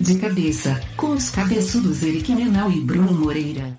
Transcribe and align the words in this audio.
De 0.00 0.18
cabeça, 0.18 0.80
com 0.96 1.08
os 1.08 1.28
cabeçudos 1.28 2.02
Eric 2.02 2.34
Menal 2.34 2.72
e 2.72 2.80
Bruno 2.80 3.12
Moreira. 3.12 3.78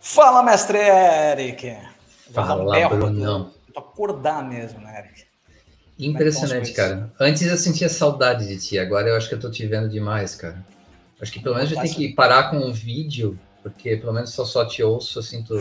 Fala, 0.00 0.42
mestre 0.42 0.78
Eric! 0.78 1.76
Fala, 2.34 2.88
Bruno. 2.88 3.52
Pra 3.72 3.80
acordar 3.80 4.42
mesmo, 4.42 4.80
né, 4.80 4.98
Eric? 4.98 5.24
Impressionante, 5.96 6.72
é 6.72 6.74
cara. 6.74 7.12
Antes 7.20 7.42
eu 7.42 7.56
sentia 7.56 7.88
saudade 7.88 8.48
de 8.48 8.58
ti, 8.58 8.80
agora 8.80 9.08
eu 9.08 9.16
acho 9.16 9.28
que 9.28 9.34
eu 9.36 9.40
tô 9.40 9.48
te 9.48 9.64
vendo 9.64 9.88
demais, 9.88 10.34
cara. 10.34 10.64
Acho 11.22 11.30
que 11.30 11.38
pelo 11.38 11.54
menos 11.54 11.70
a 11.70 11.74
gente 11.76 11.94
tem 11.94 12.08
que 12.08 12.14
parar 12.14 12.50
com 12.50 12.56
um 12.56 12.72
vídeo, 12.72 13.38
porque 13.62 13.96
pelo 13.96 14.12
menos 14.12 14.30
só 14.30 14.44
só 14.44 14.64
te 14.64 14.82
ouço, 14.82 15.18
eu 15.18 15.22
sinto. 15.22 15.54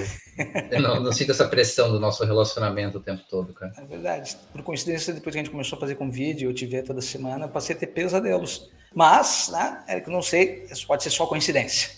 eu 0.71 0.81
não, 0.81 0.99
não, 0.99 1.11
sinto 1.11 1.31
essa 1.31 1.47
pressão 1.47 1.91
do 1.91 1.99
nosso 1.99 2.23
relacionamento 2.23 2.97
o 2.97 3.01
tempo 3.01 3.23
todo, 3.29 3.53
cara. 3.53 3.73
É 3.77 3.85
verdade. 3.85 4.37
Por 4.51 4.63
coincidência, 4.63 5.13
depois 5.13 5.33
que 5.33 5.39
a 5.39 5.43
gente 5.43 5.51
começou 5.51 5.77
a 5.77 5.79
fazer 5.79 5.95
com 5.95 6.09
vídeo, 6.09 6.49
eu 6.49 6.53
te 6.53 6.65
ver 6.65 6.83
toda 6.83 7.01
semana, 7.01 7.47
passei 7.47 7.75
a 7.75 7.79
ter 7.79 7.87
pesadelos. 7.87 8.69
Mas, 8.93 9.49
né, 9.51 9.83
Eric, 9.89 10.09
não 10.09 10.21
sei, 10.21 10.67
pode 10.87 11.03
ser 11.03 11.09
só 11.09 11.25
coincidência. 11.25 11.91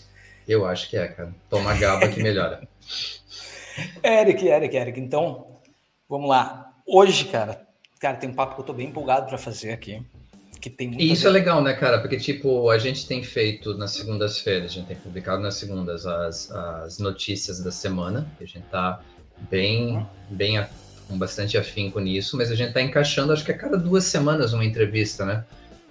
Eu 0.46 0.66
acho 0.66 0.90
que 0.90 0.96
é, 0.96 1.08
cara. 1.08 1.34
Toma 1.48 1.74
gaba 1.74 2.08
que 2.08 2.22
melhora. 2.22 2.66
Eric, 4.02 4.46
Eric, 4.46 4.76
Eric. 4.76 5.00
Então, 5.00 5.60
vamos 6.08 6.28
lá. 6.28 6.74
Hoje, 6.86 7.26
cara, 7.26 7.66
cara, 8.00 8.16
tem 8.16 8.28
um 8.28 8.34
papo 8.34 8.56
que 8.56 8.60
eu 8.60 8.64
tô 8.64 8.72
bem 8.72 8.88
empolgado 8.88 9.26
para 9.26 9.38
fazer 9.38 9.72
aqui. 9.72 10.04
Que 10.62 10.70
tem 10.70 10.94
e 10.96 11.10
isso 11.10 11.26
é 11.26 11.30
legal, 11.30 11.60
né, 11.60 11.74
cara? 11.74 11.98
Porque, 11.98 12.16
tipo, 12.16 12.70
a 12.70 12.78
gente 12.78 13.04
tem 13.04 13.20
feito 13.20 13.76
nas 13.76 13.90
segundas-feiras, 13.90 14.70
a 14.70 14.74
gente 14.74 14.86
tem 14.86 14.96
publicado 14.96 15.42
nas 15.42 15.56
segundas 15.56 16.06
as, 16.06 16.52
as 16.52 17.00
notícias 17.00 17.60
da 17.60 17.72
semana, 17.72 18.28
a 18.40 18.44
gente 18.44 18.64
tá 18.70 19.00
bem, 19.50 20.06
bem 20.30 20.64
com 21.08 21.18
bastante 21.18 21.58
afinco 21.58 21.98
nisso, 21.98 22.36
mas 22.36 22.48
a 22.48 22.54
gente 22.54 22.72
tá 22.72 22.80
encaixando, 22.80 23.32
acho 23.32 23.44
que 23.44 23.50
a 23.50 23.58
cada 23.58 23.76
duas 23.76 24.04
semanas 24.04 24.52
uma 24.52 24.64
entrevista, 24.64 25.24
né? 25.24 25.44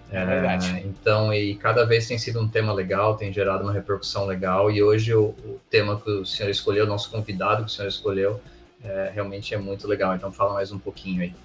É 0.10 0.26
verdade. 0.26 0.74
É, 0.78 0.80
então, 0.88 1.34
e 1.34 1.54
cada 1.56 1.84
vez 1.86 2.08
tem 2.08 2.18
sido 2.18 2.40
um 2.40 2.48
tema 2.48 2.72
legal, 2.72 3.18
tem 3.18 3.34
gerado 3.34 3.64
uma 3.66 3.74
repercussão 3.74 4.26
legal, 4.26 4.72
e 4.72 4.82
hoje 4.82 5.14
o, 5.14 5.36
o 5.44 5.60
tema 5.70 6.00
que 6.00 6.10
o 6.10 6.26
senhor 6.26 6.50
escolheu, 6.50 6.86
o 6.86 6.88
nosso 6.88 7.12
convidado 7.12 7.66
que 7.66 7.70
o 7.70 7.74
senhor 7.74 7.90
escolheu, 7.90 8.42
é, 8.82 9.12
realmente 9.14 9.54
é 9.54 9.58
muito 9.58 9.86
legal. 9.86 10.16
Então, 10.16 10.32
fala 10.32 10.54
mais 10.54 10.72
um 10.72 10.80
pouquinho 10.80 11.24
aí. 11.24 11.36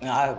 Ah, 0.00 0.38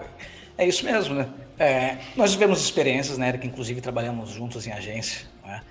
é 0.57 0.67
isso 0.67 0.85
mesmo, 0.85 1.15
né? 1.15 1.29
É, 1.57 1.97
nós 2.15 2.31
tivemos 2.33 2.61
experiências, 2.61 3.17
né, 3.17 3.31
que 3.37 3.47
inclusive 3.47 3.79
trabalhamos 3.79 4.29
juntos 4.29 4.67
em 4.67 4.71
agência. 4.71 5.25
Né? 5.43 5.61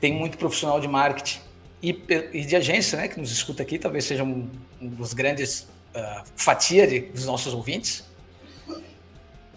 Tem 0.00 0.12
muito 0.12 0.38
profissional 0.38 0.80
de 0.80 0.88
marketing 0.88 1.40
e, 1.82 1.90
e, 2.32 2.44
de 2.44 2.56
agência, 2.56 2.98
né, 2.98 3.08
que 3.08 3.20
nos 3.20 3.30
escuta 3.30 3.62
aqui, 3.62 3.78
talvez 3.78 4.04
seja 4.04 4.24
um, 4.24 4.48
um 4.80 4.88
dos 4.88 5.12
grandes 5.12 5.68
uh, 5.94 6.24
fatia 6.34 6.86
de, 6.86 7.00
dos 7.00 7.26
nossos 7.26 7.52
ouvintes. 7.52 8.04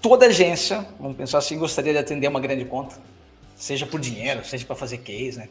Toda 0.01 0.25
agência, 0.25 0.85
vamos 0.99 1.15
pensar 1.15 1.37
assim, 1.37 1.57
gostaria 1.57 1.93
de 1.93 1.99
atender 1.99 2.27
uma 2.27 2.39
grande 2.39 2.65
conta, 2.65 2.95
seja 3.55 3.85
por 3.85 3.99
dinheiro, 3.99 4.43
seja 4.43 4.65
para 4.65 4.75
fazer 4.75 4.97
case, 4.97 5.37
né? 5.37 5.47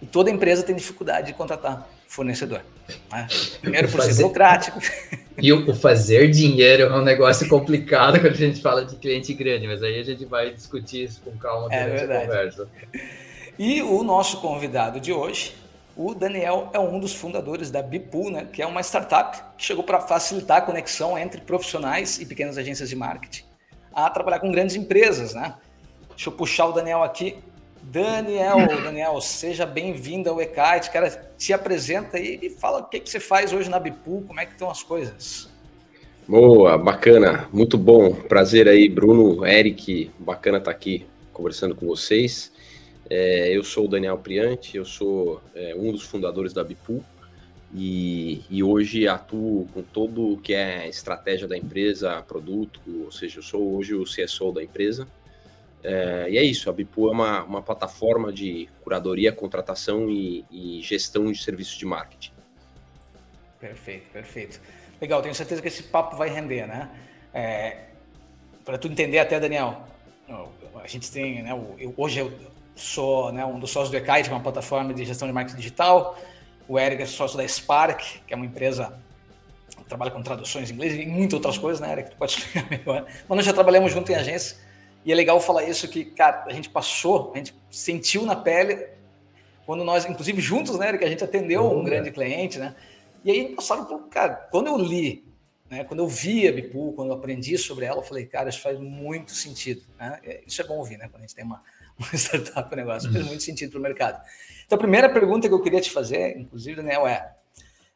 E 0.00 0.06
toda 0.06 0.30
empresa 0.30 0.62
tem 0.62 0.76
dificuldade 0.76 1.28
de 1.28 1.32
contratar 1.32 1.88
fornecedor. 2.06 2.60
Né? 3.10 3.26
Primeiro 3.60 3.88
por 3.88 3.98
fazer... 3.98 4.14
ser 4.14 4.22
burocrático. 4.22 4.80
E 5.38 5.52
o 5.52 5.74
fazer 5.74 6.30
dinheiro 6.30 6.84
é 6.84 6.96
um 6.96 7.02
negócio 7.02 7.46
complicado 7.46 8.18
quando 8.20 8.32
a 8.32 8.36
gente 8.36 8.62
fala 8.62 8.86
de 8.86 8.96
cliente 8.96 9.34
grande, 9.34 9.66
mas 9.66 9.82
aí 9.82 10.00
a 10.00 10.02
gente 10.02 10.24
vai 10.24 10.50
discutir 10.50 11.04
isso 11.04 11.20
com 11.20 11.36
calma 11.36 11.68
é 11.70 11.84
durante 11.84 12.10
é 12.10 12.16
a 12.16 12.20
conversa. 12.22 12.68
E 13.58 13.82
o 13.82 14.02
nosso 14.02 14.40
convidado 14.40 14.98
de 14.98 15.12
hoje, 15.12 15.54
o 15.94 16.14
Daniel, 16.14 16.70
é 16.72 16.78
um 16.78 16.98
dos 16.98 17.12
fundadores 17.12 17.70
da 17.70 17.82
Bipool, 17.82 18.30
né, 18.30 18.48
que 18.50 18.62
é 18.62 18.66
uma 18.66 18.80
startup 18.80 19.38
que 19.58 19.64
chegou 19.66 19.84
para 19.84 20.00
facilitar 20.00 20.56
a 20.56 20.60
conexão 20.62 21.18
entre 21.18 21.42
profissionais 21.42 22.18
e 22.18 22.24
pequenas 22.24 22.56
agências 22.56 22.88
de 22.88 22.96
marketing 22.96 23.44
a 23.96 24.10
trabalhar 24.10 24.40
com 24.40 24.52
grandes 24.52 24.76
empresas. 24.76 25.34
Né? 25.34 25.54
Deixa 26.10 26.28
eu 26.28 26.32
puxar 26.32 26.66
o 26.66 26.72
Daniel 26.72 27.02
aqui. 27.02 27.38
Daniel, 27.88 28.66
Daniel, 28.82 29.20
seja 29.20 29.64
bem-vindo 29.64 30.28
ao 30.28 30.40
Ekite. 30.40 30.90
Cara, 30.90 31.08
te 31.38 31.52
apresenta 31.52 32.16
aí 32.16 32.38
e 32.42 32.50
fala 32.50 32.80
o 32.80 32.84
que, 32.84 32.98
que 32.98 33.08
você 33.08 33.20
faz 33.20 33.52
hoje 33.52 33.70
na 33.70 33.78
Bipu, 33.78 34.24
como 34.26 34.40
é 34.40 34.44
que 34.44 34.52
estão 34.52 34.68
as 34.68 34.82
coisas. 34.82 35.48
Boa, 36.26 36.76
bacana, 36.76 37.48
muito 37.52 37.78
bom. 37.78 38.12
Prazer 38.12 38.66
aí, 38.68 38.88
Bruno, 38.88 39.46
Eric, 39.46 40.10
bacana 40.18 40.58
estar 40.58 40.72
tá 40.72 40.76
aqui 40.76 41.06
conversando 41.32 41.76
com 41.76 41.86
vocês. 41.86 42.52
É, 43.08 43.56
eu 43.56 43.62
sou 43.62 43.84
o 43.84 43.88
Daniel 43.88 44.18
Priante, 44.18 44.76
eu 44.76 44.84
sou 44.84 45.40
é, 45.54 45.72
um 45.76 45.92
dos 45.92 46.02
fundadores 46.02 46.52
da 46.52 46.64
Bipu 46.64 47.04
e, 47.72 48.42
e, 48.50 48.64
hoje 48.64 49.06
atuo 49.06 49.68
com 49.72 49.82
todo 49.82 50.32
o 50.32 50.38
que 50.38 50.54
é 50.54 50.88
estratégia 50.88 51.46
da 51.46 51.56
empresa, 51.56 52.20
produto, 52.22 52.80
ou 53.04 53.12
seja, 53.12 53.38
eu 53.38 53.42
sou 53.44 53.76
hoje 53.76 53.94
o 53.94 54.02
CSO 54.02 54.50
da 54.50 54.62
empresa. 54.62 55.06
É, 55.82 56.26
e 56.30 56.38
é 56.38 56.42
isso, 56.42 56.68
a 56.68 56.72
Bipu 56.72 57.08
é 57.08 57.12
uma, 57.12 57.44
uma 57.44 57.62
plataforma 57.62 58.32
de 58.32 58.68
curadoria, 58.82 59.32
contratação 59.32 60.10
e, 60.10 60.44
e 60.50 60.82
gestão 60.82 61.30
de 61.30 61.42
serviços 61.42 61.76
de 61.76 61.86
marketing. 61.86 62.32
Perfeito, 63.60 64.10
perfeito. 64.12 64.60
Legal, 65.00 65.22
tenho 65.22 65.34
certeza 65.34 65.62
que 65.62 65.68
esse 65.68 65.84
papo 65.84 66.16
vai 66.16 66.28
render, 66.28 66.66
né? 66.66 66.90
É, 67.32 67.84
Para 68.64 68.78
tu 68.78 68.88
entender 68.88 69.18
até, 69.18 69.38
Daniel, 69.38 69.82
a 70.82 70.86
gente 70.86 71.10
tem, 71.10 71.42
né, 71.42 71.52
eu, 71.78 71.94
hoje 71.96 72.18
eu 72.18 72.32
sou 72.74 73.32
né, 73.32 73.44
um 73.44 73.58
dos 73.58 73.70
sócios 73.70 73.90
do 73.90 73.96
Ekite, 73.96 74.24
que 74.24 74.30
é 74.30 74.32
uma 74.32 74.42
plataforma 74.42 74.92
de 74.92 75.04
gestão 75.04 75.28
de 75.28 75.34
marketing 75.34 75.56
digital. 75.56 76.18
O 76.68 76.78
Eric 76.78 77.02
é 77.02 77.06
sócio 77.06 77.36
da 77.36 77.46
Spark, 77.46 78.00
que 78.26 78.34
é 78.34 78.36
uma 78.36 78.44
empresa 78.44 78.98
que 79.76 79.84
trabalha 79.84 80.10
com 80.10 80.22
traduções 80.22 80.70
em 80.70 80.74
inglês 80.74 80.94
e 80.94 81.06
muitas 81.06 81.34
outras 81.34 81.58
coisas, 81.58 81.80
né, 81.80 81.92
Eric? 81.92 82.10
Tu 82.10 82.16
pode 82.16 82.32
explicar 82.32 82.68
melhor. 82.68 83.06
Mas 83.28 83.36
nós 83.36 83.44
já 83.44 83.52
trabalhamos 83.52 83.92
junto 83.92 84.10
em 84.10 84.14
agência 84.14 84.65
e 85.06 85.12
é 85.12 85.14
legal 85.14 85.40
falar 85.40 85.62
isso 85.62 85.86
que, 85.86 86.04
cara, 86.04 86.44
a 86.48 86.52
gente 86.52 86.68
passou, 86.68 87.30
a 87.32 87.38
gente 87.38 87.54
sentiu 87.70 88.26
na 88.26 88.34
pele 88.34 88.88
quando 89.64 89.84
nós, 89.84 90.04
inclusive 90.04 90.40
juntos, 90.40 90.76
né, 90.80 90.98
que 90.98 91.04
a 91.04 91.08
gente 91.08 91.22
atendeu 91.22 91.64
um 91.70 91.84
grande 91.84 92.10
cliente, 92.10 92.58
né? 92.58 92.74
E 93.24 93.30
aí 93.30 93.54
passaram 93.54 93.84
por, 93.84 94.08
cara, 94.08 94.34
quando 94.50 94.66
eu 94.66 94.76
li, 94.76 95.24
né, 95.70 95.84
quando 95.84 96.00
eu 96.00 96.08
vi 96.08 96.48
a 96.48 96.52
Bipu, 96.52 96.92
quando 96.94 97.10
eu 97.10 97.14
aprendi 97.14 97.56
sobre 97.56 97.84
ela, 97.84 97.98
eu 97.98 98.02
falei, 98.02 98.26
cara, 98.26 98.48
isso 98.48 98.60
faz 98.60 98.80
muito 98.80 99.30
sentido, 99.30 99.82
né? 99.96 100.18
É, 100.24 100.42
isso 100.44 100.60
é 100.60 100.64
bom 100.64 100.76
ouvir, 100.76 100.96
né, 100.96 101.08
quando 101.08 101.22
a 101.22 101.26
gente 101.26 101.36
tem 101.36 101.44
uma, 101.44 101.62
uma 101.96 102.12
startup, 102.14 102.74
um 102.74 102.76
negócio, 102.76 103.12
faz 103.12 103.24
muito 103.24 103.44
sentido 103.44 103.70
para 103.70 103.78
o 103.78 103.82
mercado. 103.82 104.20
Então, 104.66 104.74
a 104.74 104.80
primeira 104.80 105.08
pergunta 105.08 105.46
que 105.46 105.54
eu 105.54 105.62
queria 105.62 105.80
te 105.80 105.90
fazer, 105.92 106.36
inclusive, 106.36 106.82
Daniel, 106.82 107.06
é, 107.06 107.32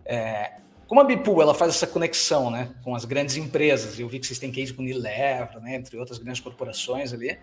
é 0.05 0.53
como 0.91 1.03
a 1.03 1.05
Bipu 1.05 1.41
ela 1.41 1.55
faz 1.55 1.77
essa 1.77 1.87
conexão 1.87 2.51
né, 2.51 2.75
com 2.83 2.97
as 2.97 3.05
grandes 3.05 3.37
empresas, 3.37 3.97
eu 3.97 4.09
vi 4.09 4.19
que 4.19 4.27
vocês 4.27 4.41
têm 4.41 4.51
case 4.51 4.75
com 4.75 4.83
Unilever, 4.83 5.61
né, 5.63 5.77
entre 5.77 5.97
outras 5.97 6.19
grandes 6.19 6.41
corporações 6.41 7.13
ali, 7.13 7.39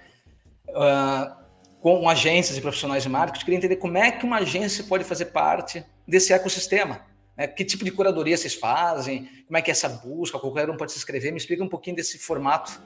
uh, 0.68 1.34
com 1.80 2.10
agências 2.10 2.58
e 2.58 2.62
profissionais 2.62 3.04
de 3.04 3.08
marketing, 3.08 3.46
queria 3.46 3.58
entender 3.58 3.78
como 3.78 3.98
é 3.98 4.12
que 4.12 4.26
uma 4.26 4.40
agência 4.40 4.84
pode 4.84 5.06
fazer 5.06 5.28
parte 5.28 5.82
desse 6.06 6.34
ecossistema. 6.34 7.06
Né? 7.38 7.48
Que 7.48 7.64
tipo 7.64 7.86
de 7.86 7.92
curadoria 7.92 8.36
vocês 8.36 8.54
fazem? 8.54 9.30
Como 9.48 9.58
é 9.58 9.62
que 9.62 9.72
é 9.72 9.74
essa 9.74 9.88
busca? 9.88 10.38
Qualquer 10.38 10.70
um 10.70 10.76
pode 10.76 10.92
se 10.92 10.98
inscrever. 10.98 11.32
Me 11.32 11.38
explica 11.38 11.64
um 11.64 11.70
pouquinho 11.70 11.96
desse 11.96 12.18
formato 12.18 12.82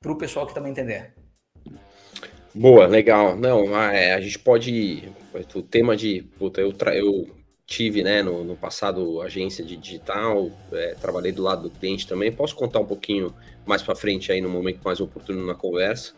para 0.00 0.10
o 0.10 0.16
pessoal 0.16 0.46
que 0.46 0.54
também 0.54 0.72
entender. 0.72 1.12
Boa, 2.54 2.86
legal. 2.86 3.36
Não, 3.36 3.78
é, 3.78 4.14
a 4.14 4.20
gente 4.22 4.38
pode. 4.38 5.12
O 5.54 5.60
tema 5.60 5.94
de. 5.94 6.22
Puta, 6.38 6.62
eu, 6.62 6.72
tra... 6.72 6.96
eu 6.96 7.43
tive 7.66 8.02
né, 8.02 8.22
no, 8.22 8.44
no 8.44 8.56
passado 8.56 9.20
agência 9.22 9.64
de 9.64 9.76
digital, 9.76 10.50
é, 10.72 10.94
trabalhei 11.00 11.32
do 11.32 11.42
lado 11.42 11.62
do 11.62 11.70
cliente 11.70 12.06
também. 12.06 12.30
Posso 12.30 12.54
contar 12.54 12.80
um 12.80 12.86
pouquinho 12.86 13.34
mais 13.64 13.82
para 13.82 13.94
frente 13.94 14.30
aí 14.30 14.40
no 14.40 14.48
momento 14.48 14.80
mais 14.84 15.00
oportuno 15.00 15.46
na 15.46 15.54
conversa, 15.54 16.12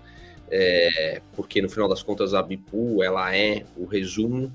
é, 0.51 1.21
porque 1.34 1.62
no 1.62 1.69
final 1.69 1.89
das 1.89 2.03
contas 2.03 2.34
a 2.34 2.43
Bipu 2.43 3.03
ela 3.03 3.34
é 3.34 3.65
o 3.77 3.84
resumo 3.84 4.53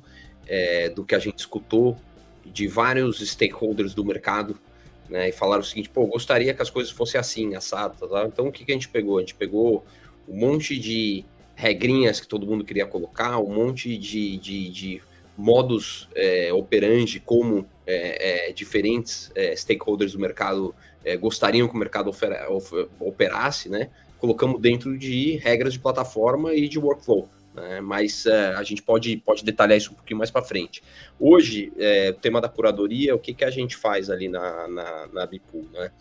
é, 0.47 0.90
do 0.90 1.06
que 1.06 1.16
a 1.16 1.19
gente 1.19 1.40
escutou 1.40 1.97
de 2.46 2.68
vários 2.68 3.19
stakeholders 3.19 3.94
do 3.94 4.03
mercado, 4.03 4.58
né, 5.09 5.29
e 5.29 5.31
falaram 5.31 5.62
o 5.62 5.66
seguinte, 5.66 5.90
pô, 5.90 6.06
gostaria 6.06 6.53
que 6.53 6.62
as 6.62 6.69
coisas 6.69 6.91
fossem 6.91 7.20
assim, 7.20 7.53
assado, 7.55 7.96
tá, 7.97 8.08
tá? 8.08 8.26
então 8.26 8.47
o 8.47 8.52
que, 8.52 8.66
que 8.66 8.72
a 8.72 8.76
gente 8.76 8.90
pegou? 8.90 9.17
A 9.17 9.22
gente 9.22 9.35
pegou 9.35 9.85
um 10.28 10.37
monte 10.37 10.79
de 10.79 11.26
regrinhas 11.53 12.20
que 12.20 12.28
todo 12.28 12.47
mundo 12.47 12.64
queria 12.64 12.85
colocar, 12.85 13.37
um 13.37 13.53
monte 13.53 13.97
de, 13.97 14.37
de, 14.37 14.70
de 14.70 15.02
modus 15.41 16.08
é, 16.16 16.53
operandi, 16.53 17.20
como 17.20 17.67
é, 17.85 18.49
é, 18.49 18.53
diferentes 18.53 19.32
é, 19.34 19.55
stakeholders 19.55 20.14
do 20.14 20.20
mercado 20.20 20.76
é, 21.03 21.17
gostariam 21.17 21.67
que 21.67 21.73
o 21.73 21.78
mercado 21.78 22.11
operasse, 22.99 23.67
né? 23.67 23.90
Colocamos 24.20 24.61
dentro 24.61 24.96
de 24.96 25.38
regras 25.38 25.73
de 25.73 25.79
plataforma 25.79 26.53
e 26.53 26.70
de 26.70 26.78
workflow. 26.78 27.28
Né? 27.55 27.82
Mas 27.82 28.28
a 28.28 28.61
gente 28.61 28.84
pode, 28.84 29.17
pode 29.17 29.43
detalhar 29.43 29.76
isso 29.76 29.91
um 29.91 29.96
pouquinho 29.96 30.20
mais 30.20 30.29
para 30.29 30.43
frente. 30.43 30.84
Hoje, 31.20 31.73
o 32.08 32.14
tema 32.14 32.40
da 32.40 32.47
curadoria, 32.47 33.16
o 33.16 33.20
que, 33.20 33.34
que 33.34 33.44
a 33.44 33.49
gente 33.49 33.76
faz 33.76 34.11
ali 34.11 34.29
na, 34.29 34.67
na, 34.67 35.08
na 35.08 35.26
Bipool, 35.26 35.66
né? 35.73 35.91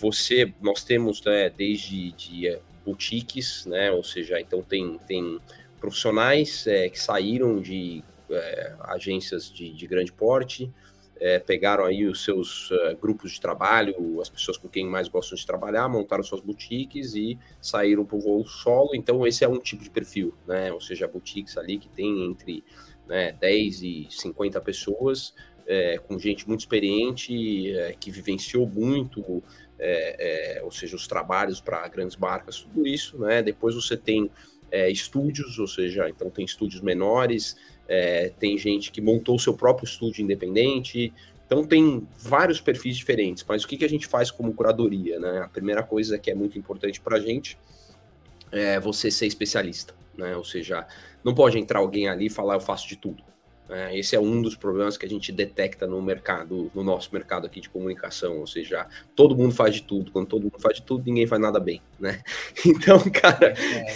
você, 0.00 0.54
nós 0.62 0.84
temos 0.84 1.20
né, 1.24 1.50
desde 1.50 2.12
de 2.12 2.56
boutiques, 2.84 3.66
né? 3.66 3.90
Ou 3.90 4.04
seja, 4.04 4.40
então 4.40 4.62
tem, 4.62 4.96
tem 5.08 5.40
profissionais 5.80 6.66
é, 6.66 6.88
que 6.88 6.98
saíram 6.98 7.60
de 7.60 8.02
é, 8.30 8.74
agências 8.80 9.50
de, 9.52 9.72
de, 9.72 9.86
grande 9.86 10.12
porte, 10.12 10.72
é, 11.18 11.38
pegaram 11.38 11.84
aí 11.84 12.06
os 12.06 12.24
seus 12.24 12.70
uh, 12.70 12.96
grupos 13.00 13.32
de 13.32 13.40
trabalho, 13.40 14.20
as 14.20 14.28
pessoas 14.28 14.58
com 14.58 14.68
quem 14.68 14.86
mais 14.86 15.08
gostam 15.08 15.36
de 15.36 15.46
trabalhar, 15.46 15.88
montaram 15.88 16.22
suas 16.22 16.42
boutiques 16.42 17.14
e 17.14 17.38
saíram 17.60 18.04
para 18.04 18.16
o 18.16 18.20
voo 18.20 18.46
solo. 18.46 18.90
Então, 18.94 19.26
esse 19.26 19.42
é 19.42 19.48
um 19.48 19.58
tipo 19.58 19.82
de 19.82 19.88
perfil, 19.88 20.34
né? 20.46 20.70
Ou 20.72 20.80
seja, 20.80 21.08
boutiques 21.08 21.56
ali 21.56 21.78
que 21.78 21.88
tem 21.88 22.26
entre 22.26 22.62
né, 23.06 23.32
10 23.32 23.82
e 23.82 24.08
50 24.10 24.60
pessoas, 24.60 25.32
é, 25.66 25.98
com 25.98 26.18
gente 26.18 26.46
muito 26.46 26.60
experiente, 26.60 27.74
é, 27.74 27.94
que 27.98 28.10
vivenciou 28.10 28.66
muito, 28.66 29.42
é, 29.78 30.58
é, 30.58 30.62
ou 30.62 30.70
seja, 30.70 30.96
os 30.96 31.06
trabalhos 31.06 31.60
para 31.60 31.86
grandes 31.88 32.16
marcas, 32.16 32.60
tudo 32.60 32.86
isso, 32.86 33.18
né? 33.18 33.42
Depois 33.42 33.74
você 33.74 33.96
tem 33.96 34.30
é, 34.70 34.90
estúdios, 34.90 35.58
ou 35.58 35.66
seja, 35.66 36.08
então 36.08 36.30
tem 36.30 36.44
estúdios 36.44 36.80
menores, 36.80 37.56
é, 37.88 38.30
tem 38.38 38.58
gente 38.58 38.90
que 38.90 39.00
montou 39.00 39.38
seu 39.38 39.54
próprio 39.54 39.86
estúdio 39.86 40.22
independente, 40.22 41.12
então 41.46 41.64
tem 41.64 42.06
vários 42.18 42.60
perfis 42.60 42.96
diferentes, 42.96 43.44
mas 43.48 43.62
o 43.62 43.68
que, 43.68 43.76
que 43.76 43.84
a 43.84 43.88
gente 43.88 44.06
faz 44.06 44.30
como 44.30 44.52
curadoria, 44.52 45.18
né? 45.20 45.42
A 45.44 45.48
primeira 45.48 45.82
coisa 45.82 46.18
que 46.18 46.30
é 46.30 46.34
muito 46.34 46.58
importante 46.58 47.00
para 47.00 47.16
a 47.16 47.20
gente 47.20 47.56
é 48.50 48.80
você 48.80 49.10
ser 49.10 49.26
especialista, 49.26 49.94
né? 50.16 50.36
Ou 50.36 50.42
seja, 50.42 50.86
não 51.22 51.34
pode 51.34 51.56
entrar 51.56 51.78
alguém 51.78 52.08
ali 52.08 52.26
e 52.26 52.30
falar 52.30 52.54
eu 52.54 52.60
faço 52.60 52.88
de 52.88 52.96
tudo. 52.96 53.22
É, 53.68 53.98
esse 53.98 54.14
é 54.14 54.20
um 54.20 54.40
dos 54.40 54.54
problemas 54.54 54.96
que 54.96 55.04
a 55.04 55.08
gente 55.08 55.32
detecta 55.32 55.88
no 55.88 56.00
mercado, 56.00 56.70
no 56.72 56.84
nosso 56.84 57.12
mercado 57.12 57.46
aqui 57.46 57.60
de 57.60 57.68
comunicação, 57.68 58.38
ou 58.38 58.46
seja, 58.46 58.86
todo 59.14 59.36
mundo 59.36 59.52
faz 59.52 59.74
de 59.74 59.82
tudo, 59.82 60.12
quando 60.12 60.28
todo 60.28 60.44
mundo 60.44 60.60
faz 60.60 60.76
de 60.76 60.82
tudo, 60.82 61.04
ninguém 61.04 61.26
faz 61.26 61.42
nada 61.42 61.58
bem, 61.58 61.82
né? 61.98 62.22
Então, 62.64 62.98
cara, 63.10 63.54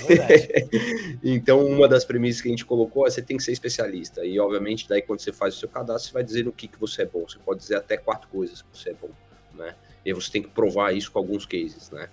é, 0.08 0.60
é 0.60 0.68
então 1.22 1.64
uma 1.64 1.86
das 1.86 2.04
premissas 2.04 2.42
que 2.42 2.48
a 2.48 2.50
gente 2.50 2.64
colocou 2.64 3.06
é 3.06 3.10
você 3.10 3.22
tem 3.22 3.36
que 3.36 3.44
ser 3.44 3.52
especialista, 3.52 4.24
e 4.24 4.40
obviamente 4.40 4.88
daí 4.88 5.02
quando 5.02 5.20
você 5.20 5.32
faz 5.32 5.54
o 5.54 5.58
seu 5.58 5.68
cadastro, 5.68 6.08
você 6.08 6.14
vai 6.14 6.24
dizer 6.24 6.44
no 6.44 6.52
que, 6.52 6.66
que 6.66 6.78
você 6.78 7.02
é 7.02 7.06
bom, 7.06 7.28
você 7.28 7.38
pode 7.38 7.60
dizer 7.60 7.76
até 7.76 7.96
quatro 7.96 8.28
coisas 8.28 8.62
que 8.62 8.68
você 8.76 8.90
é 8.90 8.94
bom, 8.94 9.10
né? 9.54 9.76
E 10.04 10.12
você 10.12 10.32
tem 10.32 10.42
que 10.42 10.48
provar 10.48 10.92
isso 10.96 11.12
com 11.12 11.18
alguns 11.18 11.46
cases, 11.46 11.90
né? 11.90 12.08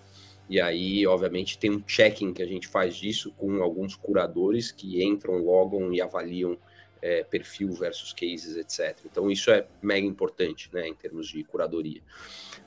E 0.50 0.62
aí, 0.62 1.06
obviamente, 1.07 1.57
tem 1.57 1.71
um 1.71 1.83
checking 1.86 2.33
que 2.33 2.42
a 2.42 2.45
gente 2.45 2.68
faz 2.68 2.95
disso 2.95 3.33
com 3.36 3.62
alguns 3.62 3.95
curadores 3.95 4.71
que 4.71 5.04
entram, 5.04 5.38
logam 5.38 5.92
e 5.92 6.01
avaliam 6.01 6.57
é, 7.02 7.24
perfil 7.24 7.72
versus 7.74 8.14
cases, 8.14 8.56
etc. 8.56 9.06
Então, 9.06 9.30
isso 9.30 9.52
é 9.52 9.68
mega 9.82 10.06
importante, 10.06 10.70
né, 10.74 10.88
em 10.88 10.94
termos 10.94 11.28
de 11.28 11.44
curadoria. 11.44 12.02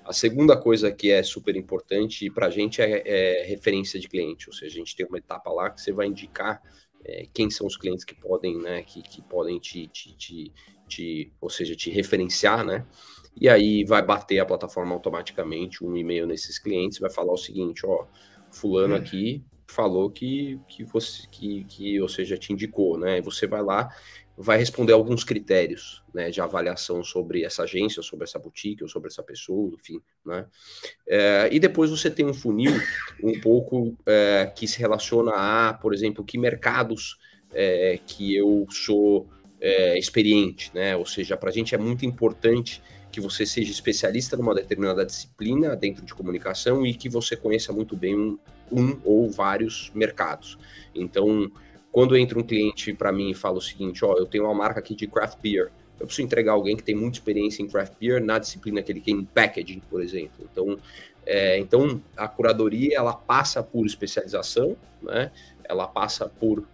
A 0.05 0.13
segunda 0.13 0.57
coisa 0.57 0.91
que 0.91 1.11
é 1.11 1.23
super 1.23 1.57
importante 1.57 2.31
para 2.31 2.47
a 2.47 2.51
gente 2.51 2.81
é, 2.81 3.03
é, 3.05 3.43
referência 3.45 3.99
de 3.99 4.09
cliente, 4.09 4.49
ou 4.49 4.55
seja, 4.55 4.75
a 4.75 4.79
gente 4.79 4.97
tem 4.97 5.07
uma 5.07 5.19
etapa 5.19 5.51
lá 5.51 5.71
que 5.71 5.81
você 5.81 5.93
vai 5.93 6.07
indicar 6.07 6.63
é, 7.05 7.27
quem 7.33 7.51
são 7.51 7.67
os 7.67 7.77
clientes 7.77 8.05
que 8.05 8.15
podem, 8.15 8.59
né, 8.59 8.83
que, 8.83 9.03
que 9.03 9.23
podem 9.23 9.59
te, 9.59 9.87
te, 9.89 10.15
te, 10.17 10.53
te, 10.87 11.33
ou 11.41 11.49
seja, 11.49 11.75
te 11.75 11.91
referenciar, 11.91 12.65
né, 12.65 12.87
e 13.41 13.49
aí 13.49 13.85
vai 13.85 14.03
bater 14.03 14.39
a 14.39 14.47
plataforma 14.47 14.95
automaticamente 14.95 15.85
um 15.85 15.97
e-mail 15.97 16.27
nesses 16.27 16.59
clientes, 16.59 16.99
vai 16.99 17.11
falar 17.11 17.33
o 17.33 17.39
seguinte, 17.39 17.87
ó, 17.87 18.07
fulano 18.51 18.95
aqui 18.95 19.45
falou 19.71 20.11
que, 20.11 20.59
que 20.69 20.85
você 20.85 21.27
que, 21.31 21.65
que 21.65 22.01
ou 22.01 22.09
seja 22.09 22.37
te 22.37 22.53
indicou, 22.53 22.99
né? 22.99 23.21
Você 23.21 23.47
vai 23.47 23.63
lá 23.63 23.91
vai 24.43 24.57
responder 24.57 24.95
alguns 24.95 25.23
critérios 25.23 26.03
né, 26.15 26.31
de 26.31 26.41
avaliação 26.41 27.05
sobre 27.05 27.45
essa 27.45 27.65
agência, 27.65 28.03
sobre 28.03 28.25
essa 28.25 28.39
boutique, 28.39 28.83
ou 28.83 28.89
sobre 28.89 29.09
essa 29.09 29.23
pessoa, 29.23 29.71
enfim. 29.79 30.01
Né? 30.25 30.47
É, 31.07 31.49
e 31.53 31.61
depois 31.61 31.91
você 31.91 32.11
tem 32.11 32.25
um 32.25 32.33
funil 32.33 32.73
um 33.23 33.39
pouco 33.39 33.95
é, 34.07 34.51
que 34.57 34.67
se 34.67 34.79
relaciona 34.79 35.33
a, 35.35 35.75
por 35.75 35.93
exemplo, 35.93 36.25
que 36.25 36.39
mercados 36.39 37.19
é, 37.53 37.99
que 38.07 38.35
eu 38.35 38.67
sou 38.71 39.29
é, 39.61 39.99
experiente, 39.99 40.71
né? 40.75 40.97
Ou 40.97 41.05
seja, 41.05 41.37
para 41.37 41.51
a 41.51 41.53
gente 41.53 41.75
é 41.75 41.79
muito 41.79 42.07
importante 42.07 42.83
que 43.11 43.21
você 43.21 43.45
seja 43.45 43.71
especialista 43.71 44.37
numa 44.37 44.55
determinada 44.55 45.05
disciplina 45.05 45.75
dentro 45.77 46.05
de 46.05 46.15
comunicação 46.15 46.87
e 46.87 46.95
que 46.95 47.09
você 47.09 47.37
conheça 47.37 47.73
muito 47.73 47.97
bem 47.97 48.17
um, 48.17 48.39
um 48.71 49.01
ou 49.05 49.31
vários 49.31 49.91
mercados. 49.95 50.59
Então, 50.95 51.51
quando 51.91 52.17
entra 52.17 52.39
um 52.39 52.43
cliente 52.43 52.93
para 52.95 53.13
mim 53.13 53.31
e 53.31 53.35
fala 53.35 53.59
o 53.59 53.61
seguinte, 53.61 54.05
ó, 54.05 54.15
eu 54.17 54.27
tenho 54.27 54.45
uma 54.45 54.55
marca 54.55 54.81
aqui 54.81 54.95
de 54.95 55.07
craft 55.07 55.39
beer, 55.41 55.71
eu 55.99 56.07
preciso 56.07 56.25
entregar 56.25 56.53
alguém 56.53 56.77
que 56.77 56.83
tem 56.83 56.95
muita 56.95 57.19
experiência 57.19 57.63
em 57.63 57.69
craft 57.69 57.93
beer 58.01 58.25
na 58.25 58.39
disciplina 58.39 58.83
que 58.83 58.91
ele 58.91 59.01
tem 59.01 59.17
em 59.17 59.25
packaging, 59.25 59.83
por 59.91 60.01
exemplo. 60.01 60.49
Então, 60.51 60.79
é, 61.27 61.59
então 61.59 62.01
a 62.17 62.27
curadoria 62.27 62.97
ela 62.97 63.13
passa 63.13 63.63
por 63.63 63.85
especialização, 63.85 64.77
né? 65.03 65.31
Ela 65.63 65.87
passa 65.87 66.27
por 66.29 66.61
uh, 66.61 66.67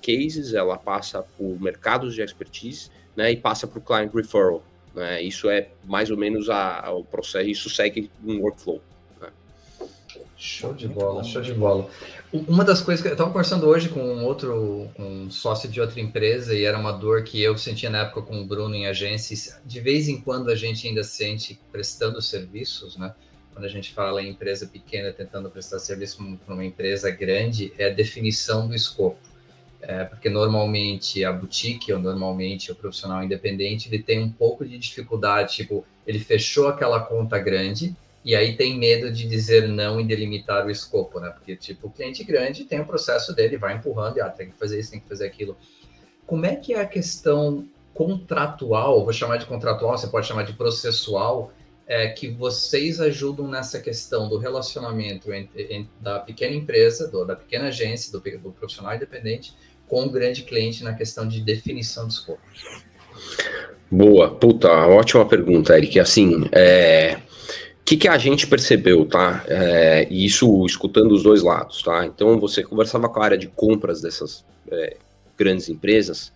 cases, 0.00 0.54
ela 0.54 0.76
passa 0.76 1.22
por 1.36 1.60
mercados 1.60 2.14
de 2.14 2.22
expertise, 2.22 2.90
né? 3.16 3.32
E 3.32 3.36
passa 3.36 3.66
por 3.66 3.80
client 3.80 4.12
referral. 4.12 4.62
Né? 4.94 5.22
Isso 5.22 5.50
é 5.50 5.68
mais 5.84 6.10
ou 6.10 6.16
menos 6.16 6.48
a, 6.48 6.86
a, 6.86 6.92
o 6.92 7.04
processo. 7.04 7.48
Isso 7.48 7.70
segue 7.70 8.10
um 8.24 8.40
workflow. 8.40 8.80
Show 10.36 10.74
de 10.74 10.86
bola, 10.86 11.24
show 11.24 11.40
de 11.40 11.54
bola. 11.54 11.88
Uma 12.30 12.64
das 12.64 12.80
coisas 12.82 13.00
que 13.00 13.08
eu 13.08 13.12
estava 13.12 13.30
conversando 13.30 13.66
hoje 13.66 13.88
com 13.88 14.00
um 14.00 14.24
outro 14.24 14.90
um 14.98 15.30
sócio 15.30 15.68
de 15.70 15.80
outra 15.80 16.00
empresa 16.00 16.54
e 16.54 16.64
era 16.64 16.78
uma 16.78 16.92
dor 16.92 17.22
que 17.24 17.40
eu 17.40 17.56
sentia 17.56 17.88
na 17.88 18.00
época 18.00 18.22
com 18.22 18.42
o 18.42 18.44
Bruno 18.44 18.74
em 18.74 18.86
agências. 18.86 19.58
De 19.64 19.80
vez 19.80 20.06
em 20.06 20.20
quando 20.20 20.50
a 20.50 20.54
gente 20.54 20.86
ainda 20.86 21.02
sente 21.02 21.58
prestando 21.72 22.20
serviços, 22.20 22.96
né? 22.96 23.14
Quando 23.54 23.64
a 23.64 23.68
gente 23.68 23.94
fala 23.94 24.20
em 24.20 24.30
empresa 24.30 24.66
pequena 24.66 25.12
tentando 25.12 25.48
prestar 25.48 25.78
serviço 25.78 26.18
para 26.44 26.54
uma 26.54 26.64
empresa 26.64 27.10
grande, 27.10 27.72
é 27.78 27.86
a 27.86 27.90
definição 27.90 28.68
do 28.68 28.74
escopo. 28.74 29.16
É, 29.86 30.04
porque 30.04 30.30
normalmente 30.30 31.22
a 31.24 31.32
boutique 31.32 31.92
ou 31.92 31.98
normalmente 31.98 32.72
o 32.72 32.74
profissional 32.74 33.22
independente 33.22 33.88
ele 33.88 34.02
tem 34.02 34.18
um 34.18 34.30
pouco 34.30 34.64
de 34.64 34.78
dificuldade, 34.78 35.56
tipo, 35.56 35.84
ele 36.06 36.18
fechou 36.18 36.68
aquela 36.68 37.00
conta 37.00 37.38
grande 37.38 37.94
e 38.24 38.34
aí 38.34 38.56
tem 38.56 38.78
medo 38.78 39.12
de 39.12 39.28
dizer 39.28 39.68
não 39.68 40.00
e 40.00 40.04
delimitar 40.04 40.64
o 40.64 40.70
escopo, 40.70 41.20
né? 41.20 41.28
Porque, 41.28 41.54
tipo, 41.54 41.88
o 41.88 41.90
cliente 41.90 42.24
grande 42.24 42.64
tem 42.64 42.80
o 42.80 42.86
processo 42.86 43.34
dele, 43.34 43.58
vai 43.58 43.76
empurrando, 43.76 44.16
e, 44.16 44.20
ah, 44.22 44.30
tem 44.30 44.48
que 44.48 44.56
fazer 44.56 44.80
isso, 44.80 44.92
tem 44.92 45.00
que 45.00 45.08
fazer 45.08 45.26
aquilo. 45.26 45.54
Como 46.26 46.46
é 46.46 46.56
que 46.56 46.72
é 46.72 46.80
a 46.80 46.86
questão 46.86 47.68
contratual, 47.92 49.04
vou 49.04 49.12
chamar 49.12 49.36
de 49.36 49.44
contratual, 49.44 49.98
você 49.98 50.06
pode 50.06 50.26
chamar 50.26 50.44
de 50.44 50.54
processual, 50.54 51.52
é, 51.86 52.08
que 52.08 52.28
vocês 52.28 52.98
ajudam 52.98 53.46
nessa 53.46 53.78
questão 53.78 54.26
do 54.26 54.38
relacionamento 54.38 55.30
entre, 55.32 55.64
entre 55.64 55.90
da 56.00 56.18
pequena 56.18 56.54
empresa, 56.54 57.08
do, 57.08 57.26
da 57.26 57.36
pequena 57.36 57.66
agência, 57.66 58.10
do, 58.10 58.20
do 58.38 58.52
profissional 58.52 58.94
independente, 58.94 59.54
com 59.94 60.06
o 60.06 60.10
grande 60.10 60.42
cliente 60.42 60.82
na 60.82 60.92
questão 60.92 61.28
de 61.28 61.40
definição 61.40 62.08
de 62.08 62.14
escopo? 62.14 62.40
Boa, 63.88 64.28
puta, 64.28 64.68
ótima 64.68 65.24
pergunta, 65.24 65.78
Eric. 65.78 66.00
Assim, 66.00 66.48
é, 66.50 67.18
o 67.80 67.84
que, 67.84 67.96
que, 67.96 68.08
a 68.08 68.18
gente 68.18 68.44
percebeu, 68.48 69.06
tá? 69.06 69.44
É, 69.46 70.08
isso 70.10 70.66
escutando 70.66 71.12
os 71.12 71.22
dois 71.22 71.44
lados, 71.44 71.80
tá? 71.80 72.04
Então 72.04 72.40
você 72.40 72.64
conversava 72.64 73.08
com 73.08 73.20
a 73.20 73.24
área 73.24 73.38
de 73.38 73.46
compras 73.46 74.00
dessas 74.00 74.44
é, 74.68 74.96
grandes 75.38 75.68
empresas 75.68 76.32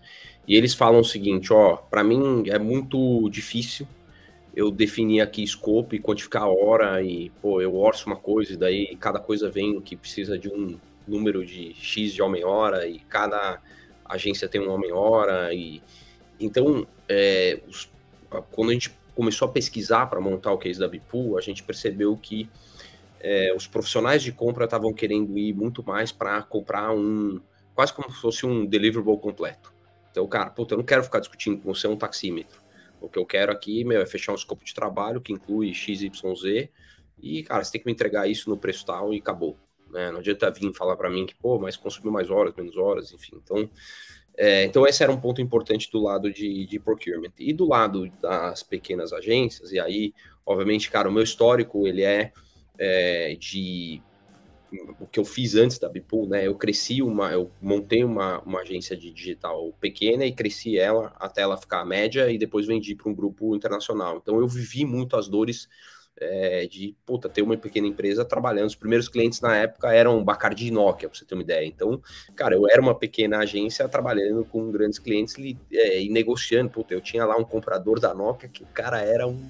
e 0.46 0.54
eles 0.54 0.72
falam 0.72 1.00
o 1.00 1.04
seguinte: 1.04 1.52
ó, 1.52 1.74
para 1.74 2.04
mim 2.04 2.44
é 2.46 2.60
muito 2.60 3.28
difícil 3.28 3.88
eu 4.54 4.70
definir 4.70 5.20
aqui 5.20 5.42
escopo 5.42 5.96
e 5.96 5.98
quantificar 5.98 6.44
a 6.44 6.48
hora 6.48 7.02
e, 7.02 7.30
pô, 7.42 7.60
eu 7.60 7.74
orço 7.74 8.06
uma 8.06 8.16
coisa 8.16 8.52
e 8.52 8.56
daí 8.56 8.96
cada 9.00 9.18
coisa 9.18 9.50
vem 9.50 9.80
que 9.80 9.96
precisa 9.96 10.38
de 10.38 10.48
um 10.48 10.78
número 11.08 11.44
de 11.44 11.74
X 11.74 12.12
de 12.12 12.22
homem-hora 12.22 12.86
e 12.86 13.00
cada 13.00 13.60
agência 14.04 14.48
tem 14.48 14.60
um 14.60 14.70
homem-hora 14.70 15.52
e 15.52 15.82
então 16.40 16.86
é, 17.08 17.60
os, 17.66 17.90
quando 18.52 18.70
a 18.70 18.72
gente 18.72 18.96
começou 19.14 19.48
a 19.48 19.50
pesquisar 19.50 20.06
para 20.06 20.20
montar 20.20 20.52
o 20.52 20.58
case 20.58 20.78
da 20.78 20.86
Bipool, 20.86 21.36
a 21.36 21.40
gente 21.40 21.62
percebeu 21.62 22.16
que 22.16 22.48
é, 23.20 23.52
os 23.54 23.66
profissionais 23.66 24.22
de 24.22 24.30
compra 24.30 24.64
estavam 24.64 24.92
querendo 24.92 25.36
ir 25.36 25.52
muito 25.52 25.82
mais 25.84 26.12
para 26.12 26.40
comprar 26.42 26.92
um, 26.92 27.40
quase 27.74 27.92
como 27.92 28.10
se 28.12 28.20
fosse 28.20 28.46
um 28.46 28.64
deliverable 28.64 29.18
completo. 29.18 29.72
Então, 30.10 30.26
cara, 30.26 30.50
puta, 30.50 30.74
eu 30.74 30.78
não 30.78 30.84
quero 30.84 31.02
ficar 31.02 31.18
discutindo 31.18 31.60
com 31.60 31.74
você 31.74 31.88
um 31.88 31.96
taxímetro. 31.96 32.60
O 33.00 33.08
que 33.08 33.18
eu 33.18 33.26
quero 33.26 33.52
aqui, 33.52 33.84
meu, 33.84 34.00
é 34.00 34.06
fechar 34.06 34.32
um 34.32 34.36
escopo 34.36 34.64
de 34.64 34.74
trabalho 34.74 35.20
que 35.20 35.32
inclui 35.32 35.72
XYZ 35.74 36.68
e, 37.20 37.42
cara, 37.42 37.64
você 37.64 37.72
tem 37.72 37.80
que 37.80 37.86
me 37.86 37.92
entregar 37.92 38.28
isso 38.28 38.48
no 38.48 38.56
preço 38.56 38.86
tal 38.86 39.12
e 39.12 39.18
acabou. 39.18 39.56
Né? 39.90 40.10
Não 40.10 40.18
adianta 40.18 40.50
vir 40.50 40.72
falar 40.74 40.96
para 40.96 41.10
mim 41.10 41.26
que, 41.26 41.34
pô, 41.34 41.58
mas 41.58 41.76
consumiu 41.76 42.12
mais 42.12 42.30
horas, 42.30 42.54
menos 42.54 42.76
horas, 42.76 43.12
enfim. 43.12 43.40
Então, 43.42 43.68
é, 44.36 44.64
então, 44.64 44.86
esse 44.86 45.02
era 45.02 45.10
um 45.10 45.20
ponto 45.20 45.40
importante 45.40 45.90
do 45.90 46.00
lado 46.00 46.32
de, 46.32 46.64
de, 46.66 46.78
procurement. 46.78 47.32
E 47.38 47.52
do 47.52 47.66
lado 47.66 48.08
das 48.20 48.62
pequenas 48.62 49.12
agências, 49.12 49.72
e 49.72 49.80
aí, 49.80 50.14
obviamente, 50.46 50.90
cara, 50.90 51.08
o 51.08 51.12
meu 51.12 51.24
histórico, 51.24 51.86
ele 51.86 52.02
é, 52.02 52.32
é 52.78 53.34
de 53.34 54.00
o 55.00 55.06
que 55.06 55.18
eu 55.18 55.24
fiz 55.24 55.54
antes 55.54 55.78
da 55.78 55.88
Bipool, 55.88 56.28
né? 56.28 56.46
Eu 56.46 56.54
cresci 56.54 57.02
uma, 57.02 57.32
eu 57.32 57.50
montei 57.60 58.04
uma, 58.04 58.40
uma 58.42 58.60
agência 58.60 58.96
de 58.96 59.10
digital 59.10 59.72
pequena 59.80 60.26
e 60.26 60.32
cresci 60.32 60.78
ela 60.78 61.14
até 61.18 61.40
ela 61.40 61.56
ficar 61.56 61.84
média 61.84 62.30
e 62.30 62.38
depois 62.38 62.66
vendi 62.66 62.94
para 62.94 63.10
um 63.10 63.14
grupo 63.14 63.56
internacional. 63.56 64.18
Então 64.18 64.38
eu 64.38 64.46
vivi 64.46 64.84
muito 64.84 65.16
as 65.16 65.28
dores 65.28 65.68
é, 66.20 66.66
de 66.66 66.94
puta, 67.06 67.28
ter 67.28 67.42
uma 67.42 67.56
pequena 67.56 67.86
empresa 67.86 68.24
trabalhando. 68.24 68.66
Os 68.66 68.74
primeiros 68.74 69.08
clientes 69.08 69.40
na 69.40 69.56
época 69.56 69.92
eram 69.92 70.22
Bacardi 70.22 70.68
e 70.68 70.70
Nokia, 70.70 71.08
pra 71.08 71.18
você 71.18 71.24
ter 71.24 71.34
uma 71.34 71.42
ideia. 71.42 71.66
Então, 71.66 72.00
cara, 72.34 72.54
eu 72.54 72.68
era 72.68 72.80
uma 72.80 72.94
pequena 72.94 73.38
agência 73.38 73.88
trabalhando 73.88 74.44
com 74.44 74.70
grandes 74.70 74.98
clientes 74.98 75.36
é, 75.72 76.02
e 76.02 76.08
negociando. 76.08 76.70
Puta, 76.70 76.94
eu 76.94 77.00
tinha 77.00 77.24
lá 77.24 77.36
um 77.36 77.44
comprador 77.44 78.00
da 78.00 78.14
Nokia 78.14 78.48
que 78.48 78.62
o 78.62 78.66
cara 78.66 79.00
era 79.00 79.26
um, 79.26 79.48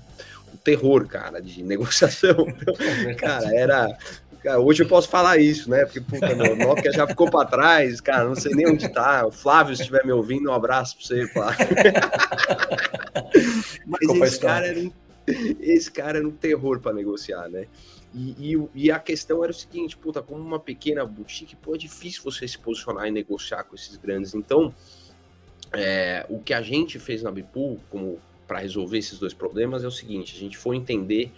um 0.53 0.57
terror, 0.63 1.07
cara, 1.07 1.41
de 1.41 1.63
negociação. 1.65 2.47
Então, 2.49 2.75
cara, 3.17 3.55
era. 3.55 3.99
Cara, 4.43 4.61
hoje 4.61 4.85
eu 4.85 4.89
posso 4.89 5.09
falar 5.09 5.39
isso, 5.39 5.69
né? 5.69 5.85
Porque, 5.85 6.01
puta, 6.01 6.33
meu, 6.33 6.55
Nokia 6.55 6.93
já 6.93 7.09
ficou 7.09 7.29
para 7.29 7.49
trás, 7.49 8.01
cara, 8.01 8.25
não 8.25 8.37
sei 8.37 8.55
nem 8.55 8.69
onde 8.69 8.89
tá. 8.89 9.27
O 9.27 9.33
Flávio, 9.33 9.75
se 9.75 9.83
estiver 9.83 10.07
me 10.07 10.13
ouvindo, 10.13 10.49
um 10.49 10.53
abraço 10.53 10.97
para 10.97 11.07
você, 11.07 11.27
Flávio. 11.27 11.67
Mas 13.85 14.33
esse 14.33 14.39
cara 14.39 14.69
era 14.69 14.79
um 14.79 14.93
esse 15.61 15.91
cara 15.91 16.19
era 16.19 16.27
um 16.27 16.31
terror 16.31 16.81
para 16.81 16.93
negociar, 16.93 17.49
né? 17.49 17.67
E, 18.15 18.55
e, 18.55 18.69
e, 18.75 18.91
a 18.91 18.99
questão 18.99 19.43
era 19.45 19.53
o 19.53 19.55
seguinte, 19.55 19.97
puta, 19.97 20.23
como 20.23 20.41
uma 20.41 20.59
pequena 20.59 21.05
boutique, 21.05 21.55
pô, 21.57 21.75
é 21.75 21.79
difícil 21.79 22.23
você 22.23 22.49
se 22.49 22.59
posicionar 22.59 23.07
e 23.07 23.11
negociar 23.11 23.65
com 23.65 23.75
esses 23.75 23.97
grandes. 23.97 24.35
Então, 24.35 24.75
é, 25.73 26.25
o 26.29 26.41
que 26.41 26.55
a 26.55 26.63
gente 26.63 26.99
fez 26.99 27.23
na 27.23 27.31
Bipool, 27.31 27.79
como 27.91 28.19
para 28.47 28.61
resolver 28.61 28.97
esses 28.97 29.19
dois 29.19 29.35
problemas, 29.35 29.85
é 29.85 29.87
o 29.87 29.91
seguinte: 29.91 30.35
a 30.35 30.41
gente 30.41 30.57
foi 30.57 30.77
entender 30.77 31.31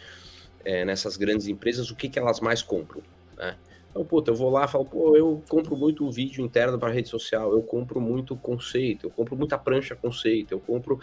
é, 0.64 0.84
nessas 0.84 1.16
grandes 1.16 1.48
empresas 1.48 1.90
o 1.90 1.96
que, 1.96 2.08
que 2.08 2.18
elas 2.18 2.40
mais 2.40 2.62
compram, 2.62 3.02
né? 3.36 3.56
Então, 3.90 4.04
puta, 4.04 4.30
eu 4.30 4.36
vou 4.36 4.50
lá 4.50 4.66
e 4.66 4.68
falo, 4.68 4.84
pô, 4.84 5.16
eu 5.16 5.42
compro 5.48 5.76
muito 5.76 6.08
vídeo 6.10 6.44
interno 6.44 6.78
para 6.78 6.92
rede 6.92 7.08
social, 7.08 7.52
eu 7.52 7.60
compro 7.60 8.00
muito 8.00 8.36
conceito, 8.36 9.06
eu 9.06 9.10
compro 9.10 9.36
muita 9.36 9.58
prancha 9.58 9.96
conceito, 9.96 10.52
eu 10.52 10.60
compro. 10.60 11.00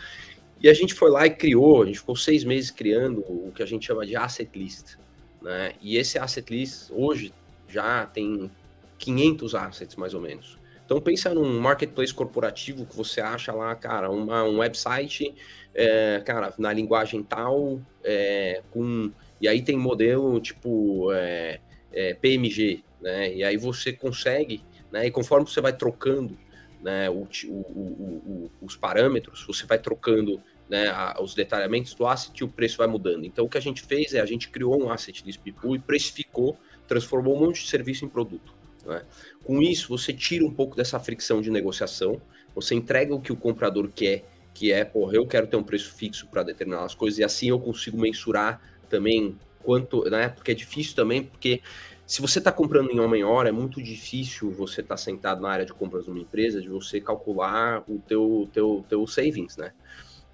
E 0.62 0.70
a 0.70 0.74
gente 0.74 0.94
foi 0.94 1.12
lá 1.12 1.26
e 1.26 1.30
criou, 1.30 1.84
a 1.84 1.86
gente 1.86 2.00
ficou 2.00 2.16
seis 2.16 2.44
meses 2.44 2.72
criando 2.72 3.22
o 3.22 3.52
que 3.54 3.62
a 3.62 3.66
gente 3.66 3.86
chama 3.86 4.06
de 4.06 4.16
asset 4.16 4.50
list. 4.58 4.96
Né? 5.42 5.74
E 5.82 5.98
esse 5.98 6.18
asset 6.18 6.52
list 6.52 6.90
hoje 6.92 7.34
já 7.68 8.06
tem 8.06 8.50
500 8.98 9.56
assets 9.56 9.96
mais 9.96 10.14
ou 10.14 10.22
menos. 10.22 10.58
Então 10.86 11.02
pensa 11.02 11.34
num 11.34 11.60
marketplace 11.60 12.14
corporativo 12.14 12.86
que 12.86 12.96
você 12.96 13.20
acha 13.20 13.52
lá, 13.52 13.76
cara, 13.76 14.10
uma, 14.10 14.44
um 14.44 14.60
website, 14.60 15.36
é, 15.76 16.22
cara, 16.26 16.54
na 16.58 16.72
linguagem 16.72 17.22
tal, 17.24 17.82
é, 18.04 18.64
com 18.72 19.12
e 19.40 19.48
aí 19.48 19.62
tem 19.62 19.78
modelo 19.78 20.40
tipo 20.40 21.12
é, 21.12 21.60
é 21.92 22.14
PMG, 22.14 22.84
né? 23.02 23.34
E 23.36 23.44
aí 23.44 23.58
você 23.58 23.92
consegue, 23.92 24.64
né? 24.90 25.06
E 25.06 25.12
conforme 25.12 25.46
você 25.46 25.60
vai 25.60 25.74
trocando 25.76 26.38
né, 26.82 27.10
o, 27.10 27.28
o, 27.48 28.52
os 28.62 28.76
parâmetros, 28.76 29.46
você 29.46 29.66
vai 29.66 29.80
trocando 29.80 30.42
né, 30.70 30.88
a, 30.90 31.18
os 31.22 31.34
detalhamentos 31.34 31.94
do 31.94 32.06
asset 32.06 32.38
e 32.40 32.44
o 32.44 32.48
preço 32.48 32.78
vai 32.78 32.88
mudando. 32.88 33.26
Então, 33.26 33.46
o 33.46 33.50
que 33.50 33.58
a 33.58 33.62
gente 33.62 33.82
fez 33.82 34.14
é 34.14 34.20
a 34.20 34.26
gente 34.26 34.50
criou 34.50 34.82
um 34.82 34.90
asset 34.92 35.24
de 35.24 35.40
e 35.40 35.80
precificou, 35.80 36.58
transformou 36.88 37.36
um 37.36 37.48
monte 37.48 37.64
de 37.64 37.70
serviço 37.70 38.06
em 38.06 38.10
produto. 38.10 38.54
Né? 38.86 39.04
Com 39.44 39.62
isso, 39.62 39.90
você 39.90 40.14
tira 40.14 40.46
um 40.46 40.52
pouco 40.52 40.76
dessa 40.76 41.00
fricção 41.00 41.42
de 41.42 41.50
negociação, 41.50 42.22
você 42.54 42.76
entrega 42.76 43.14
o 43.14 43.22
que 43.22 43.32
o 43.32 43.36
comprador 43.36 43.90
quer, 43.94 44.26
que 44.54 44.72
é, 44.72 44.84
porra, 44.84 45.14
eu 45.14 45.28
quero 45.28 45.46
ter 45.48 45.56
um 45.56 45.64
preço 45.64 45.94
fixo 45.94 46.28
para 46.28 46.42
determinadas 46.44 46.96
coisas, 46.96 47.20
e 47.20 47.24
assim 47.24 47.50
eu 47.50 47.60
consigo 47.60 48.00
mensurar 48.00 48.60
também 48.90 49.38
quanto, 49.62 50.10
né? 50.10 50.30
Porque 50.30 50.52
é 50.52 50.56
difícil 50.56 50.96
também, 50.96 51.24
porque 51.24 51.62
se 52.08 52.22
você 52.22 52.40
está 52.40 52.54
comprando 52.54 52.90
em 52.90 53.02
homem 53.02 53.22
hora, 53.26 53.50
é 53.50 53.52
muito 53.52 53.84
difícil 53.84 54.50
você 54.50 54.80
estar 54.80 54.96
tá 54.96 54.98
sentado 54.98 55.42
na 55.42 55.50
área 55.50 55.66
de 55.66 55.74
compras 55.74 56.06
de 56.06 56.10
uma 56.10 56.20
empresa, 56.20 56.62
de 56.62 56.70
você 56.70 57.02
calcular 57.02 57.84
o 57.86 58.00
teu, 58.00 58.50
teu, 58.54 58.86
teu 58.88 59.06
savings, 59.06 59.58
né? 59.58 59.74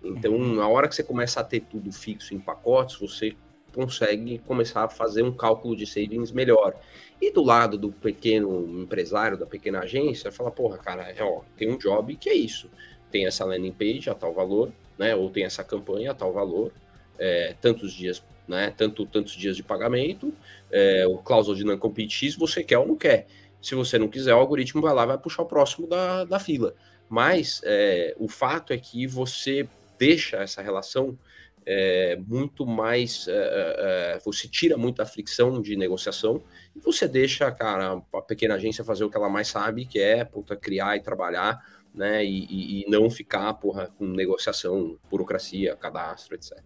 Então, 0.03 0.33
uhum. 0.33 0.53
na 0.53 0.67
hora 0.67 0.87
que 0.87 0.93
você 0.93 1.01
começa 1.01 1.39
a 1.39 1.43
ter 1.43 1.61
tudo 1.61 1.91
fixo 1.91 2.35
em 2.35 2.39
pacotes, 2.39 2.97
você 2.99 3.35
consegue 3.73 4.37
começar 4.39 4.83
a 4.83 4.87
fazer 4.87 5.23
um 5.23 5.31
cálculo 5.31 5.75
de 5.75 5.87
savings 5.87 6.31
melhor. 6.31 6.75
E 7.19 7.31
do 7.31 7.41
lado 7.41 7.75
do 7.75 7.91
pequeno 7.91 8.83
empresário, 8.83 9.35
da 9.35 9.47
pequena 9.47 9.79
agência, 9.79 10.31
fala, 10.31 10.51
porra, 10.51 10.77
cara, 10.77 11.11
ó, 11.21 11.41
tem 11.57 11.71
um 11.71 11.77
job 11.79 12.15
que 12.17 12.29
é 12.29 12.35
isso. 12.35 12.69
Tem 13.09 13.25
essa 13.25 13.43
landing 13.45 13.71
page 13.71 14.11
a 14.11 14.13
tal 14.13 14.31
valor, 14.31 14.71
né? 14.95 15.15
Ou 15.15 15.27
tem 15.31 15.43
essa 15.43 15.63
campanha 15.63 16.11
a 16.11 16.13
tal 16.13 16.31
valor, 16.31 16.71
é, 17.17 17.55
tantos 17.59 17.93
dias 17.93 18.23
né? 18.47 18.73
Tanto 18.75 19.05
tantos 19.05 19.33
dias 19.33 19.55
de 19.55 19.63
pagamento, 19.63 20.33
é, 20.71 21.05
o 21.07 21.17
cláusula 21.17 21.55
de 21.55 21.63
non-compete 21.63 22.13
X, 22.13 22.35
você 22.35 22.63
quer 22.63 22.77
ou 22.77 22.87
não 22.87 22.95
quer. 22.95 23.27
Se 23.61 23.75
você 23.75 23.97
não 23.97 24.07
quiser, 24.07 24.33
o 24.33 24.39
algoritmo 24.39 24.81
vai 24.81 24.93
lá 24.93 25.05
vai 25.05 25.17
puxar 25.17 25.43
o 25.43 25.45
próximo 25.45 25.87
da, 25.87 26.25
da 26.25 26.39
fila. 26.39 26.75
Mas 27.09 27.61
é, 27.63 28.15
o 28.17 28.27
fato 28.27 28.73
é 28.73 28.77
que 28.77 29.05
você 29.07 29.67
deixa 29.97 30.37
essa 30.37 30.61
relação 30.61 31.17
é, 31.65 32.17
muito 32.27 32.65
mais. 32.65 33.27
É, 33.27 33.31
é, 33.31 34.15
é 34.15 34.19
você 34.19 34.47
tira 34.47 34.77
muita 34.77 35.05
fricção 35.05 35.61
de 35.61 35.75
negociação 35.75 36.43
e 36.75 36.79
você 36.79 37.07
deixa, 37.07 37.49
cara, 37.51 38.01
a 38.13 38.21
pequena 38.21 38.55
agência 38.55 38.83
fazer 38.83 39.03
o 39.03 39.09
que 39.09 39.17
ela 39.17 39.29
mais 39.29 39.47
sabe, 39.47 39.85
que 39.85 39.99
é 39.99 40.25
puta, 40.25 40.55
criar 40.55 40.97
e 40.97 41.01
trabalhar, 41.01 41.63
né? 41.93 42.25
E, 42.25 42.45
e, 42.45 42.81
e 42.81 42.89
não 42.89 43.09
ficar 43.09 43.53
porra, 43.53 43.87
com 43.97 44.05
negociação, 44.05 44.97
burocracia, 45.09 45.75
cadastro, 45.75 46.35
etc. 46.35 46.59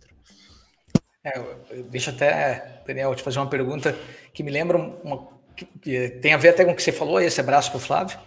É, 1.28 1.84
deixa 1.90 2.12
até, 2.12 2.82
Daniel, 2.86 3.14
te 3.14 3.22
fazer 3.22 3.40
uma 3.40 3.50
pergunta 3.50 3.94
que 4.34 4.44
me 4.44 4.52
lembra 4.52 4.78
uma, 4.78 5.28
que, 5.58 5.66
que 5.66 6.10
tem 6.22 6.34
a 6.34 6.38
ver 6.38 6.50
até 6.50 6.64
com 6.64 6.72
o 6.72 6.76
que 6.76 6.82
você 6.82 6.92
falou, 6.92 7.20
esse 7.20 7.42
abraço 7.42 7.70
para 7.70 7.78
o 7.78 7.82
Flávio, 7.82 8.18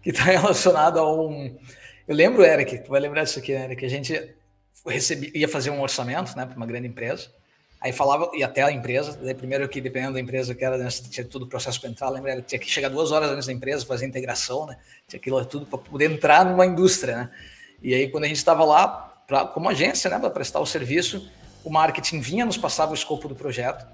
que 0.00 0.10
está 0.10 0.24
relacionado 0.32 0.98
a 0.98 1.12
um. 1.12 1.58
Eu 2.06 2.16
lembro, 2.16 2.42
Eric, 2.42 2.78
tu 2.78 2.90
vai 2.90 3.00
lembrar 3.00 3.24
disso 3.24 3.38
aqui, 3.38 3.52
Eric, 3.52 3.76
que 3.76 3.84
a 3.84 3.90
gente 3.90 4.34
recebia, 4.86 5.30
ia 5.34 5.48
fazer 5.48 5.68
um 5.68 5.82
orçamento 5.82 6.34
né, 6.34 6.46
para 6.46 6.56
uma 6.56 6.64
grande 6.64 6.88
empresa, 6.88 7.30
aí 7.82 7.92
falava, 7.92 8.30
e 8.32 8.42
até 8.42 8.62
a 8.62 8.72
empresa, 8.72 9.18
daí 9.22 9.34
primeiro 9.34 9.68
que 9.68 9.78
dependendo 9.78 10.14
da 10.14 10.20
empresa 10.20 10.54
que 10.54 10.64
era, 10.64 10.78
né, 10.78 10.88
tinha 10.88 11.26
tudo 11.26 11.44
o 11.44 11.48
processo 11.48 11.78
para 11.78 11.90
entrar, 11.90 12.08
lembra, 12.08 12.40
tinha 12.40 12.58
que 12.58 12.70
chegar 12.70 12.88
duas 12.88 13.12
horas 13.12 13.30
antes 13.30 13.46
da 13.46 13.52
empresa, 13.52 13.84
fazer 13.84 14.06
integração, 14.06 14.64
né, 14.64 14.78
tinha 15.06 15.20
aquilo 15.20 15.44
tudo 15.44 15.66
para 15.66 15.78
poder 15.78 16.10
entrar 16.10 16.46
numa 16.46 16.64
indústria, 16.64 17.16
né, 17.18 17.30
e 17.82 17.94
aí 17.94 18.08
quando 18.08 18.24
a 18.24 18.28
gente 18.28 18.38
estava 18.38 18.64
lá, 18.64 18.88
pra, 19.26 19.44
como 19.44 19.68
agência, 19.68 20.08
né, 20.08 20.18
para 20.18 20.30
prestar 20.30 20.60
o 20.60 20.66
serviço, 20.66 21.30
o 21.68 21.70
marketing 21.70 22.20
vinha, 22.20 22.46
nos 22.46 22.56
passava 22.56 22.92
o 22.92 22.94
escopo 22.94 23.28
do 23.28 23.34
projeto. 23.34 23.86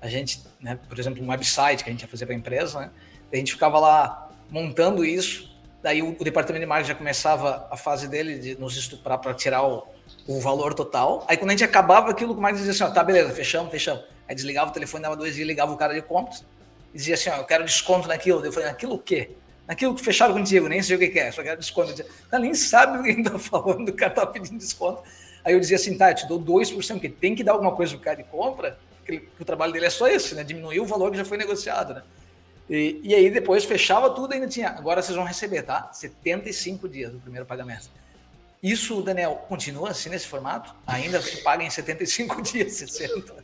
A 0.00 0.08
gente, 0.08 0.42
né, 0.60 0.78
por 0.86 0.98
exemplo, 0.98 1.24
um 1.24 1.30
website 1.30 1.82
que 1.82 1.88
a 1.88 1.92
gente 1.92 2.02
ia 2.02 2.08
fazer 2.08 2.26
para 2.26 2.34
a 2.34 2.38
empresa, 2.38 2.80
né, 2.80 2.90
a 3.32 3.36
gente 3.36 3.52
ficava 3.52 3.78
lá 3.80 4.28
montando 4.50 5.02
isso. 5.04 5.50
Daí 5.82 6.02
o, 6.02 6.10
o, 6.18 6.24
departamento 6.24 6.60
de 6.60 6.66
marketing 6.66 6.88
já 6.88 6.94
começava 6.94 7.66
a 7.70 7.76
fase 7.76 8.08
dele 8.08 8.38
de 8.38 8.60
nos 8.60 8.76
estuprar 8.76 9.18
para 9.18 9.32
tirar 9.32 9.66
o, 9.66 9.86
o, 10.28 10.38
valor 10.38 10.74
total. 10.74 11.24
Aí 11.26 11.38
quando 11.38 11.50
a 11.50 11.52
gente 11.54 11.64
acabava 11.64 12.10
aquilo, 12.10 12.34
o 12.34 12.40
marketing 12.40 12.66
dizia 12.66 12.84
assim: 12.84 12.92
ó, 12.92 12.94
tá, 12.94 13.02
beleza, 13.02 13.32
fechamos, 13.32 13.70
fechamos. 13.70 14.04
Aí 14.28 14.34
desligava 14.34 14.70
o 14.70 14.72
telefone, 14.72 15.02
dava 15.02 15.16
dois 15.16 15.34
dias, 15.34 15.46
ligava 15.46 15.72
o 15.72 15.76
cara 15.78 15.94
de 15.94 16.02
compras 16.02 16.44
e 16.92 16.98
dizia 16.98 17.14
assim: 17.14 17.30
ó, 17.30 17.36
eu 17.36 17.44
quero 17.44 17.64
desconto 17.64 18.06
naquilo. 18.06 18.44
Eu 18.44 18.52
falei: 18.52 18.68
naquilo 18.68 18.94
o 18.94 18.98
quê? 18.98 19.30
Naquilo 19.66 19.94
que 19.94 20.04
fecharam 20.04 20.34
contigo, 20.34 20.68
nem 20.68 20.82
sei 20.82 20.96
o 20.96 20.98
que 20.98 21.18
é, 21.18 21.32
só 21.32 21.42
quero 21.42 21.58
desconto. 21.58 21.94
Cara 22.30 22.42
nem 22.42 22.52
sabe 22.54 22.98
o 22.98 23.02
que 23.02 23.10
a 23.10 23.12
gente 23.14 23.30
tá 23.30 23.38
falando, 23.38 23.88
o 23.88 23.94
cara 23.94 24.12
tá 24.12 24.26
pedindo 24.26 24.58
desconto. 24.58 25.02
Aí 25.44 25.52
eu 25.52 25.60
dizia 25.60 25.76
assim, 25.76 25.96
tá, 25.96 26.10
eu 26.10 26.14
te 26.14 26.26
dou 26.26 26.40
2%, 26.40 26.92
porque 26.92 27.08
tem 27.08 27.34
que 27.34 27.44
dar 27.44 27.52
alguma 27.52 27.72
coisa 27.72 27.92
pro 27.92 28.00
cara 28.00 28.16
de 28.16 28.24
compra, 28.24 28.78
que, 29.04 29.18
que 29.20 29.42
o 29.42 29.44
trabalho 29.44 29.72
dele 29.72 29.86
é 29.86 29.90
só 29.90 30.08
esse, 30.08 30.34
né? 30.34 30.42
Diminuir 30.42 30.80
o 30.80 30.86
valor 30.86 31.10
que 31.10 31.16
já 31.16 31.24
foi 31.24 31.36
negociado, 31.36 31.94
né? 31.94 32.02
E, 32.68 33.00
e, 33.02 33.14
aí 33.14 33.30
depois 33.30 33.64
fechava 33.64 34.08
tudo 34.10 34.32
ainda 34.32 34.48
tinha. 34.48 34.70
Agora 34.70 35.02
vocês 35.02 35.14
vão 35.14 35.24
receber, 35.24 35.62
tá? 35.62 35.90
75 35.92 36.88
dias 36.88 37.12
do 37.12 37.18
primeiro 37.18 37.44
pagamento. 37.44 37.90
Isso, 38.62 39.02
Daniel, 39.02 39.44
continua 39.46 39.90
assim 39.90 40.08
nesse 40.08 40.26
formato? 40.26 40.74
Ainda 40.86 41.20
se 41.20 41.42
paga 41.42 41.62
em 41.62 41.68
75 41.68 42.40
dias, 42.40 42.72
60? 42.72 43.34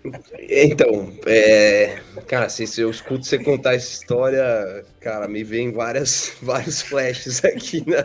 Então, 0.48 1.12
é, 1.26 2.00
cara, 2.26 2.48
se, 2.48 2.66
se, 2.66 2.80
eu 2.80 2.90
escuto 2.90 3.26
você 3.26 3.38
contar 3.38 3.74
essa 3.74 3.92
história, 3.92 4.86
cara, 4.98 5.28
me 5.28 5.44
vem 5.44 5.70
várias, 5.70 6.32
vários 6.40 6.80
flashes 6.80 7.44
aqui, 7.44 7.84
né? 7.86 7.98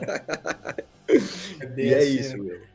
É 1.08 1.82
e 1.82 1.94
é 1.94 1.98
assim, 2.00 2.20
isso, 2.20 2.38
né? 2.38 2.44
meu. 2.44 2.75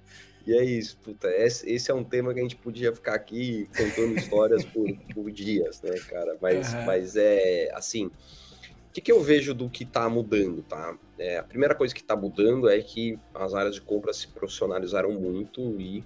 E 0.50 0.52
é 0.52 0.64
isso, 0.64 0.99
puta, 0.99 1.28
esse, 1.28 1.92
é 1.92 1.95
um 1.95 2.02
tema 2.02 2.35
que 2.35 2.40
a 2.40 2.42
gente 2.42 2.57
podia 2.57 2.92
ficar 2.92 3.14
aqui 3.14 3.69
contando 3.69 4.19
histórias 4.19 4.64
por, 4.64 4.85
por 5.14 5.30
dias, 5.30 5.80
né, 5.80 5.95
cara? 6.09 6.37
Mas, 6.42 6.75
uhum. 6.75 6.85
mas 6.87 7.14
é 7.14 7.71
assim, 7.73 8.07
o 8.07 8.92
que, 8.92 9.00
que 9.00 9.12
eu 9.12 9.23
vejo 9.23 9.54
do 9.54 9.71
que 9.71 9.85
está 9.85 10.09
mudando, 10.09 10.61
tá? 10.62 10.99
É, 11.16 11.38
a 11.38 11.45
primeira 11.45 11.73
coisa 11.73 11.95
que 11.95 12.00
está 12.00 12.16
mudando 12.16 12.69
é 12.69 12.80
que 12.80 13.16
as 13.33 13.54
áreas 13.54 13.76
de 13.76 13.80
compra 13.80 14.12
se 14.12 14.26
profissionalizaram 14.26 15.12
muito 15.12 15.80
e 15.80 16.02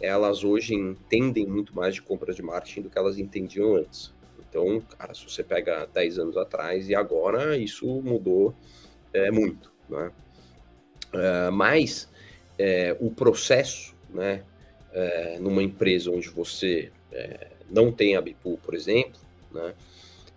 elas 0.00 0.44
hoje 0.44 0.72
entendem 0.72 1.44
muito 1.44 1.74
mais 1.74 1.96
de 1.96 2.02
compras 2.02 2.36
de 2.36 2.42
marketing 2.42 2.82
do 2.82 2.90
que 2.90 2.96
elas 2.96 3.18
entendiam 3.18 3.74
antes. 3.74 4.14
Então, 4.38 4.80
cara, 4.96 5.12
se 5.14 5.28
você 5.28 5.42
pega 5.42 5.88
10 5.92 6.16
anos 6.20 6.36
atrás 6.36 6.88
e 6.88 6.94
agora, 6.94 7.56
isso 7.56 7.88
mudou 8.02 8.54
é, 9.12 9.32
muito, 9.32 9.72
né? 9.88 10.12
Uh, 11.12 11.50
mas 11.50 12.08
é, 12.60 12.94
o 13.00 13.10
processo, 13.10 13.94
né, 14.10 14.42
é, 14.92 15.38
numa 15.40 15.62
empresa 15.62 16.10
onde 16.10 16.28
você 16.28 16.92
é, 17.10 17.52
não 17.70 17.90
tem 17.90 18.16
a 18.16 18.20
Bipool, 18.20 18.58
por 18.58 18.74
exemplo, 18.74 19.18
né, 19.50 19.72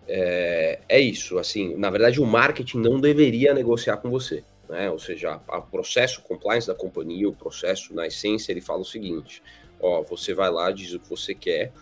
é, 0.08 0.80
é, 0.88 1.00
isso, 1.00 1.38
assim, 1.38 1.76
na 1.76 1.90
verdade 1.90 2.22
o 2.22 2.24
marketing 2.24 2.78
não 2.78 2.98
deveria 2.98 3.52
negociar 3.52 3.98
com 3.98 4.08
você, 4.08 4.42
né, 4.70 4.90
ou 4.90 4.98
seja, 4.98 5.38
o 5.46 5.62
processo 5.62 6.22
compliance 6.22 6.66
da 6.66 6.74
companhia, 6.74 7.28
o 7.28 7.34
processo 7.34 7.94
na 7.94 8.06
essência, 8.06 8.52
ele 8.52 8.62
fala 8.62 8.80
o 8.80 8.86
seguinte, 8.86 9.42
ó, 9.78 10.02
você 10.02 10.32
vai 10.32 10.50
lá, 10.50 10.70
diz 10.70 10.94
o 10.94 11.00
que 11.00 11.10
você 11.10 11.34
quer, 11.34 11.72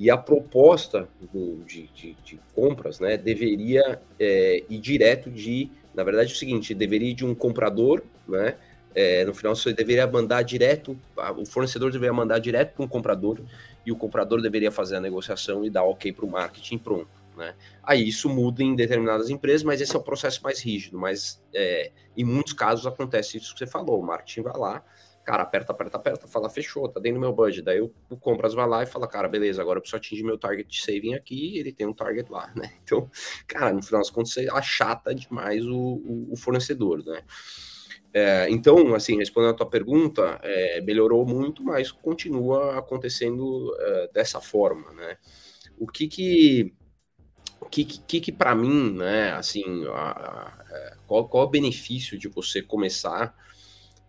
E 0.00 0.08
a 0.12 0.16
proposta 0.16 1.08
do, 1.32 1.64
de, 1.64 1.88
de, 1.88 2.16
de, 2.24 2.40
compras 2.54 3.00
né, 3.00 3.16
deveria 3.16 4.00
é, 4.16 4.62
ir 4.70 4.78
direto 4.78 5.28
de. 5.28 5.72
Na 5.92 6.04
verdade, 6.04 6.30
é 6.30 6.34
o 6.34 6.38
seguinte: 6.38 6.72
deveria 6.72 7.10
ir 7.10 7.14
de 7.14 7.26
um 7.26 7.34
comprador, 7.34 8.04
né? 8.28 8.54
É, 9.00 9.24
no 9.24 9.32
final, 9.32 9.54
você 9.54 9.72
deveria 9.72 10.08
mandar 10.08 10.42
direto, 10.42 10.98
o 11.36 11.46
fornecedor 11.46 11.92
deveria 11.92 12.12
mandar 12.12 12.40
direto 12.40 12.74
para 12.74 12.84
um 12.84 12.88
comprador 12.88 13.38
e 13.86 13.92
o 13.92 13.96
comprador 13.96 14.42
deveria 14.42 14.72
fazer 14.72 14.96
a 14.96 15.00
negociação 15.00 15.64
e 15.64 15.70
dar 15.70 15.84
ok 15.84 16.12
para 16.12 16.24
o 16.24 16.28
marketing 16.28 16.78
pronto. 16.78 17.08
Né? 17.36 17.54
Aí 17.80 18.08
isso 18.08 18.28
muda 18.28 18.60
em 18.60 18.74
determinadas 18.74 19.30
empresas, 19.30 19.62
mas 19.62 19.80
esse 19.80 19.94
é 19.94 19.98
o 20.00 20.02
processo 20.02 20.42
mais 20.42 20.60
rígido. 20.60 20.98
Mas 20.98 21.40
é, 21.54 21.92
em 22.16 22.24
muitos 22.24 22.52
casos 22.52 22.88
acontece 22.88 23.36
isso 23.36 23.52
que 23.52 23.60
você 23.60 23.68
falou: 23.68 24.00
o 24.00 24.02
marketing 24.04 24.42
vai 24.42 24.58
lá, 24.58 24.84
cara, 25.24 25.44
aperta, 25.44 25.70
aperta, 25.70 25.96
aperta, 25.96 26.26
fala, 26.26 26.50
fechou, 26.50 26.88
tá 26.88 26.98
dentro 26.98 27.20
do 27.20 27.20
meu 27.20 27.32
budget. 27.32 27.62
Daí 27.62 27.80
o, 27.80 27.94
o 28.10 28.16
compras 28.16 28.52
vai 28.52 28.66
lá 28.66 28.82
e 28.82 28.86
fala, 28.86 29.06
cara, 29.06 29.28
beleza, 29.28 29.62
agora 29.62 29.78
eu 29.78 29.80
preciso 29.80 29.98
atingir 29.98 30.24
meu 30.24 30.36
target 30.36 30.68
de 30.68 30.82
saving 30.82 31.14
aqui 31.14 31.54
e 31.54 31.58
ele 31.60 31.72
tem 31.72 31.86
um 31.86 31.94
target 31.94 32.28
lá, 32.32 32.50
né? 32.56 32.72
Então, 32.82 33.08
cara, 33.46 33.72
no 33.72 33.80
final 33.80 34.00
das 34.00 34.10
contas, 34.10 34.32
você 34.32 34.48
achata 34.50 35.14
demais 35.14 35.64
o, 35.64 35.76
o, 35.76 36.32
o 36.32 36.36
fornecedor, 36.36 37.04
né? 37.04 37.22
É, 38.12 38.48
então, 38.50 38.94
assim, 38.94 39.18
respondendo 39.18 39.50
a 39.50 39.56
tua 39.56 39.68
pergunta, 39.68 40.40
é, 40.42 40.80
melhorou 40.80 41.26
muito, 41.26 41.62
mas 41.62 41.92
continua 41.92 42.78
acontecendo 42.78 43.74
é, 43.78 44.10
dessa 44.12 44.40
forma, 44.40 44.92
né? 44.92 45.18
O 45.78 45.86
que 45.86 46.08
que, 46.08 46.74
que, 47.70 47.84
que, 47.84 48.20
que 48.20 48.32
para 48.32 48.54
mim, 48.54 48.92
né, 48.94 49.32
assim, 49.32 49.86
a, 49.88 50.10
a, 50.10 50.64
é, 50.70 50.96
qual, 51.06 51.28
qual 51.28 51.44
é 51.44 51.46
o 51.46 51.50
benefício 51.50 52.18
de 52.18 52.28
você 52.28 52.62
começar 52.62 53.34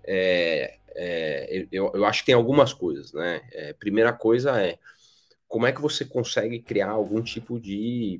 é, 0.04 0.78
é, 0.96 1.68
eu, 1.72 1.92
eu, 1.94 2.06
acho 2.06 2.22
que 2.22 2.28
tem 2.28 2.36
algumas 2.36 2.74
coisas, 2.74 3.14
né? 3.14 3.42
Primeira 3.80 4.12
coisa 4.12 4.60
é 4.60 4.80
como 5.48 5.68
é 5.68 5.72
que 5.72 5.82
você 5.82 6.04
consegue 6.04 6.60
criar 6.60 6.90
algum 6.90 7.22
tipo 7.22 7.60
de 7.60 8.20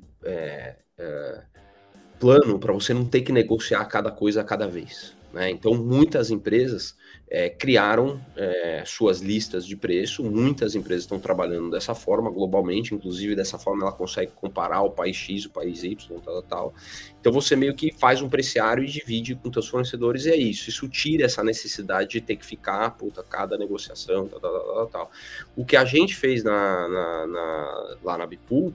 plano 2.20 2.60
para 2.60 2.72
você 2.72 2.94
não 2.94 3.04
ter 3.04 3.22
que 3.22 3.32
negociar 3.32 3.84
cada 3.86 4.12
coisa 4.12 4.42
a 4.42 4.44
cada 4.44 4.68
vez. 4.68 5.16
Né? 5.32 5.50
Então, 5.50 5.74
muitas 5.74 6.30
empresas 6.30 6.96
é, 7.30 7.48
criaram 7.48 8.20
é, 8.36 8.82
suas 8.84 9.20
listas 9.20 9.64
de 9.64 9.76
preço, 9.76 10.24
muitas 10.24 10.74
empresas 10.74 11.04
estão 11.04 11.20
trabalhando 11.20 11.70
dessa 11.70 11.94
forma 11.94 12.28
globalmente, 12.28 12.92
inclusive 12.92 13.36
dessa 13.36 13.56
forma 13.56 13.84
ela 13.84 13.92
consegue 13.92 14.32
comparar 14.34 14.82
o 14.82 14.90
país 14.90 15.16
X, 15.16 15.46
o 15.46 15.50
país 15.50 15.84
Y, 15.84 15.96
tal, 16.20 16.20
tal, 16.20 16.42
tal. 16.42 16.74
Então, 17.20 17.32
você 17.32 17.54
meio 17.54 17.74
que 17.74 17.92
faz 17.92 18.20
um 18.20 18.28
preciário 18.28 18.82
e 18.82 18.88
divide 18.88 19.36
com 19.36 19.52
seus 19.52 19.68
fornecedores, 19.68 20.26
e 20.26 20.30
é 20.30 20.36
isso. 20.36 20.68
Isso 20.68 20.88
tira 20.88 21.24
essa 21.24 21.44
necessidade 21.44 22.10
de 22.10 22.20
ter 22.20 22.34
que 22.34 22.44
ficar, 22.44 22.90
puta, 22.96 23.22
cada 23.22 23.56
negociação, 23.56 24.26
tal, 24.26 24.40
tal, 24.40 24.52
tal, 24.52 24.86
tal. 24.88 25.10
O 25.54 25.64
que 25.64 25.76
a 25.76 25.84
gente 25.84 26.16
fez 26.16 26.42
na, 26.42 26.88
na, 26.88 27.26
na 27.26 27.96
lá 28.02 28.18
na 28.18 28.26
Bipool 28.26 28.74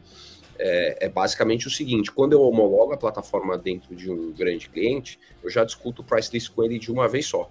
é, 0.57 1.05
é, 1.05 1.09
basicamente 1.09 1.67
o 1.67 1.69
seguinte: 1.69 2.11
quando 2.11 2.33
eu 2.33 2.41
homologo 2.41 2.93
a 2.93 2.97
plataforma 2.97 3.57
dentro 3.57 3.95
de 3.95 4.11
um 4.11 4.31
grande 4.31 4.69
cliente, 4.69 5.19
eu 5.43 5.49
já 5.49 5.63
discuto 5.63 6.01
o 6.01 6.05
price 6.05 6.29
list 6.33 6.51
com 6.51 6.63
ele 6.63 6.79
de 6.79 6.91
uma 6.91 7.07
vez 7.07 7.25
só. 7.25 7.49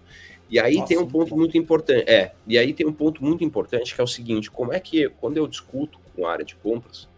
E 0.49 0.59
aí 0.59 0.77
Nossa, 0.77 0.89
tem 0.89 0.99
um 0.99 1.07
ponto 1.07 1.37
muito 1.37 1.57
importante. 1.57 2.09
É, 2.09 2.33
e 2.47 2.59
aí 2.59 2.73
tem 2.73 2.87
um 2.87 2.93
ponto 2.93 3.25
muito 3.25 3.43
importante 3.43 3.95
que 3.95 4.01
é 4.01 4.05
o 4.05 4.09
seguinte: 4.09 4.51
como 4.51 4.73
é 4.73 4.81
que 4.81 5.09
quando 5.21 5.37
eu 5.37 5.47
discuto 5.47 5.99
com 6.15 6.27
a 6.27 6.33
área 6.33 6.45
de 6.45 6.55
compras, 6.57 7.09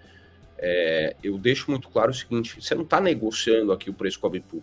é, 0.59 1.17
eu 1.23 1.37
deixo 1.39 1.71
muito 1.71 1.89
claro 1.89 2.11
o 2.11 2.15
seguinte: 2.15 2.61
você 2.61 2.75
não 2.75 2.83
está 2.83 3.01
negociando 3.01 3.73
aqui 3.73 3.91
o 3.91 3.95
preço 3.95 4.21
com 4.21 4.27
a 4.27 4.31
Bipu. 4.31 4.63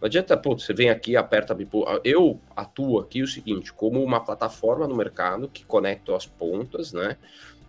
Não 0.00 0.06
adianta, 0.06 0.36
pô, 0.36 0.58
você 0.58 0.74
vem 0.74 0.90
aqui, 0.90 1.16
aperta 1.16 1.52
a 1.52 1.56
Bipu. 1.56 1.84
Eu 2.04 2.38
atuo 2.54 2.98
aqui 2.98 3.22
o 3.22 3.26
seguinte, 3.26 3.72
como 3.72 4.02
uma 4.02 4.20
plataforma 4.20 4.86
no 4.86 4.94
mercado 4.94 5.48
que 5.48 5.64
conecta 5.64 6.14
as 6.14 6.26
pontas, 6.26 6.92
né? 6.92 7.16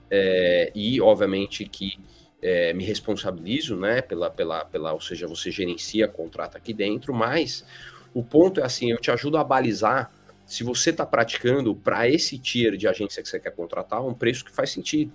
É, 0.10 0.72
e 0.76 1.02
obviamente 1.02 1.66
que 1.66 1.98
é, 2.46 2.74
me 2.74 2.84
responsabilizo, 2.84 3.76
né, 3.76 4.04
pela, 4.04 4.30
pela, 4.30 4.64
pela, 4.64 4.94
ou 4.94 5.02
seja, 5.02 5.26
você 5.26 5.50
gerencia, 5.50 6.08
contrata 6.08 6.60
aqui 6.60 6.74
dentro, 6.74 7.12
mas 7.12 7.66
o 8.14 8.22
ponto 8.22 8.60
é 8.60 8.64
assim, 8.64 8.92
eu 8.92 9.00
te 9.00 9.10
ajudo 9.10 9.38
a 9.38 9.44
balizar 9.44 10.12
se 10.46 10.64
você 10.64 10.92
está 10.92 11.04
praticando 11.08 11.74
para 11.76 12.08
esse 12.08 12.38
tier 12.38 12.78
de 12.78 12.88
agência 12.88 13.24
que 13.24 13.28
você 13.28 13.40
quer 13.40 13.50
contratar 13.50 14.06
um 14.06 14.14
preço 14.14 14.46
que 14.46 14.52
faz 14.52 14.70
sentido. 14.70 15.12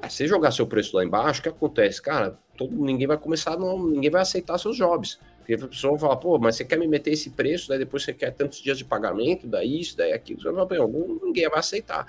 É, 0.00 0.08
se 0.08 0.24
jogar 0.28 0.52
seu 0.52 0.68
preço 0.68 0.96
lá 0.96 1.04
embaixo, 1.04 1.40
o 1.40 1.42
que 1.42 1.48
acontece? 1.48 2.00
Cara, 2.00 2.38
todo, 2.56 2.72
ninguém 2.72 3.08
vai 3.08 3.18
começar, 3.18 3.58
não, 3.58 3.84
ninguém 3.84 4.10
vai 4.10 4.22
aceitar 4.22 4.56
seus 4.56 4.76
jobs. 4.76 5.18
Porque 5.38 5.54
a 5.54 5.66
pessoa 5.66 5.94
vai 5.94 6.00
falar, 6.00 6.16
pô, 6.18 6.38
mas 6.38 6.54
você 6.54 6.64
quer 6.64 6.78
me 6.78 6.86
meter 6.86 7.10
esse 7.12 7.30
preço, 7.30 7.68
daí 7.68 7.78
depois 7.80 8.04
você 8.04 8.12
quer 8.12 8.30
tantos 8.30 8.60
dias 8.60 8.78
de 8.78 8.84
pagamento, 8.84 9.48
daí 9.48 9.80
isso, 9.80 9.96
daí 9.96 10.12
aquilo. 10.12 10.40
Você 10.40 10.52
vai 10.52 10.64
falar, 10.64 10.86
ninguém 11.24 11.48
vai 11.48 11.58
aceitar. 11.58 12.06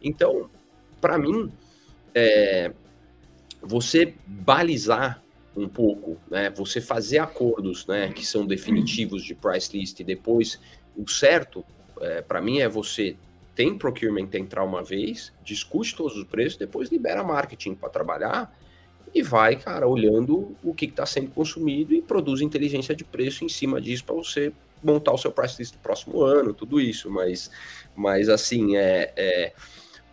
Então, 0.00 0.48
para 1.00 1.18
mim, 1.18 1.50
é, 2.14 2.70
você 3.62 4.14
balizar 4.26 5.22
um 5.56 5.68
pouco, 5.68 6.18
né? 6.30 6.50
Você 6.50 6.80
fazer 6.80 7.18
acordos, 7.18 7.86
né, 7.86 8.10
que 8.12 8.24
são 8.24 8.46
definitivos 8.46 9.22
de 9.22 9.34
price 9.34 9.76
list 9.76 10.00
e 10.00 10.04
depois 10.04 10.58
o 10.96 11.08
certo, 11.08 11.64
é, 12.00 12.22
para 12.22 12.40
mim 12.40 12.58
é 12.58 12.68
você 12.68 13.16
tem 13.54 13.76
procurement 13.76 14.28
entrar 14.34 14.64
uma 14.64 14.82
vez, 14.82 15.32
discute 15.44 15.94
todos 15.94 16.16
os 16.16 16.24
preços, 16.24 16.58
depois 16.58 16.90
libera 16.90 17.22
marketing 17.22 17.74
para 17.74 17.90
trabalhar 17.90 18.52
e 19.14 19.22
vai, 19.22 19.56
cara, 19.56 19.86
olhando 19.86 20.56
o 20.62 20.72
que 20.72 20.86
está 20.86 21.04
sendo 21.04 21.30
consumido 21.30 21.94
e 21.94 22.00
produz 22.00 22.40
inteligência 22.40 22.94
de 22.94 23.04
preço 23.04 23.44
em 23.44 23.48
cima 23.48 23.80
disso 23.80 24.04
para 24.04 24.14
você 24.14 24.52
montar 24.82 25.12
o 25.12 25.18
seu 25.18 25.30
price 25.30 25.56
list 25.58 25.74
do 25.74 25.78
próximo 25.78 26.22
ano, 26.22 26.54
tudo 26.54 26.80
isso. 26.80 27.10
Mas, 27.10 27.50
mas 27.94 28.30
assim, 28.30 28.76
é, 28.76 29.12
é 29.14 29.52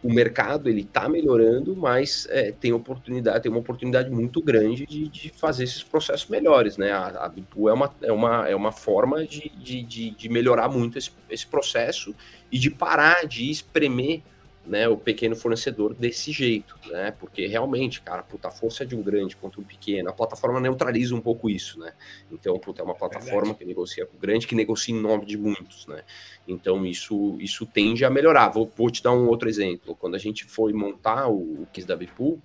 o 0.01 0.11
mercado 0.11 0.69
ele 0.69 0.81
está 0.81 1.09
melhorando, 1.09 1.75
mas 1.75 2.25
é, 2.29 2.51
tem 2.51 2.71
oportunidade, 2.71 3.43
tem 3.43 3.51
uma 3.51 3.59
oportunidade 3.59 4.09
muito 4.09 4.41
grande 4.41 4.85
de, 4.85 5.09
de 5.09 5.29
fazer 5.29 5.65
esses 5.65 5.83
processos 5.83 6.29
melhores, 6.29 6.77
né? 6.77 6.91
A, 6.91 7.25
a 7.25 7.29
Bipu 7.29 7.67
é 7.67 7.73
uma, 7.73 7.93
é 8.01 8.11
uma, 8.11 8.49
é 8.49 8.55
uma 8.55 8.71
forma 8.71 9.25
de, 9.25 9.49
de, 9.49 10.11
de, 10.11 10.29
melhorar 10.29 10.69
muito 10.69 10.97
esse, 10.97 11.11
esse 11.29 11.45
processo 11.45 12.15
e 12.49 12.57
de 12.57 12.69
parar 12.69 13.27
de 13.27 13.51
espremer 13.51 14.21
né, 14.69 14.87
o 14.87 14.95
pequeno 14.95 15.35
fornecedor 15.35 15.95
desse 15.95 16.31
jeito, 16.31 16.77
né? 16.85 17.11
Porque 17.19 17.47
realmente, 17.47 18.01
cara, 18.01 18.21
puta, 18.21 18.49
a 18.49 18.51
força 18.51 18.85
de 18.85 18.95
um 18.95 19.01
grande 19.01 19.35
contra 19.35 19.59
um 19.59 19.63
pequeno, 19.63 20.09
a 20.09 20.13
plataforma 20.13 20.59
neutraliza 20.59 21.15
um 21.15 21.19
pouco 21.19 21.49
isso, 21.49 21.79
né? 21.79 21.91
Então, 22.31 22.57
puta, 22.59 22.83
é 22.83 22.85
uma 22.85 22.93
plataforma 22.93 23.39
Verdade. 23.39 23.57
que 23.57 23.65
negocia 23.65 24.05
com 24.05 24.15
o 24.15 24.19
grande, 24.19 24.45
que 24.45 24.53
negocia 24.53 24.93
em 24.93 25.01
nome 25.01 25.25
de 25.25 25.39
muitos, 25.39 25.87
né? 25.87 26.03
Então, 26.47 26.85
isso, 26.85 27.35
isso 27.41 27.65
tende 27.65 28.05
a 28.05 28.11
melhorar. 28.11 28.49
Vou, 28.49 28.71
vou 28.77 28.91
te 28.91 29.01
dar 29.01 29.11
um 29.11 29.27
outro 29.27 29.49
exemplo. 29.49 29.95
Quando 29.95 30.13
a 30.13 30.19
gente 30.19 30.45
foi 30.45 30.71
montar 30.71 31.27
o, 31.27 31.63
o 31.63 31.67
Kiss 31.73 31.87
da 31.87 31.95
Bipool, 31.95 32.39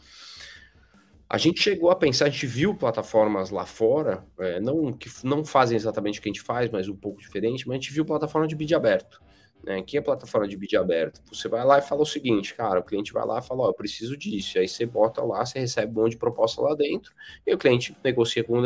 a 1.29 1.37
gente 1.37 1.61
chegou 1.61 1.91
a 1.91 1.97
pensar, 1.97 2.25
a 2.25 2.31
gente 2.31 2.47
viu 2.47 2.75
plataformas 2.75 3.51
lá 3.51 3.67
fora, 3.67 4.25
é, 4.39 4.61
não 4.61 4.93
que 4.95 5.11
não 5.23 5.45
fazem 5.45 5.77
exatamente 5.77 6.19
o 6.19 6.23
que 6.23 6.29
a 6.31 6.33
gente 6.33 6.43
faz, 6.43 6.71
mas 6.71 6.89
um 6.89 6.97
pouco 6.97 7.21
diferente, 7.21 7.69
mas 7.69 7.75
a 7.75 7.81
gente 7.81 7.93
viu 7.93 8.05
plataforma 8.05 8.49
de 8.49 8.57
bid 8.57 8.75
aberto. 8.75 9.21
Né? 9.65 9.79
Aqui 9.79 9.97
é 9.97 10.01
plataforma 10.01 10.47
de 10.47 10.57
bid 10.57 10.77
aberto. 10.77 11.23
Você 11.33 11.49
vai 11.49 11.65
lá 11.65 11.79
e 11.79 11.83
fala 11.83 12.03
o 12.03 12.07
seguinte, 12.07 12.55
cara, 12.55 12.81
o 12.81 12.83
cliente 12.83 13.13
vai 13.13 13.25
lá 13.27 13.39
e 13.39 13.43
fala, 13.43 13.63
ó, 13.63 13.67
oh, 13.67 13.71
eu 13.71 13.75
preciso 13.75 14.17
disso. 14.17 14.59
Aí 14.59 14.69
você 14.69 14.85
bota 14.85 15.23
lá, 15.23 15.45
você 15.45 15.59
recebe 15.59 15.91
um 15.93 16.03
monte 16.03 16.13
de 16.13 16.19
proposta 16.19 16.61
lá 16.61 16.75
dentro, 16.75 17.13
e 17.47 17.55
o 17.55 17.59
cliente 17.59 17.97
negocia 18.05 18.45
com... 18.45 18.63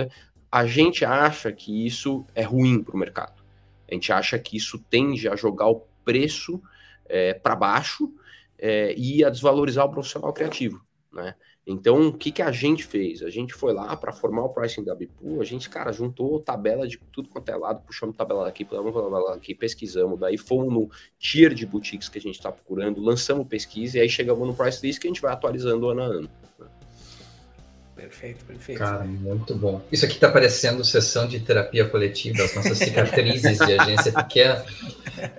A 0.51 0.67
gente 0.67 1.05
acha 1.05 1.53
que 1.53 1.87
isso 1.87 2.27
é 2.35 2.43
ruim 2.43 2.83
para 2.83 2.97
o 2.97 2.99
mercado. 2.99 3.43
A 3.89 3.95
gente 3.95 4.13
acha 4.13 4.39
que 4.39 4.57
isso 4.57 4.79
tende 4.91 5.29
a 5.29 5.37
jogar 5.37 5.69
o 5.69 5.87
preço 6.05 6.61
é, 7.07 7.35
para 7.35 7.55
baixo 7.55 8.13
é, 8.59 8.95
e 8.97 9.23
a 9.23 9.31
desvalorizar 9.31 9.87
o 9.87 9.91
profissional 9.91 10.33
criativo, 10.33 10.85
né? 11.13 11.35
Então, 11.71 12.09
o 12.09 12.13
que, 12.15 12.33
que 12.33 12.41
a 12.41 12.51
gente 12.51 12.83
fez? 12.83 13.23
A 13.23 13.29
gente 13.29 13.53
foi 13.53 13.75
lá 13.75 13.95
para 13.95 14.11
formar 14.11 14.43
o 14.43 14.49
pricing 14.49 14.83
da 14.83 14.95
Bipu, 14.95 15.39
a 15.39 15.45
gente, 15.45 15.69
cara, 15.69 15.93
juntou 15.93 16.41
tabela 16.41 16.89
de 16.89 16.99
tudo 17.13 17.29
quanto 17.29 17.51
é 17.51 17.57
lado, 17.57 17.85
puxamos 17.85 18.17
tabela 18.17 18.45
daqui, 18.45 18.65
puxamos 18.65 18.95
tabela 18.95 19.35
daqui, 19.35 19.55
pesquisamos, 19.55 20.19
daí 20.19 20.39
fomos 20.39 20.73
no 20.73 20.91
tier 21.19 21.53
de 21.53 21.67
boutiques 21.67 22.09
que 22.09 22.17
a 22.17 22.23
gente 22.23 22.37
está 22.37 22.51
procurando, 22.51 23.03
lançamos 23.03 23.47
pesquisa 23.47 23.99
e 23.99 24.01
aí 24.01 24.09
chegamos 24.09 24.49
no 24.49 24.55
price 24.55 24.85
list 24.85 24.99
que 24.99 25.09
a 25.09 25.11
gente 25.11 25.21
vai 25.21 25.31
atualizando 25.31 25.91
ano 25.91 26.01
a 26.01 26.07
ano. 26.07 26.31
Perfeito, 27.99 28.45
perfeito. 28.45 28.79
Cara, 28.79 29.03
muito 29.03 29.57
bom. 29.57 29.83
Isso 29.91 30.05
aqui 30.05 30.15
está 30.15 30.31
parecendo 30.31 30.85
sessão 30.85 31.27
de 31.27 31.41
terapia 31.41 31.85
coletiva, 31.85 32.45
as 32.45 32.55
nossas 32.55 32.79
cicatrizes 32.79 33.59
de 33.59 33.73
agência 33.77 34.13
pequena. 34.13 34.65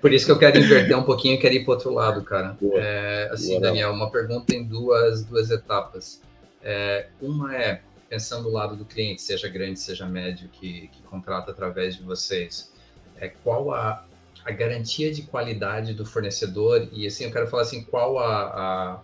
Por 0.02 0.12
isso 0.12 0.26
que 0.26 0.32
eu 0.34 0.38
quero 0.38 0.60
inverter 0.60 0.98
um 0.98 1.04
pouquinho 1.04 1.36
e 1.36 1.38
quero 1.38 1.56
ir 1.56 1.64
para 1.64 1.76
outro 1.76 1.94
lado, 1.94 2.22
cara. 2.22 2.58
É, 2.74 3.30
assim, 3.32 3.52
Boa, 3.52 3.62
Daniel, 3.62 3.94
uma 3.94 4.12
pergunta 4.12 4.54
em 4.54 4.66
duas, 4.66 5.24
duas 5.24 5.50
etapas. 5.50 6.22
É, 6.62 7.08
uma 7.22 7.56
é, 7.56 7.82
pensando 8.10 8.44
do 8.44 8.50
lado 8.50 8.76
do 8.76 8.84
cliente, 8.84 9.22
seja 9.22 9.48
grande, 9.48 9.80
seja 9.80 10.06
médio, 10.06 10.50
que, 10.50 10.90
que 10.90 11.02
contrata 11.04 11.52
através 11.52 11.96
de 11.96 12.04
vocês, 12.04 12.74
é, 13.22 13.30
qual 13.42 13.72
a, 13.72 14.06
a 14.44 14.52
garantia 14.52 15.14
de 15.14 15.22
qualidade 15.22 15.94
do 15.94 16.06
fornecedor? 16.06 16.90
E 16.92 17.08
assim, 17.08 17.24
eu 17.24 17.32
quero 17.32 17.48
falar 17.48 17.62
assim, 17.62 17.84
qual 17.84 18.20
a, 18.20 18.44
a 18.44 19.00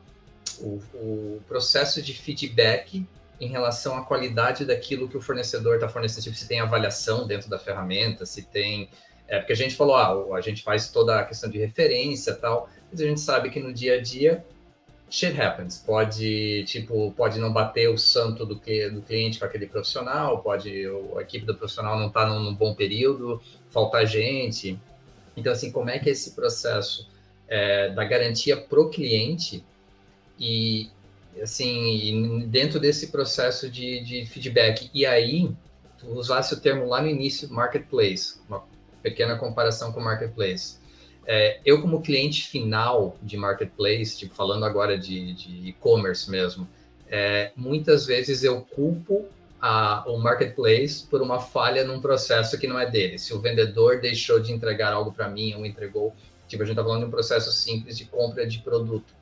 o, 0.59 0.81
o 0.93 1.41
processo 1.47 2.01
de 2.01 2.13
feedback 2.13 3.05
em 3.39 3.48
relação 3.48 3.98
à 3.98 4.04
qualidade 4.04 4.65
daquilo 4.65 5.08
que 5.08 5.17
o 5.17 5.21
fornecedor 5.21 5.76
está 5.76 5.89
fornecendo, 5.89 6.24
tipo, 6.24 6.36
se 6.36 6.48
tem 6.48 6.60
avaliação 6.60 7.28
dentro 7.28 7.50
da 7.50 7.60
ferramenta, 7.60 8.26
se 8.26 8.43
tem. 8.43 8.89
É, 9.28 9.39
porque 9.39 9.54
a 9.54 9.56
gente 9.56 9.76
falou, 9.76 9.95
ah, 9.95 10.38
a 10.38 10.41
gente 10.41 10.62
faz 10.63 10.89
toda 10.89 11.19
a 11.19 11.24
questão 11.26 11.50
de 11.50 11.58
referência 11.58 12.36
tal, 12.36 12.69
mas 12.91 13.02
a 13.02 13.06
gente 13.06 13.19
sabe 13.19 13.50
que 13.50 13.60
no 13.60 13.74
dia 13.74 13.95
a 13.95 14.02
dia 14.02 14.45
shit 15.10 15.39
happens. 15.39 15.78
Pode, 15.78 16.63
tipo, 16.65 17.12
pode 17.12 17.39
não 17.39 17.52
bater 17.52 17.89
o 17.89 17.98
santo 17.98 18.45
do, 18.45 18.60
que, 18.60 18.89
do 18.89 19.02
cliente 19.02 19.39
com 19.39 19.45
aquele 19.45 19.67
profissional, 19.67 20.39
pode 20.41 20.86
a 21.15 21.21
equipe 21.21 21.45
do 21.45 21.56
profissional 21.56 21.98
não 21.98 22.08
estar 22.08 22.21
tá 22.21 22.30
num, 22.30 22.39
num, 22.39 22.56
bom 22.56 22.74
período, 22.74 23.41
faltar 23.69 24.06
gente. 24.06 24.80
Então, 25.36 25.52
assim, 25.52 25.71
como 25.71 25.89
é 25.89 26.00
que 26.00 26.10
é 26.10 26.12
esse 26.12 26.32
processo 26.32 27.10
é, 27.48 27.89
da 27.89 28.04
garantia 28.04 28.58
pro 28.58 28.89
cliente 28.89 29.63
e, 30.39 30.89
assim, 31.41 32.48
dentro 32.48 32.80
desse 32.80 33.08
processo 33.08 33.69
de, 33.69 34.04
de 34.04 34.26
feedback. 34.26 34.89
E 34.93 35.06
aí, 35.06 35.50
tu 35.98 36.08
usasse 36.12 36.54
o 36.54 36.60
termo 36.60 36.86
lá 36.88 37.02
no 37.02 37.08
início, 37.08 37.52
marketplace, 37.52 38.39
uma 38.48 38.63
pequena 39.02 39.38
comparação 39.38 39.91
com 39.91 40.00
marketplace. 40.00 40.78
É, 41.28 41.60
eu, 41.65 41.82
como 41.82 42.02
cliente 42.02 42.48
final 42.48 43.17
de 43.21 43.36
marketplace, 43.36 44.17
tipo, 44.17 44.36
falando 44.36 44.63
agora 44.63 44.98
de 44.98 45.36
e-commerce 45.63 46.30
mesmo, 46.30 46.67
é, 47.08 47.52
muitas 47.56 48.06
vezes 48.06 48.43
eu 48.43 48.62
culpo 48.62 49.26
a, 49.60 50.04
o 50.08 50.17
marketplace 50.17 51.06
por 51.08 51.21
uma 51.21 51.39
falha 51.39 51.84
num 51.84 52.00
processo 52.00 52.58
que 52.60 52.67
não 52.67 52.80
é 52.80 52.89
dele. 52.89 53.17
Se 53.17 53.34
o 53.34 53.39
vendedor 53.39 54.00
deixou 54.00 54.39
de 54.39 54.52
entregar 54.52 54.93
algo 54.93 55.12
para 55.12 55.28
mim 55.28 55.56
ou 55.56 55.65
entregou, 55.65 56.13
tipo, 56.48 56.62
a 56.62 56.65
gente 56.65 56.74
está 56.74 56.84
falando 56.84 57.02
de 57.02 57.08
um 57.08 57.12
processo 57.12 57.52
simples 57.52 57.98
de 57.98 58.06
compra 58.06 58.45
de 58.45 58.60
produto. 58.60 59.15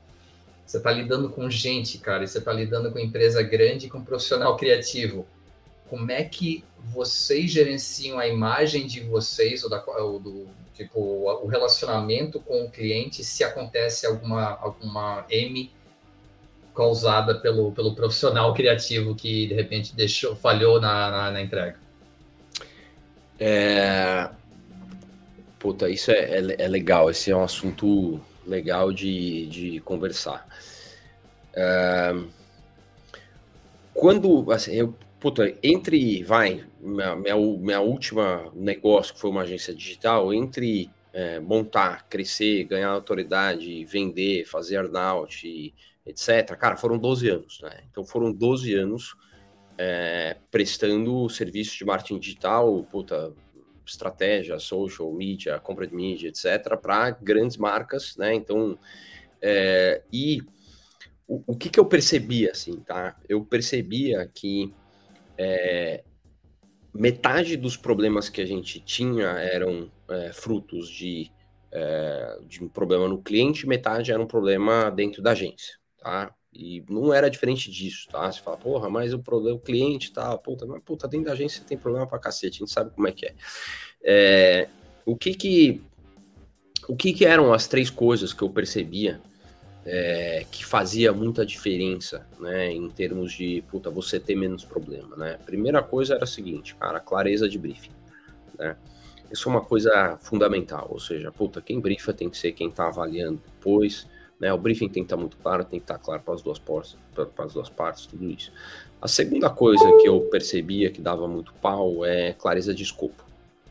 Você 0.65 0.77
está 0.77 0.91
lidando 0.91 1.29
com 1.29 1.49
gente, 1.49 1.97
cara, 1.97 2.25
você 2.25 2.39
está 2.39 2.51
lidando 2.51 2.91
com 2.91 2.99
empresa 2.99 3.43
grande 3.43 3.87
e 3.87 3.89
com 3.89 4.03
profissional 4.03 4.55
criativo. 4.57 5.25
Como 5.89 6.09
é 6.11 6.23
que 6.23 6.63
vocês 6.93 7.51
gerenciam 7.51 8.17
a 8.17 8.27
imagem 8.27 8.87
de 8.87 9.01
vocês 9.01 9.63
ou, 9.63 9.69
da, 9.69 9.83
ou 9.85 10.19
do, 10.19 10.47
Tipo, 10.73 10.99
o 10.99 11.45
relacionamento 11.45 12.39
com 12.39 12.63
o 12.63 12.69
cliente, 12.69 13.23
se 13.23 13.43
acontece 13.43 14.07
alguma, 14.07 14.57
alguma 14.59 15.23
M 15.29 15.71
causada 16.75 17.35
pelo, 17.35 17.71
pelo 17.71 17.93
profissional 17.93 18.51
criativo 18.55 19.13
que 19.13 19.45
de 19.45 19.53
repente 19.53 19.95
deixou, 19.95 20.35
falhou 20.35 20.81
na, 20.81 21.11
na, 21.11 21.31
na 21.31 21.41
entrega. 21.41 21.77
É... 23.39 24.29
Puta, 25.59 25.87
isso 25.89 26.09
é, 26.11 26.39
é, 26.39 26.55
é, 26.63 26.67
legal, 26.67 27.09
esse 27.11 27.29
é 27.29 27.35
um 27.35 27.43
assunto 27.43 28.19
legal 28.45 28.91
de, 28.91 29.45
de 29.45 29.79
conversar. 29.81 30.47
Quando, 33.93 34.51
assim, 34.51 34.73
eu 34.73 34.95
puta, 35.23 35.55
entre, 35.63 36.21
vai, 36.21 36.65
minha, 36.81 37.15
minha, 37.15 37.37
minha, 37.37 37.79
última 37.79 38.51
negócio, 38.53 39.13
que 39.13 39.21
foi 39.21 39.29
uma 39.29 39.43
agência 39.43 39.73
digital, 39.73 40.33
entre 40.33 40.91
é, 41.13 41.39
montar, 41.39 42.09
crescer, 42.09 42.65
ganhar 42.65 42.89
autoridade, 42.89 43.85
vender, 43.85 44.43
fazer 44.43 44.75
earnout, 44.75 45.73
etc., 46.05 46.57
cara, 46.57 46.75
foram 46.75 46.97
12 46.97 47.29
anos, 47.29 47.61
né? 47.61 47.85
Então 47.89 48.03
foram 48.03 48.33
12 48.33 48.73
anos 48.73 49.15
é, 49.77 50.35
prestando 50.51 51.29
serviço 51.29 51.77
de 51.77 51.85
marketing 51.85 52.19
digital, 52.19 52.85
puta, 52.91 53.31
estratégia, 53.85 54.59
social, 54.59 55.09
media, 55.13 55.57
compra 55.57 55.87
de 55.87 55.95
mídia, 55.95 56.27
etc., 56.27 56.75
para 56.75 57.11
grandes 57.11 57.55
marcas, 57.55 58.17
né? 58.17 58.33
Então, 58.33 58.77
é, 59.41 60.01
e 60.11 60.41
o, 61.27 61.55
que, 61.55 61.69
que 61.69 61.79
eu 61.79 61.85
percebia, 61.85 62.51
assim, 62.51 62.79
tá? 62.79 63.15
Eu 63.27 63.43
percebia 63.45 64.29
que 64.33 64.73
é, 65.37 66.03
metade 66.93 67.55
dos 67.57 67.77
problemas 67.77 68.29
que 68.29 68.41
a 68.41 68.45
gente 68.45 68.79
tinha 68.79 69.27
eram 69.27 69.91
é, 70.09 70.31
frutos 70.33 70.89
de, 70.89 71.31
é, 71.71 72.39
de 72.45 72.63
um 72.63 72.67
problema 72.67 73.07
no 73.07 73.21
cliente, 73.21 73.67
metade 73.67 74.11
era 74.11 74.21
um 74.21 74.27
problema 74.27 74.89
dentro 74.89 75.21
da 75.21 75.31
agência, 75.31 75.75
tá? 75.97 76.33
E 76.53 76.83
não 76.87 77.11
era 77.11 77.29
diferente 77.29 77.71
disso, 77.71 78.07
tá? 78.11 78.31
Você 78.31 78.39
fala, 78.39 78.57
porra, 78.57 78.89
mas 78.89 79.13
o 79.13 79.19
problema, 79.19 79.57
o 79.57 79.61
cliente 79.61 80.13
tá, 80.13 80.37
puta, 80.37 80.67
mas 80.67 80.83
puta, 80.83 81.07
dentro 81.07 81.27
da 81.27 81.33
agência 81.33 81.63
tem 81.65 81.77
problema 81.77 82.05
pra 82.05 82.19
cacete, 82.19 82.57
a 82.57 82.65
gente 82.65 82.71
sabe 82.71 82.91
como 82.91 83.07
é 83.07 83.11
que 83.11 83.25
é. 83.25 83.35
é 84.03 84.69
o 85.05 85.17
que 85.17 85.33
que, 85.33 85.81
o 86.87 86.95
que 86.95 87.11
que 87.11 87.25
eram 87.25 87.51
as 87.51 87.67
três 87.67 87.89
coisas 87.89 88.33
que 88.33 88.43
eu 88.43 88.49
percebia 88.49 89.19
é, 89.85 90.45
que 90.49 90.65
fazia 90.65 91.11
muita 91.11 91.45
diferença, 91.45 92.25
né, 92.39 92.71
em 92.71 92.89
termos 92.89 93.33
de, 93.33 93.63
puta, 93.69 93.89
você 93.89 94.19
ter 94.19 94.35
menos 94.35 94.63
problema, 94.63 95.15
né? 95.17 95.37
Primeira 95.45 95.83
coisa 95.83 96.15
era 96.15 96.23
a 96.23 96.27
seguinte, 96.27 96.75
cara, 96.75 96.99
clareza 96.99 97.49
de 97.49 97.57
briefing, 97.57 97.91
né? 98.57 98.77
Isso 99.31 99.49
é 99.49 99.51
uma 99.51 99.61
coisa 99.61 100.17
fundamental, 100.21 100.87
ou 100.89 100.99
seja, 100.99 101.31
puta, 101.31 101.61
quem 101.61 101.79
briefa 101.79 102.13
tem 102.13 102.29
que 102.29 102.37
ser 102.37 102.51
quem 102.51 102.69
está 102.69 102.87
avaliando 102.87 103.41
depois, 103.43 104.07
né? 104.39 104.53
O 104.53 104.57
briefing 104.57 104.87
tem 104.87 105.03
que 105.03 105.07
estar 105.07 105.15
tá 105.15 105.19
muito 105.19 105.37
claro, 105.37 105.65
tem 105.65 105.79
que 105.79 105.83
estar 105.83 105.97
tá 105.97 105.99
claro 105.99 106.21
para 106.21 106.33
as 106.33 106.41
duas 106.41 106.59
partes, 106.59 106.97
para 107.13 107.45
as 107.45 107.53
duas 107.53 107.69
partes, 107.69 108.05
tudo 108.05 108.29
isso. 108.29 108.51
A 109.01 109.07
segunda 109.07 109.49
coisa 109.49 109.83
que 109.97 110.07
eu 110.07 110.21
percebia 110.21 110.89
que 110.89 111.01
dava 111.01 111.27
muito 111.27 111.53
pau 111.55 112.05
é 112.05 112.33
clareza 112.33 112.73
de 112.73 112.83
escopo. 112.83 113.25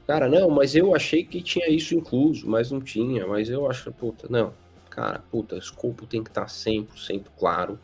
Cara, 0.06 0.28
não, 0.28 0.50
mas 0.50 0.74
eu 0.74 0.94
achei 0.94 1.24
que 1.24 1.40
tinha 1.40 1.70
isso 1.70 1.94
incluso, 1.94 2.46
mas 2.46 2.70
não 2.70 2.80
tinha, 2.80 3.26
mas 3.26 3.48
eu 3.48 3.70
acho, 3.70 3.90
puta, 3.92 4.26
não, 4.28 4.52
cara, 4.94 5.24
puta, 5.30 5.56
escopo 5.56 6.06
tem 6.06 6.22
que 6.22 6.30
estar 6.30 6.42
tá 6.42 6.46
100% 6.46 7.24
claro, 7.38 7.78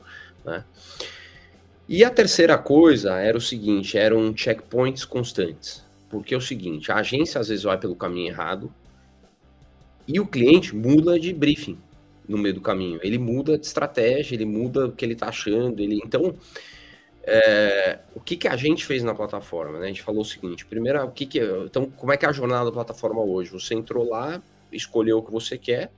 né? 0.45 0.65
E 1.89 2.05
a 2.05 2.11
terceira 2.11 2.59
coisa 2.59 3.19
era 3.19 3.39
o 3.39 3.41
seguinte, 3.41 3.97
eram 3.97 4.37
checkpoints 4.37 5.07
constantes. 5.07 5.83
Porque 6.11 6.35
é 6.35 6.37
o 6.37 6.41
seguinte, 6.41 6.93
a 6.93 6.97
agência 6.97 7.41
às 7.41 7.49
vezes 7.49 7.65
vai 7.65 7.79
pelo 7.79 7.97
caminho 7.97 8.29
errado 8.29 8.73
e 10.07 10.21
o 10.21 10.27
cliente 10.27 10.75
muda 10.75 11.19
de 11.19 11.33
briefing 11.33 11.79
no 12.27 12.37
meio 12.37 12.55
do 12.55 12.61
caminho. 12.61 13.01
Ele 13.03 13.19
muda 13.19 13.59
de 13.59 13.67
estratégia, 13.67 14.35
ele 14.35 14.45
muda 14.45 14.87
o 14.87 14.93
que 14.93 15.05
ele 15.05 15.15
está 15.15 15.29
achando. 15.29 15.81
Ele... 15.81 16.01
Então, 16.05 16.35
é... 17.23 18.01
o 18.15 18.21
que, 18.21 18.37
que 18.37 18.49
a 18.49 18.57
gente 18.57 18.85
fez 18.85 19.03
na 19.03 19.15
plataforma? 19.15 19.79
Né? 19.79 19.87
A 19.87 19.89
gente 19.89 20.03
falou 20.03 20.23
o 20.23 20.27
seguinte, 20.27 20.67
primeiro, 20.67 21.03
o 21.05 21.11
que 21.11 21.25
que... 21.27 21.41
então, 21.41 21.91
como 21.91 22.13
é 22.13 22.17
que 22.17 22.27
é 22.27 22.29
a 22.29 22.33
jornada 22.33 22.67
da 22.67 22.73
plataforma 22.73 23.23
hoje? 23.23 23.51
Você 23.51 23.75
entrou 23.75 24.09
lá, 24.09 24.43
escolheu 24.71 25.19
o 25.19 25.23
que 25.23 25.31
você 25.31 25.57
quer, 25.57 25.91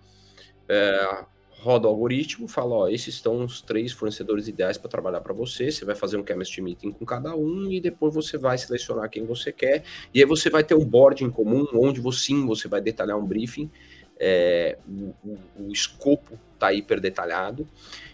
é, 0.70 1.24
roda 1.60 1.88
o 1.88 1.90
algoritmo, 1.90 2.48
fala, 2.48 2.74
ó, 2.74 2.88
esses 2.88 3.16
estão 3.16 3.44
os 3.44 3.60
três 3.60 3.92
fornecedores 3.92 4.48
ideais 4.48 4.78
para 4.78 4.88
trabalhar 4.88 5.20
para 5.20 5.34
você, 5.34 5.70
você 5.70 5.84
vai 5.84 5.94
fazer 5.94 6.16
um 6.16 6.26
chemistry 6.26 6.62
meeting 6.62 6.92
com 6.92 7.04
cada 7.04 7.34
um 7.34 7.70
e 7.70 7.80
depois 7.80 8.14
você 8.14 8.38
vai 8.38 8.56
selecionar 8.56 9.10
quem 9.10 9.26
você 9.26 9.52
quer, 9.52 9.82
e 10.14 10.20
aí 10.20 10.24
você 10.24 10.48
vai 10.48 10.62
ter 10.62 10.74
um 10.74 10.84
board 10.84 11.24
em 11.24 11.30
comum, 11.30 11.66
onde 11.74 12.00
você, 12.00 12.26
sim, 12.26 12.46
você 12.46 12.68
vai 12.68 12.80
detalhar 12.80 13.18
um 13.18 13.26
briefing, 13.26 13.70
é, 14.18 14.78
o, 14.88 15.14
o, 15.28 15.38
o, 15.58 15.72
escopo 15.72 16.38
está 16.54 16.72
hiper 16.72 17.00
detalhado, 17.00 17.68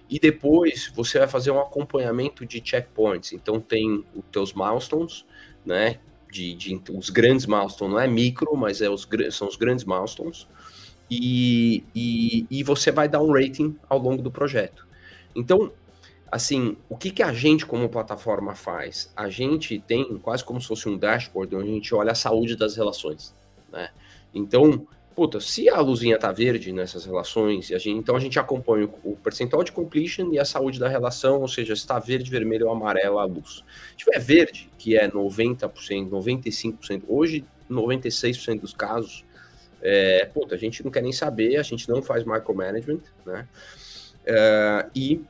e 0.09 0.19
depois 0.19 0.91
você 0.95 1.19
vai 1.19 1.29
fazer 1.29 1.51
um 1.51 1.61
acompanhamento 1.61 2.47
de 2.47 2.63
checkpoints, 2.65 3.33
então 3.33 3.61
tem 3.61 4.05
os 4.15 4.25
teus 4.33 4.55
milestones, 4.55 5.27
né, 5.65 6.01
de, 6.31 6.55
de, 6.55 6.81
os 6.93 7.11
grandes 7.11 7.47
milestones, 7.47 7.93
não 7.93 8.01
é 8.01 8.09
micro, 8.09 8.57
mas 8.57 8.81
é 8.81 8.89
os, 8.89 9.07
são 9.31 9.47
os 9.47 9.57
grandes 9.57 9.85
milestones, 9.85 10.49
e, 11.11 11.85
e, 11.95 12.47
e, 12.51 12.63
você 12.63 12.91
vai 12.91 13.09
dar 13.09 13.23
um 13.23 13.33
rating 13.33 13.77
ao 13.89 13.99
longo 13.99 14.23
do 14.23 14.31
projeto. 14.31 14.87
Então, 15.35 15.73
assim, 16.31 16.77
o 16.89 16.97
que, 16.97 17.11
que 17.11 17.23
a 17.23 17.33
gente 17.33 17.65
como 17.65 17.89
plataforma 17.89 18.55
faz? 18.55 19.13
A 19.17 19.29
gente 19.29 19.79
tem 19.79 20.19
quase 20.19 20.45
como 20.45 20.61
se 20.61 20.67
fosse 20.67 20.89
um 20.89 20.97
dashboard 20.97 21.55
onde 21.55 21.71
a 21.71 21.73
gente 21.75 21.95
olha 21.95 22.13
a 22.13 22.15
saúde 22.15 22.57
das 22.57 22.77
relações, 22.77 23.35
né? 23.71 23.91
Então, 24.35 24.87
puta, 25.15 25.41
se 25.41 25.69
a 25.71 25.81
luzinha 25.81 26.19
tá 26.19 26.31
verde 26.31 26.73
nessas 26.73 27.07
relações, 27.07 27.73
a 27.73 27.79
gente, 27.79 27.99
então 27.99 28.15
a 28.15 28.21
gente 28.21 28.39
acompanha 28.39 28.87
o 29.03 29.17
percentual 29.17 29.65
de 29.65 29.73
completion 29.73 30.31
e 30.33 30.39
a 30.39 30.45
saúde 30.45 30.79
da 30.79 30.89
relação, 30.89 31.41
ou 31.41 31.49
seja, 31.49 31.75
se 31.75 31.81
está 31.81 31.99
verde, 31.99 32.31
vermelho 32.31 32.67
ou 32.67 32.73
amarelo 32.73 33.19
a 33.19 33.25
luz. 33.25 33.65
Se 33.93 33.97
tiver 33.97 34.19
verde, 34.21 34.71
que 34.77 34.95
é 34.95 35.09
90%, 35.09 36.11
95%, 36.11 37.03
hoje 37.09 37.45
96% 37.71 38.61
dos 38.61 38.75
casos, 38.75 39.25
é, 39.89 40.25
puta, 40.27 40.57
a 40.57 40.59
gente 40.59 40.85
não 40.85 40.91
quer 40.91 41.01
nem 41.01 41.13
saber, 41.13 41.57
a 41.59 41.63
gente 41.63 41.89
não 41.89 42.03
faz 42.03 42.25
micromanagement, 42.25 43.03
né? 43.25 43.47
É, 44.25 44.87
e 44.93 45.25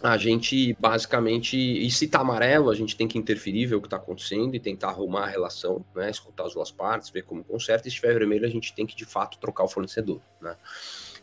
a 0.00 0.16
gente 0.16 0.76
basicamente, 0.78 1.56
e 1.56 1.90
se 1.90 2.06
tá 2.06 2.20
amarelo, 2.20 2.70
a 2.70 2.76
gente 2.76 2.96
tem 2.96 3.08
que 3.08 3.18
interferir, 3.18 3.66
ver 3.66 3.74
o 3.74 3.82
que 3.82 3.88
tá 3.88 3.96
acontecendo 3.96 4.54
e 4.54 4.60
tentar 4.60 4.90
arrumar 4.90 5.24
a 5.24 5.26
relação, 5.26 5.84
né? 5.96 6.08
Escutar 6.08 6.46
as 6.46 6.54
duas 6.54 6.70
partes, 6.70 7.10
ver 7.10 7.22
como 7.22 7.42
conserta. 7.42 7.88
E 7.88 7.90
se 7.90 7.96
estiver 7.96 8.16
vermelho, 8.16 8.46
a 8.46 8.50
gente 8.50 8.72
tem 8.72 8.86
que 8.86 8.94
de 8.94 9.04
fato 9.04 9.36
trocar 9.38 9.64
o 9.64 9.68
fornecedor, 9.68 10.20
né? 10.40 10.56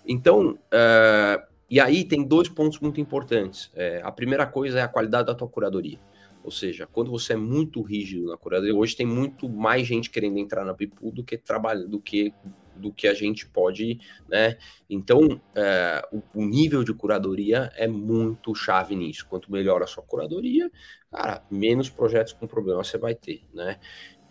Então, 0.05 0.59
é, 0.69 1.41
e 1.69 1.79
aí 1.79 2.03
tem 2.03 2.25
dois 2.25 2.49
pontos 2.49 2.79
muito 2.79 2.99
importantes. 2.99 3.71
É, 3.73 4.01
a 4.03 4.11
primeira 4.11 4.45
coisa 4.45 4.79
é 4.79 4.81
a 4.81 4.87
qualidade 4.89 5.27
da 5.27 5.33
tua 5.33 5.47
curadoria. 5.47 5.97
Ou 6.43 6.51
seja, 6.51 6.87
quando 6.87 7.11
você 7.11 7.33
é 7.33 7.35
muito 7.35 7.81
rígido 7.81 8.27
na 8.27 8.37
curadoria, 8.37 8.75
hoje 8.75 8.95
tem 8.95 9.05
muito 9.05 9.49
mais 9.49 9.85
gente 9.85 10.09
querendo 10.09 10.37
entrar 10.37 10.65
na 10.65 10.73
Pipu 10.73 11.11
do 11.11 11.23
que 11.23 11.37
trabalha, 11.37 11.85
do 11.85 11.99
que 11.99 12.33
do 12.79 12.93
que 12.93 13.07
a 13.07 13.13
gente 13.13 13.45
pode, 13.45 13.99
né? 14.27 14.57
Então, 14.89 15.41
é, 15.53 16.01
o, 16.11 16.23
o, 16.33 16.45
nível 16.45 16.81
de 16.83 16.93
curadoria 16.93 17.69
é 17.75 17.87
muito 17.87 18.55
chave 18.55 18.95
nisso. 18.95 19.27
Quanto 19.29 19.51
melhor 19.51 19.83
a 19.83 19.87
sua 19.87 20.01
curadoria, 20.01 20.71
cara, 21.11 21.43
menos 21.51 21.89
projetos 21.89 22.31
com 22.31 22.47
problema 22.47 22.81
você 22.81 22.97
vai 22.97 23.13
ter, 23.13 23.43
né? 23.53 23.77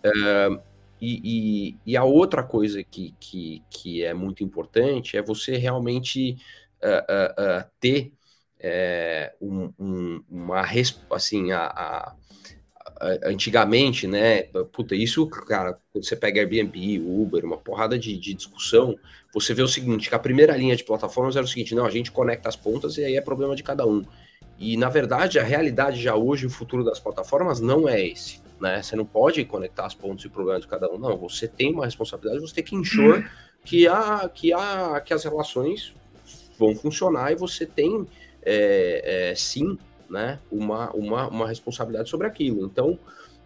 É, 0.03 0.49
e, 1.01 1.21
e, 1.23 1.93
e, 1.93 1.97
a 1.97 2.05
outra 2.05 2.43
coisa 2.43 2.83
que, 2.83 3.15
que, 3.21 3.63
que 3.71 4.03
é 4.03 4.13
muito 4.13 4.43
importante 4.43 5.17
é 5.17 5.23
você 5.23 5.57
realmente 5.57 6.37
uh, 6.83 7.61
uh, 7.61 7.61
uh, 7.61 7.71
ter 7.79 8.13
é, 8.61 9.33
um, 9.41 9.73
um, 9.79 10.25
uma 10.31 10.65
assim 11.11 11.53
a, 11.53 11.67
a, 11.67 12.15
a, 13.01 13.29
antigamente, 13.29 14.07
né? 14.07 14.43
Puta, 14.73 14.95
isso, 14.95 15.27
cara, 15.27 15.79
quando 15.93 16.05
você 16.05 16.17
pega 16.17 16.41
Airbnb, 16.41 17.01
Uber, 17.01 17.45
uma 17.45 17.59
porrada 17.59 17.99
de, 17.99 18.17
de, 18.19 18.35
discussão, 18.35 18.99
você 19.33 19.55
vê 19.55 19.63
o 19.63 19.69
seguinte: 19.69 20.09
que 20.09 20.15
a 20.15 20.19
primeira 20.19 20.57
linha 20.57 20.77
de 20.77 20.85
plataformas 20.85 21.37
era 21.37 21.45
o 21.45 21.49
seguinte, 21.49 21.75
não, 21.75 21.87
a 21.87 21.91
gente 21.91 22.11
conecta 22.11 22.49
as 22.49 22.57
pontas 22.57 22.97
e 22.97 23.05
aí 23.05 23.17
é 23.17 23.21
problema 23.21 23.55
de 23.55 23.63
cada 23.63 23.87
um. 23.87 24.05
E 24.59 24.77
na 24.77 24.89
verdade, 24.89 25.39
a 25.39 25.45
realidade 25.45 26.03
já 26.03 26.17
hoje, 26.17 26.47
o 26.47 26.51
futuro 26.51 26.85
das 26.85 26.99
plataformas 26.99 27.61
não 27.61 27.89
é 27.89 28.05
esse. 28.05 28.41
Né? 28.61 28.83
Você 28.83 28.97
não 28.97 29.05
pode 29.05 29.45
conectar 29.45 29.87
as 29.87 29.95
pontas 29.95 30.25
e 30.25 30.27
o 30.27 30.31
problema 30.31 30.59
de 30.59 30.67
cada 30.67 30.91
um. 30.91 30.99
Não, 30.99 31.17
você 31.17 31.47
tem 31.47 31.73
uma 31.73 31.85
responsabilidade, 31.85 32.41
você 32.41 32.57
tem 32.57 32.65
que 32.65 32.75
ensure 32.75 33.25
que, 33.65 33.87
a, 33.87 34.29
que, 34.29 34.53
a, 34.53 35.01
que 35.01 35.15
as 35.15 35.23
relações 35.23 35.95
vão 36.59 36.75
funcionar 36.75 37.31
e 37.31 37.37
você 37.37 37.65
tem 37.65 38.07
é, 38.51 39.31
é, 39.31 39.35
sim 39.35 39.79
né, 40.09 40.41
uma, 40.51 40.91
uma, 40.93 41.29
uma 41.29 41.49
responsabilidade 41.49 42.09
sobre 42.09 42.27
aquilo. 42.27 42.65
Então, 42.65 42.99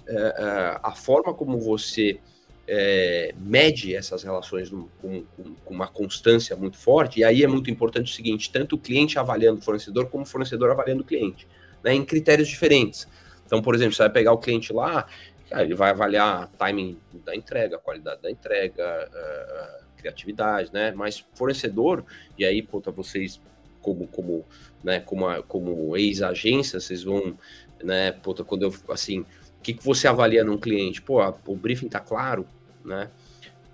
é, 0.07 0.15
é 0.15 0.81
a 0.81 0.93
forma 0.93 1.35
como 1.35 1.59
você 1.59 2.21
é, 2.69 3.35
mede 3.37 3.97
essas 3.97 4.23
relações 4.23 4.71
com, 4.71 4.87
com, 5.01 5.25
com, 5.65 5.75
uma 5.75 5.89
constância 5.89 6.55
muito 6.55 6.79
forte, 6.79 7.19
e 7.21 7.25
aí 7.25 7.43
é 7.43 7.49
muito 7.49 7.71
importante 7.71 8.13
o 8.13 8.15
seguinte: 8.15 8.51
tanto 8.53 8.77
o 8.77 8.79
cliente 8.79 9.19
avaliando 9.19 9.59
o 9.59 9.63
fornecedor, 9.63 10.07
como 10.09 10.23
o 10.23 10.27
fornecedor 10.27 10.71
avaliando 10.71 11.03
o 11.03 11.07
cliente, 11.07 11.49
né, 11.83 11.93
em 11.93 12.05
critérios 12.05 12.49
diferentes. 12.49 13.09
Então, 13.45 13.61
por 13.61 13.75
exemplo, 13.75 13.95
você 13.95 14.03
vai 14.05 14.11
pegar 14.11 14.33
o 14.33 14.39
cliente 14.39 14.73
lá, 14.73 15.07
ele 15.51 15.75
vai 15.75 15.91
avaliar 15.91 16.49
timing 16.57 16.99
da 17.25 17.35
entrega, 17.35 17.79
qualidade 17.79 18.23
da 18.23 18.31
entrega, 18.31 19.11
uh, 19.11 19.85
criatividade, 19.97 20.73
né? 20.73 20.93
Mas 20.93 21.25
fornecedor, 21.35 22.05
e 22.39 22.45
aí, 22.45 22.63
puta, 22.63 22.91
vocês 22.91 23.41
como 23.83 24.07
como 24.07 24.45
né, 24.83 25.01
como, 25.01 25.43
como 25.45 25.97
ex-agência, 25.97 26.81
vocês 26.81 27.05
vão, 27.05 27.37
né, 27.83 28.13
puta, 28.13 28.43
quando 28.43 28.63
eu 28.63 28.75
assim, 28.89 29.21
o 29.21 29.27
que, 29.63 29.75
que 29.75 29.85
você 29.85 30.09
avalia 30.09 30.45
num 30.45 30.59
cliente? 30.59 31.01
Pô, 31.01 31.21
o 31.47 31.57
briefing 31.57 31.89
tá 31.89 32.01
claro, 32.01 32.47
né? 32.85 33.11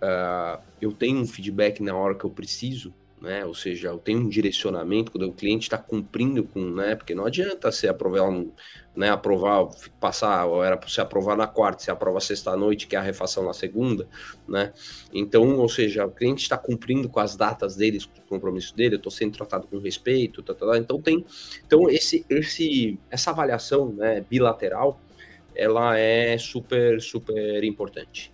Uh, 0.03 0.63
eu 0.81 0.93
tenho 0.93 1.19
um 1.19 1.27
feedback 1.27 1.83
na 1.83 1.97
hora 1.97 2.15
que 2.15 2.25
eu 2.25 2.31
preciso, 2.31 2.93
né? 3.21 3.45
Ou 3.45 3.55
seja, 3.55 3.89
eu 3.89 3.99
tenho 3.99 4.21
um 4.21 4.29
direcionamento 4.29 5.11
quando 5.11 5.27
o 5.29 5.33
cliente 5.33 5.63
está 5.63 5.79
cumprindo 5.79 6.45
com, 6.45 6.61
né? 6.61 6.95
Porque 6.95 7.15
não 7.15 7.25
adianta 7.25 7.73
você 7.73 7.89
aprovar, 7.89 8.31
né? 8.99 9.11
Aprovar, 9.11 9.69
passar, 10.01 10.45
era 10.65 10.77
para 10.77 10.89
você 10.89 11.01
aprovar 11.01 11.37
na 11.37 11.47
quarta, 11.47 11.85
você 11.85 11.91
aprova 11.91 12.19
sexta-noite, 12.19 12.89
que 12.89 12.97
é 12.97 12.99
a 12.99 13.03
refação 13.03 13.45
na 13.45 13.53
segunda, 13.53 14.09
né? 14.47 14.73
Então, 15.15 15.57
ou 15.57 15.69
seja, 15.69 16.05
o 16.05 16.11
cliente 16.11 16.43
está 16.43 16.59
cumprindo 16.59 17.09
com 17.09 17.21
as 17.21 17.37
datas 17.37 17.77
deles, 17.77 18.07
com 18.07 18.19
o 18.21 18.25
compromisso 18.25 18.75
dele, 18.75 18.97
eu 18.97 18.99
estou 18.99 19.13
sendo 19.13 19.37
tratado 19.37 19.69
com 19.69 19.79
respeito, 19.79 20.43
tá, 20.43 20.53
tá, 20.53 20.67
tá, 20.67 20.77
então 20.77 21.01
tem, 21.01 21.25
então 21.65 21.89
esse, 21.89 22.27
esse, 22.29 22.99
essa 23.09 23.31
avaliação, 23.31 23.93
né? 23.93 24.25
Bilateral, 24.29 25.01
ela 25.55 25.97
é 25.97 26.37
super, 26.37 27.01
super 27.01 27.63
importante. 27.63 28.33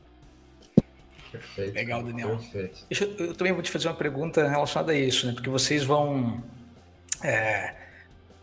Perfeito. 1.30 1.74
Legal, 1.74 2.02
Daniel. 2.02 2.38
Perfeito. 2.38 2.86
Eu, 2.90 3.26
eu, 3.26 3.34
também 3.34 3.52
vou 3.52 3.62
te 3.62 3.70
fazer 3.70 3.88
uma 3.88 3.94
pergunta 3.94 4.48
relacionada 4.48 4.92
a 4.92 4.98
isso, 4.98 5.26
né? 5.26 5.34
Porque 5.34 5.50
vocês 5.50 5.84
vão. 5.84 6.42
É, 7.22 7.83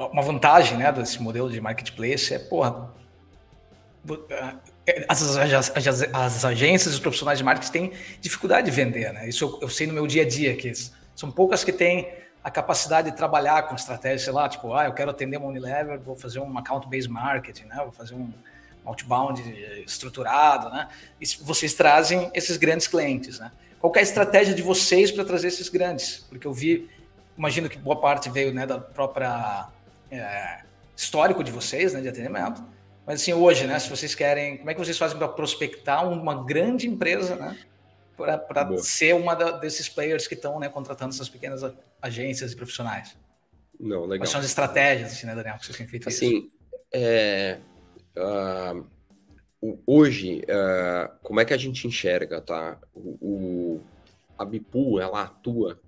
uma 0.07 0.21
vantagem 0.21 0.77
né, 0.77 0.91
desse 0.91 1.21
modelo 1.21 1.49
de 1.49 1.59
marketplace 1.59 2.33
é, 2.33 2.39
porra, 2.39 2.89
é, 4.87 5.05
as, 5.07 5.37
as, 5.37 5.71
as, 5.75 6.03
as 6.13 6.45
agências 6.45 6.93
e 6.93 6.95
os 6.95 6.99
profissionais 6.99 7.37
de 7.37 7.43
marketing 7.43 7.71
têm 7.71 7.91
dificuldade 8.19 8.65
de 8.65 8.71
vender, 8.71 9.13
né? 9.13 9.29
Isso 9.29 9.45
eu, 9.45 9.59
eu, 9.61 9.69
sei 9.69 9.85
no 9.85 9.93
meu 9.93 10.07
dia 10.07 10.23
a 10.23 10.27
dia, 10.27 10.55
que 10.55 10.71
são 11.15 11.31
poucas 11.31 11.63
que 11.63 11.71
têm 11.71 12.11
a 12.43 12.49
capacidade 12.49 13.11
de 13.11 13.17
trabalhar 13.17 13.63
com 13.67 13.75
estratégia, 13.75 14.17
sei 14.17 14.33
lá, 14.33 14.49
tipo, 14.49 14.73
ah, 14.73 14.85
eu 14.85 14.93
quero 14.93 15.11
atender 15.11 15.37
uma 15.37 15.47
Unilever, 15.47 15.99
vou 15.99 16.15
fazer 16.15 16.39
um 16.39 16.57
account-based 16.57 17.11
marketing, 17.11 17.65
né? 17.65 17.75
Vou 17.83 17.91
fazer 17.91 18.15
um, 18.15 18.33
outbound 18.85 19.41
estruturado, 19.85 20.69
né? 20.69 20.87
E 21.19 21.25
vocês 21.43 21.73
trazem 21.73 22.29
esses 22.33 22.57
grandes 22.57 22.87
clientes, 22.87 23.39
né? 23.39 23.51
Qual 23.79 23.91
é 23.95 23.99
a 23.99 24.03
estratégia 24.03 24.53
de 24.53 24.61
vocês 24.61 25.11
para 25.11 25.25
trazer 25.25 25.47
esses 25.47 25.69
grandes? 25.69 26.25
Porque 26.29 26.45
eu 26.45 26.53
vi, 26.53 26.89
imagino 27.37 27.67
que 27.67 27.77
boa 27.77 27.99
parte 27.99 28.29
veio 28.29 28.53
né, 28.53 28.65
da 28.65 28.79
própria 28.79 29.69
é, 30.11 30.63
histórico 30.95 31.43
de 31.43 31.51
vocês, 31.51 31.93
né, 31.93 32.01
de 32.01 32.09
atendimento. 32.09 32.63
Mas 33.05 33.21
assim, 33.21 33.33
hoje, 33.33 33.65
né, 33.65 33.79
se 33.79 33.89
vocês 33.89 34.13
querem, 34.13 34.57
como 34.57 34.69
é 34.69 34.73
que 34.73 34.79
vocês 34.79 34.97
fazem 34.97 35.17
para 35.17 35.27
prospectar 35.27 36.07
uma 36.07 36.43
grande 36.43 36.87
empresa, 36.87 37.35
né? 37.35 37.57
Para 38.15 38.77
ser 38.77 39.15
uma 39.15 39.33
da, 39.33 39.51
desses 39.51 39.89
players 39.89 40.27
que 40.27 40.35
estão 40.35 40.59
né, 40.59 40.69
contratando 40.69 41.11
essas 41.11 41.27
pequenas 41.27 41.61
agências 41.99 42.51
e 42.51 42.55
profissionais. 42.55 43.17
Não, 43.79 44.01
legal. 44.01 44.19
Quais 44.19 44.29
são 44.29 44.39
as 44.39 44.45
estratégias, 44.45 45.13
assim, 45.13 45.25
né, 45.25 45.33
Daniel, 45.33 45.57
que 45.57 45.65
vocês 45.65 45.77
têm 45.77 45.87
feito 45.87 46.07
assim, 46.07 46.37
isso? 46.37 46.55
É, 46.93 47.57
uh, 48.15 48.85
hoje, 49.87 50.43
uh, 50.43 51.11
como 51.23 51.39
é 51.39 51.45
que 51.45 51.53
a 51.53 51.57
gente 51.57 51.87
enxerga, 51.87 52.39
tá? 52.39 52.77
O, 52.93 53.17
o, 53.19 53.81
a 54.37 54.45
Bipu, 54.45 54.99
ela 54.99 55.23
atua 55.23 55.79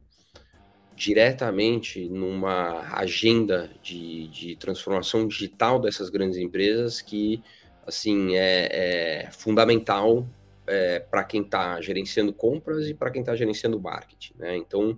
diretamente 0.95 2.07
numa 2.09 2.81
agenda 2.95 3.69
de, 3.81 4.27
de 4.27 4.55
transformação 4.55 5.27
digital 5.27 5.79
dessas 5.79 6.09
grandes 6.09 6.37
empresas 6.37 7.01
que, 7.01 7.41
assim, 7.85 8.35
é, 8.35 9.25
é 9.25 9.31
fundamental 9.31 10.27
é, 10.67 10.99
para 10.99 11.23
quem 11.23 11.41
está 11.41 11.79
gerenciando 11.81 12.33
compras 12.33 12.87
e 12.87 12.93
para 12.93 13.11
quem 13.11 13.21
está 13.21 13.35
gerenciando 13.35 13.79
marketing, 13.79 14.33
né? 14.37 14.55
Então, 14.55 14.97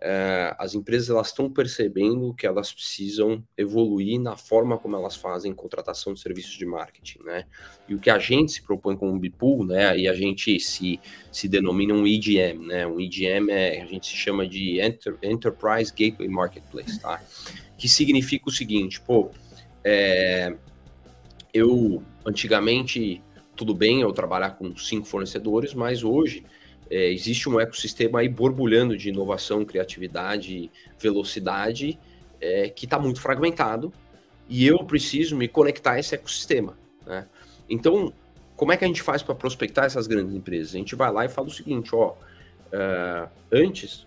é, 0.00 0.54
as 0.58 0.74
empresas 0.74 1.10
elas 1.10 1.28
estão 1.28 1.50
percebendo 1.50 2.32
que 2.34 2.46
elas 2.46 2.72
precisam 2.72 3.42
evoluir 3.56 4.20
na 4.20 4.36
forma 4.36 4.78
como 4.78 4.94
elas 4.94 5.16
fazem 5.16 5.52
contratação 5.52 6.14
de 6.14 6.20
serviços 6.20 6.52
de 6.52 6.64
marketing, 6.64 7.18
né? 7.24 7.44
E 7.88 7.94
o 7.94 7.98
que 7.98 8.08
a 8.08 8.18
gente 8.18 8.52
se 8.52 8.62
propõe 8.62 8.96
como 8.96 9.18
Bipool, 9.18 9.64
né? 9.64 9.98
E 9.98 10.06
a 10.06 10.14
gente 10.14 10.60
se, 10.60 11.00
se 11.32 11.48
denomina 11.48 11.94
um 11.94 12.06
EGM, 12.06 12.66
né? 12.66 12.86
Um 12.86 13.00
EGM 13.00 13.50
é 13.50 13.82
a 13.82 13.86
gente 13.86 14.06
se 14.06 14.16
chama 14.16 14.46
de 14.46 14.80
Enter, 14.80 15.16
Enterprise 15.22 15.90
Gateway 15.90 16.28
Marketplace, 16.28 17.00
tá? 17.00 17.20
Que 17.76 17.88
significa 17.88 18.48
o 18.48 18.52
seguinte, 18.52 19.00
pô, 19.00 19.30
é, 19.84 20.56
eu 21.52 22.02
antigamente 22.24 23.20
tudo 23.56 23.74
bem 23.74 24.02
eu 24.02 24.12
trabalhar 24.12 24.50
com 24.50 24.76
cinco 24.76 25.06
fornecedores, 25.06 25.74
mas 25.74 26.04
hoje 26.04 26.44
é, 26.90 27.10
existe 27.10 27.48
um 27.48 27.60
ecossistema 27.60 28.20
aí 28.20 28.28
borbulhando 28.28 28.96
de 28.96 29.08
inovação, 29.10 29.64
criatividade, 29.64 30.70
velocidade, 30.98 31.98
é, 32.40 32.68
que 32.68 32.84
está 32.86 32.98
muito 32.98 33.20
fragmentado, 33.20 33.92
e 34.48 34.66
eu 34.66 34.78
preciso 34.84 35.36
me 35.36 35.46
conectar 35.46 35.92
a 35.92 35.98
esse 35.98 36.14
ecossistema. 36.14 36.78
Né? 37.06 37.26
Então, 37.68 38.12
como 38.56 38.72
é 38.72 38.76
que 38.76 38.84
a 38.84 38.88
gente 38.88 39.02
faz 39.02 39.22
para 39.22 39.34
prospectar 39.34 39.84
essas 39.84 40.06
grandes 40.06 40.34
empresas? 40.34 40.74
A 40.74 40.78
gente 40.78 40.96
vai 40.96 41.12
lá 41.12 41.24
e 41.24 41.28
fala 41.28 41.48
o 41.48 41.50
seguinte, 41.50 41.94
ó, 41.94 42.12
uh, 42.12 43.28
antes, 43.52 44.02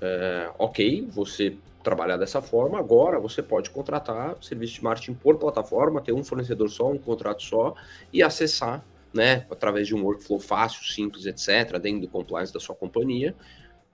uh, 0.00 0.54
ok, 0.58 1.06
você 1.10 1.56
trabalhar 1.82 2.16
dessa 2.16 2.40
forma, 2.40 2.78
agora 2.78 3.18
você 3.18 3.42
pode 3.42 3.70
contratar 3.70 4.36
serviço 4.40 4.74
de 4.74 4.84
marketing 4.84 5.14
por 5.14 5.36
plataforma, 5.36 6.00
ter 6.00 6.12
um 6.12 6.22
fornecedor 6.22 6.70
só, 6.70 6.90
um 6.90 6.98
contrato 6.98 7.42
só, 7.42 7.74
e 8.12 8.22
acessar 8.22 8.84
né, 9.12 9.46
através 9.50 9.86
de 9.86 9.94
um 9.94 10.02
workflow 10.02 10.38
fácil, 10.38 10.84
simples, 10.84 11.26
etc., 11.26 11.78
dentro 11.78 12.02
do 12.02 12.08
compliance 12.08 12.52
da 12.52 12.60
sua 12.60 12.74
companhia, 12.74 13.34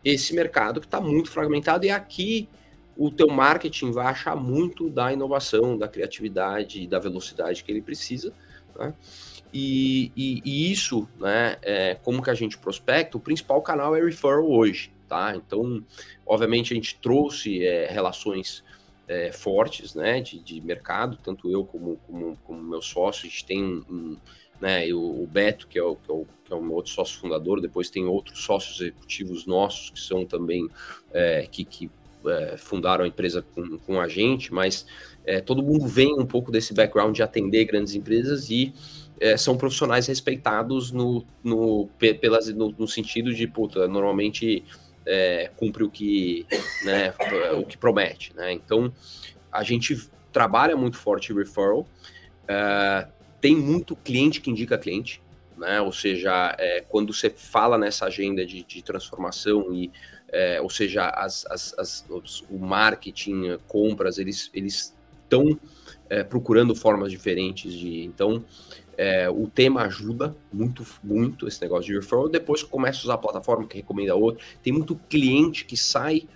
esse 0.05 0.35
mercado 0.35 0.81
que 0.81 0.87
está 0.87 1.01
muito 1.01 1.31
fragmentado 1.31 1.85
e 1.85 1.91
aqui 1.91 2.49
o 2.97 3.11
teu 3.11 3.29
marketing 3.29 3.91
vai 3.91 4.07
achar 4.07 4.37
muito 4.37 4.89
da 4.89 5.13
inovação, 5.13 5.77
da 5.77 5.89
criatividade 5.89 6.83
e 6.83 6.87
da 6.87 6.99
velocidade 6.99 7.63
que 7.63 7.71
ele 7.71 7.83
precisa, 7.83 8.33
né? 8.79 8.95
E, 9.53 10.13
e, 10.17 10.43
e, 10.45 10.73
isso, 10.73 11.09
né, 11.19 11.57
é, 11.63 11.95
como 11.95 12.23
que 12.23 12.31
a 12.31 12.35
gente 12.35 12.59
prospecta, 12.59 13.17
o 13.17 13.21
principal 13.21 13.63
canal 13.63 13.97
é 13.97 14.03
referral 14.03 14.51
hoje, 14.51 14.93
tá? 15.09 15.35
Então, 15.35 15.83
obviamente, 16.27 16.73
a 16.73 16.77
gente 16.77 16.99
trouxe 17.01 17.65
é, 17.65 17.87
relações 17.87 18.65
é, 19.09 19.31
fortes, 19.33 19.95
né, 19.95 20.21
de, 20.21 20.41
de 20.41 20.61
mercado, 20.61 21.19
tanto 21.23 21.51
eu 21.51 21.65
como, 21.65 21.97
como, 22.07 22.37
como 22.45 22.63
meu 22.63 22.83
sócio, 22.83 23.27
a 23.27 23.31
gente 23.31 23.45
tem 23.45 23.63
um, 23.65 24.17
né? 24.61 24.89
E 24.89 24.95
o, 24.95 25.23
o 25.23 25.27
Beto, 25.27 25.67
que 25.67 25.79
é 25.79 25.83
o, 25.83 25.97
que 25.97 26.11
é 26.11 26.15
o, 26.15 26.27
que 26.45 26.53
é 26.53 26.57
um 26.57 26.73
outro 26.73 26.93
sócio 26.93 27.19
fundador, 27.19 27.61
depois 27.61 27.91
tem 27.91 28.05
outros 28.07 28.43
sócios 28.43 28.81
executivos 28.81 29.47
nossos 29.47 29.91
que 29.91 30.01
são 30.01 30.25
também 30.25 30.69
é, 31.13 31.47
que, 31.51 31.65
que 31.65 31.91
é, 32.27 32.57
fundaram 32.57 33.05
a 33.05 33.09
empresa 33.09 33.43
com, 33.43 33.79
com 33.79 34.01
a 34.01 34.09
gente, 34.09 34.53
mas 34.53 34.87
é, 35.25 35.41
todo 35.41 35.63
mundo 35.63 35.87
vem 35.87 36.19
um 36.19 36.27
pouco 36.27 36.51
desse 36.51 36.73
background 36.73 37.15
de 37.15 37.23
atender 37.23 37.65
grandes 37.65 37.95
empresas 37.95 38.51
e 38.51 38.73
é, 39.21 39.37
são 39.37 39.57
profissionais 39.57 40.07
respeitados 40.07 40.93
no, 40.93 41.25
no, 41.43 41.89
pelas, 41.99 42.49
no, 42.53 42.75
no 42.79 42.87
sentido 42.87 43.33
de, 43.33 43.47
puta, 43.47 43.89
normalmente 43.89 44.63
é, 45.07 45.51
cumpre 45.57 45.85
o 45.85 45.91
que, 45.91 46.47
né, 46.85 47.15
o 47.57 47.65
que 47.65 47.79
promete, 47.79 48.35
né? 48.35 48.53
Então, 48.53 48.93
a 49.51 49.63
gente 49.63 49.97
trabalha 50.33 50.77
muito 50.77 50.99
forte 50.99 51.33
referral, 51.33 51.81
uh, 51.81 53.11
tem 53.41 53.57
muito 53.57 53.95
cliente 53.97 54.41
que 54.41 54.51
indica 54.51 54.79
cliente, 54.79 55.23
né? 55.57 55.81
Ou 55.81 55.93
seja, 55.93 56.55
é, 56.59 56.81
quando 56.89 57.13
você 57.13 57.31
fala 57.31 57.79
nessa 57.79 58.07
agenda 58.07 58.45
de, 58.45 58.63
de 58.63 58.83
transformação 58.83 59.73
e 59.73 59.91
é, 60.29 60.61
ou 60.61 60.69
seja, 60.69 61.09
as, 61.09 61.47
as, 61.47 61.75
as, 61.79 62.05
o 62.51 62.59
marketing, 62.59 63.59
compras, 63.69 64.19
eles 64.19 64.51
eles 64.53 64.95
estão 65.23 65.59
é, 66.09 66.23
procurando 66.25 66.75
formas 66.75 67.11
diferentes 67.11 67.73
de. 67.73 68.05
Então, 68.05 68.45
é, 68.99 69.29
o 69.29 69.47
tema 69.47 69.83
ajuda 69.83 70.37
muito, 70.53 70.85
muito 71.03 71.47
esse 71.47 71.61
negócio 71.61 71.87
de 71.87 71.99
referral. 71.99 72.29
Depois 72.29 72.63
começa 72.63 73.01
a 73.01 73.03
usar 73.05 73.15
a 73.15 73.19
plataforma 73.19 73.67
que 73.67 73.77
recomenda 73.77 74.15
outro. 74.15 74.45
Tem 74.63 74.73
muito 74.73 74.97
cliente 75.09 75.65
que 75.65 75.77
sai, 75.77 76.27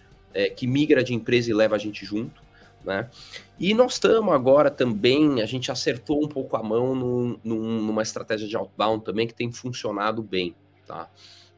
que 0.56 0.66
migra 0.66 1.02
de 1.02 1.12
empresa 1.12 1.50
e 1.50 1.54
leva 1.54 1.74
a 1.74 1.78
gente 1.78 2.04
junto. 2.04 2.39
Né? 2.84 3.10
E 3.58 3.74
nós 3.74 3.94
estamos 3.94 4.32
agora 4.32 4.70
também, 4.70 5.42
a 5.42 5.46
gente 5.46 5.70
acertou 5.70 6.24
um 6.24 6.28
pouco 6.28 6.56
a 6.56 6.62
mão 6.62 6.94
num, 6.94 7.38
num, 7.44 7.82
numa 7.82 8.02
estratégia 8.02 8.48
de 8.48 8.56
outbound 8.56 9.04
também 9.04 9.26
que 9.26 9.34
tem 9.34 9.52
funcionado 9.52 10.22
bem, 10.22 10.54
tá? 10.86 11.10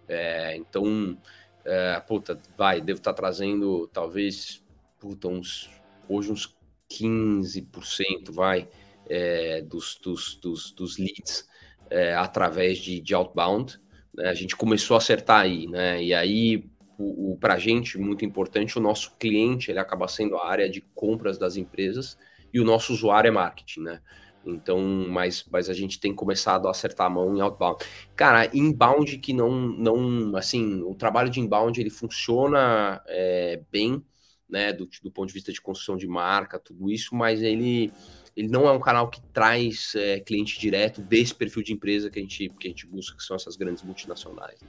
É, 0.09 0.57
então, 0.57 1.17
é, 1.65 2.01
puta, 2.01 2.39
vai, 2.57 2.81
devo 2.81 2.99
estar 2.99 3.13
tá 3.13 3.17
trazendo 3.17 3.89
talvez, 3.93 4.63
puta, 4.99 5.29
uns, 5.29 5.71
hoje 6.09 6.33
uns 6.33 6.57
15%, 6.91 8.33
vai, 8.33 8.69
é, 9.09 9.63
dos, 9.63 9.99
dos, 10.03 10.35
dos, 10.37 10.73
dos, 10.73 10.99
leads 10.99 11.49
é, 11.89 12.15
através 12.15 12.79
de, 12.79 13.01
de 13.01 13.15
outbound. 13.15 13.81
Né? 14.13 14.29
A 14.29 14.35
gente 14.35 14.57
começou 14.57 14.97
a 14.97 14.99
acertar 14.99 15.41
aí, 15.41 15.67
né? 15.67 16.03
E 16.03 16.13
aí, 16.13 16.69
o, 17.03 17.33
o 17.33 17.37
para 17.37 17.55
a 17.55 17.59
gente, 17.59 17.99
muito 17.99 18.25
importante, 18.25 18.79
o 18.79 18.83
nosso 18.83 19.17
cliente 19.19 19.71
ele 19.71 19.79
acaba 19.79 20.07
sendo 20.09 20.37
a 20.37 20.49
área 20.49 20.69
de 20.69 20.81
compras 20.95 21.39
das 21.39 21.57
empresas 21.57 22.17
e 22.53 22.61
o 22.61 22.65
nosso 22.65 22.93
usuário 22.93 23.29
é 23.29 23.31
marketing, 23.31 23.81
né? 23.81 24.01
Então, 24.45 24.81
mas, 25.09 25.45
mas 25.51 25.69
a 25.69 25.73
gente 25.73 26.01
tem 26.01 26.13
começado 26.15 26.67
a 26.67 26.73
acertar 26.73 27.07
a 27.07 27.11
mão 27.11 27.37
em 27.37 27.41
outbound. 27.41 27.85
Cara, 28.17 28.51
inbound 28.53 29.19
que 29.19 29.33
não, 29.33 29.51
não 29.53 30.37
assim, 30.37 30.83
o 30.83 30.95
trabalho 30.95 31.31
de 31.31 31.41
inbound 31.41 31.81
ele 31.81 31.91
funciona 31.91 33.01
é, 33.07 33.61
bem, 33.71 34.05
né, 34.49 34.73
do, 34.73 34.89
do 35.03 35.11
ponto 35.11 35.29
de 35.29 35.35
vista 35.35 35.53
de 35.53 35.61
construção 35.61 35.97
de 35.97 36.07
marca, 36.07 36.59
tudo 36.59 36.91
isso, 36.91 37.15
mas 37.15 37.41
ele, 37.41 37.93
ele 38.37 38.49
não 38.49 38.69
é 38.69 38.73
um 38.73 38.81
canal 38.81 39.09
que 39.09 39.23
traz 39.33 39.95
é, 39.95 40.21
cliente 40.21 40.59
direto 40.59 41.01
desse 41.01 41.35
perfil 41.35 41.63
de 41.63 41.73
empresa 41.73 42.11
que 42.11 42.19
a 42.19 42.23
gente, 42.23 42.49
que 42.59 42.67
a 42.67 42.71
gente 42.71 42.87
busca, 42.87 43.17
que 43.17 43.23
são 43.23 43.37
essas 43.37 43.57
grandes 43.57 43.83
multinacionais. 43.83 44.61
Né? 44.61 44.69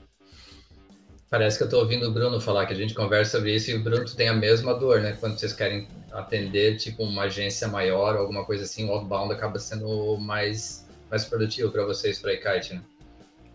Parece 1.30 1.56
que 1.56 1.64
eu 1.64 1.66
estou 1.66 1.80
ouvindo 1.80 2.06
o 2.06 2.12
Bruno 2.12 2.40
falar 2.40 2.66
que 2.66 2.72
a 2.72 2.76
gente 2.76 2.94
conversa 2.94 3.38
sobre 3.38 3.54
isso 3.54 3.70
e 3.70 3.74
o 3.74 3.82
Bruno 3.82 4.04
tem 4.04 4.28
a 4.28 4.34
mesma 4.34 4.74
dor, 4.74 5.00
né? 5.00 5.16
Quando 5.18 5.38
vocês 5.38 5.52
querem 5.52 5.88
atender, 6.12 6.76
tipo, 6.76 7.02
uma 7.02 7.22
agência 7.24 7.66
maior 7.66 8.14
ou 8.14 8.20
alguma 8.20 8.44
coisa 8.44 8.64
assim, 8.64 8.88
o 8.88 8.92
outbound 8.92 9.32
acaba 9.32 9.58
sendo 9.58 10.16
mais, 10.18 10.86
mais 11.10 11.24
produtivo 11.24 11.72
para 11.72 11.84
vocês, 11.84 12.20
para 12.20 12.32
a 12.32 12.36
Kite, 12.36 12.74
né? 12.74 12.82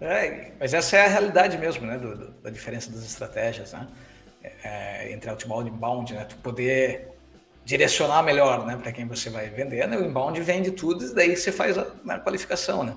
É, 0.02 0.52
mas 0.60 0.74
essa 0.74 0.98
é 0.98 1.06
a 1.06 1.08
realidade 1.08 1.58
mesmo, 1.58 1.86
né? 1.86 1.98
Do, 1.98 2.16
do, 2.16 2.32
da 2.42 2.50
diferença 2.50 2.92
das 2.92 3.04
estratégias, 3.04 3.74
né? 3.74 3.88
É, 4.64 5.12
entre 5.12 5.30
outbound 5.30 5.70
e 5.70 5.74
inbound, 5.74 6.14
né? 6.14 6.26
Tu 6.26 6.36
poder 6.38 7.10
direcionar 7.66 8.24
melhor, 8.24 8.66
né? 8.66 8.78
Para 8.82 8.92
quem 8.92 9.06
você 9.06 9.30
vai 9.30 9.50
vender, 9.50 9.88
né? 9.88 9.98
O 9.98 10.06
inbound 10.06 10.40
vende 10.42 10.72
tudo 10.72 11.06
e 11.06 11.14
daí 11.14 11.36
você 11.36 11.52
faz 11.52 11.78
a, 11.78 11.88
a 12.08 12.20
qualificação, 12.20 12.84
né? 12.84 12.96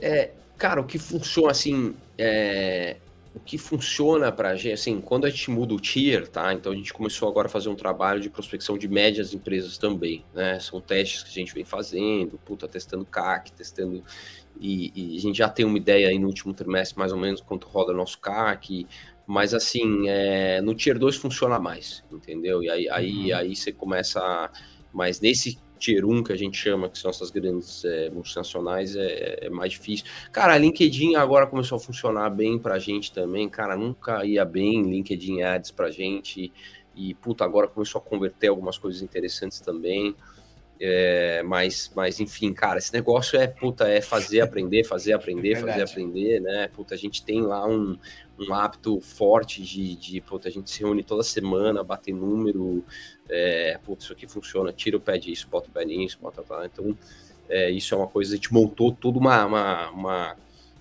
É, 0.00 0.30
cara, 0.58 0.80
o 0.80 0.84
que 0.84 0.98
funciona 0.98 1.52
assim, 1.52 1.94
é, 2.18 2.96
o 3.32 3.38
que 3.38 3.56
funciona 3.56 4.32
para 4.32 4.50
a 4.50 4.56
gente, 4.56 4.72
assim, 4.72 5.00
quando 5.00 5.24
a 5.24 5.30
gente 5.30 5.50
muda 5.50 5.72
o 5.72 5.78
tier, 5.78 6.26
tá? 6.26 6.52
Então 6.52 6.72
a 6.72 6.74
gente 6.74 6.92
começou 6.92 7.28
agora 7.28 7.46
a 7.46 7.50
fazer 7.50 7.68
um 7.68 7.76
trabalho 7.76 8.20
de 8.20 8.28
prospecção 8.28 8.76
de 8.76 8.88
médias 8.88 9.32
empresas 9.32 9.78
também, 9.78 10.24
né? 10.34 10.58
São 10.58 10.80
testes 10.80 11.22
que 11.22 11.28
a 11.28 11.32
gente 11.32 11.54
vem 11.54 11.64
fazendo, 11.64 12.38
puta, 12.44 12.66
testando 12.66 13.04
CAC, 13.04 13.52
testando. 13.52 14.02
E, 14.58 15.14
e, 15.14 15.16
a 15.16 15.20
gente 15.20 15.38
já 15.38 15.48
tem 15.48 15.64
uma 15.64 15.78
ideia 15.78 16.08
aí 16.08 16.18
no 16.18 16.26
último 16.26 16.52
trimestre, 16.52 16.98
mais 16.98 17.12
ou 17.12 17.18
menos, 17.18 17.40
quanto 17.40 17.68
roda 17.68 17.92
nosso 17.92 18.18
CAC. 18.18 18.86
Mas 19.26 19.54
assim, 19.54 20.08
é, 20.08 20.60
no 20.60 20.74
tier 20.74 20.98
2 20.98 21.14
funciona 21.16 21.60
mais, 21.60 22.02
entendeu? 22.10 22.64
E 22.64 22.68
aí, 22.68 22.88
aí, 22.90 23.30
uhum. 23.32 23.36
aí 23.36 23.54
você 23.54 23.70
começa. 23.70 24.18
A, 24.20 24.50
mas 24.92 25.20
nesse 25.20 25.56
tier 25.80 26.04
1 26.04 26.22
que 26.22 26.32
a 26.32 26.36
gente 26.36 26.56
chama, 26.56 26.88
que 26.88 26.98
são 26.98 27.10
essas 27.10 27.30
grandes 27.30 27.84
é, 27.84 28.10
multinacionais, 28.10 28.94
é, 28.94 29.38
é, 29.46 29.50
mais 29.50 29.72
difícil. 29.72 30.06
Cara, 30.30 30.54
a 30.54 30.58
LinkedIn 30.58 31.16
agora 31.16 31.46
começou 31.46 31.76
a 31.76 31.80
funcionar 31.80 32.30
bem 32.30 32.58
pra 32.58 32.78
gente 32.78 33.12
também, 33.12 33.48
cara, 33.48 33.76
nunca 33.76 34.24
ia 34.24 34.44
bem 34.44 34.82
LinkedIn 34.82 35.42
Ads 35.42 35.70
pra 35.70 35.90
gente, 35.90 36.52
e, 36.94 37.14
puta, 37.14 37.44
agora 37.44 37.66
começou 37.66 37.98
a 37.98 38.02
converter 38.02 38.48
algumas 38.48 38.76
coisas 38.76 39.00
interessantes 39.00 39.58
também. 39.60 40.14
É, 40.82 41.42
mas, 41.42 41.92
mas, 41.94 42.20
enfim, 42.20 42.54
cara, 42.54 42.78
esse 42.78 42.92
negócio 42.92 43.38
é, 43.38 43.46
puta, 43.46 43.86
é 43.86 44.00
fazer, 44.00 44.40
aprender, 44.40 44.82
fazer, 44.84 45.12
aprender, 45.12 45.60
fazer, 45.60 45.82
aprender, 45.82 46.40
né? 46.40 46.68
Puta, 46.68 46.94
a 46.94 46.98
gente 46.98 47.22
tem 47.22 47.42
lá 47.42 47.66
um, 47.66 47.98
um 48.40 48.54
hábito 48.54 49.00
forte 49.00 49.62
de, 49.62 49.94
de, 49.96 50.20
puta, 50.20 50.48
a 50.48 50.50
gente 50.50 50.70
se 50.70 50.80
reúne 50.80 51.02
toda 51.02 51.22
semana, 51.22 51.84
bater 51.84 52.14
número, 52.14 52.84
é, 53.28 53.78
putz, 53.84 54.04
isso 54.04 54.12
aqui 54.12 54.26
funciona, 54.26 54.72
tira 54.72 54.96
o 54.96 55.00
pé 55.00 55.18
disso, 55.18 55.48
bota 55.50 55.68
o 55.68 55.72
pé 55.72 55.84
nisso, 55.84 56.18
bota 56.20 56.42
lá. 56.48 56.64
Então, 56.66 56.96
é, 57.48 57.70
isso 57.70 57.94
é 57.94 57.98
uma 57.98 58.06
coisa, 58.06 58.32
a 58.32 58.36
gente 58.36 58.52
montou 58.52 58.92
toda 58.92 59.18
uma, 59.18 59.44
uma, 59.44 59.90
uma, 59.90 60.36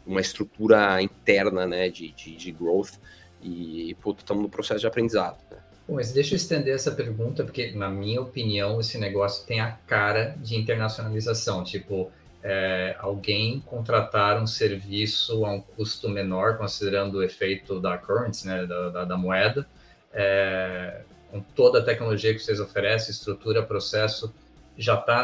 uma 0.06 0.22
estrutura 0.22 1.02
interna, 1.02 1.66
né, 1.66 1.90
de, 1.90 2.12
de, 2.12 2.36
de 2.36 2.52
growth 2.52 2.94
e, 3.42 3.96
putz, 4.02 4.22
estamos 4.22 4.44
no 4.44 4.50
processo 4.50 4.82
de 4.82 4.88
aprendizado, 4.88 5.38
né? 5.52 5.58
Bom, 5.88 5.96
mas 5.96 6.12
deixa 6.12 6.36
eu 6.36 6.38
estender 6.38 6.76
essa 6.76 6.92
pergunta, 6.92 7.44
porque, 7.44 7.72
na 7.72 7.90
minha 7.90 8.22
opinião, 8.22 8.80
esse 8.80 9.00
negócio 9.00 9.48
tem 9.48 9.60
a 9.60 9.72
cara 9.88 10.36
de 10.40 10.56
internacionalização. 10.56 11.64
Tipo, 11.64 12.12
é, 12.44 12.96
alguém 13.00 13.60
contratar 13.66 14.42
um 14.42 14.48
serviço 14.48 15.46
a 15.46 15.52
um 15.52 15.62
custo 15.62 16.08
menor, 16.08 16.58
considerando 16.58 17.16
o 17.16 17.24
efeito 17.24 17.80
da 17.80 17.98
currency, 17.98 18.48
né, 18.48 18.66
da, 18.66 18.90
da, 18.90 19.06
da 19.06 19.18
moeda, 19.18 19.68
é, 20.14 21.02
com 21.30 21.42
toda 21.42 21.80
a 21.80 21.84
tecnologia 21.84 22.34
que 22.34 22.40
vocês 22.40 22.60
oferecem, 22.60 23.12
estrutura, 23.12 23.62
processo, 23.62 24.34
já 24.78 24.96
está 24.96 25.24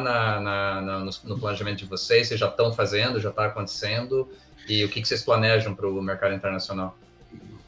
no, 0.81 1.11
no, 1.23 1.39
planejamento 1.39 1.77
de 1.77 1.85
vocês? 1.85 2.27
Vocês 2.27 2.39
já 2.39 2.49
estão 2.49 2.73
fazendo, 2.73 3.21
já 3.21 3.29
está 3.29 3.45
acontecendo? 3.45 4.27
E 4.67 4.83
o 4.83 4.89
que, 4.89 5.01
que 5.01 5.07
vocês 5.07 5.23
planejam 5.23 5.73
para 5.73 5.87
o 5.87 6.01
mercado 6.01 6.35
internacional? 6.35 6.97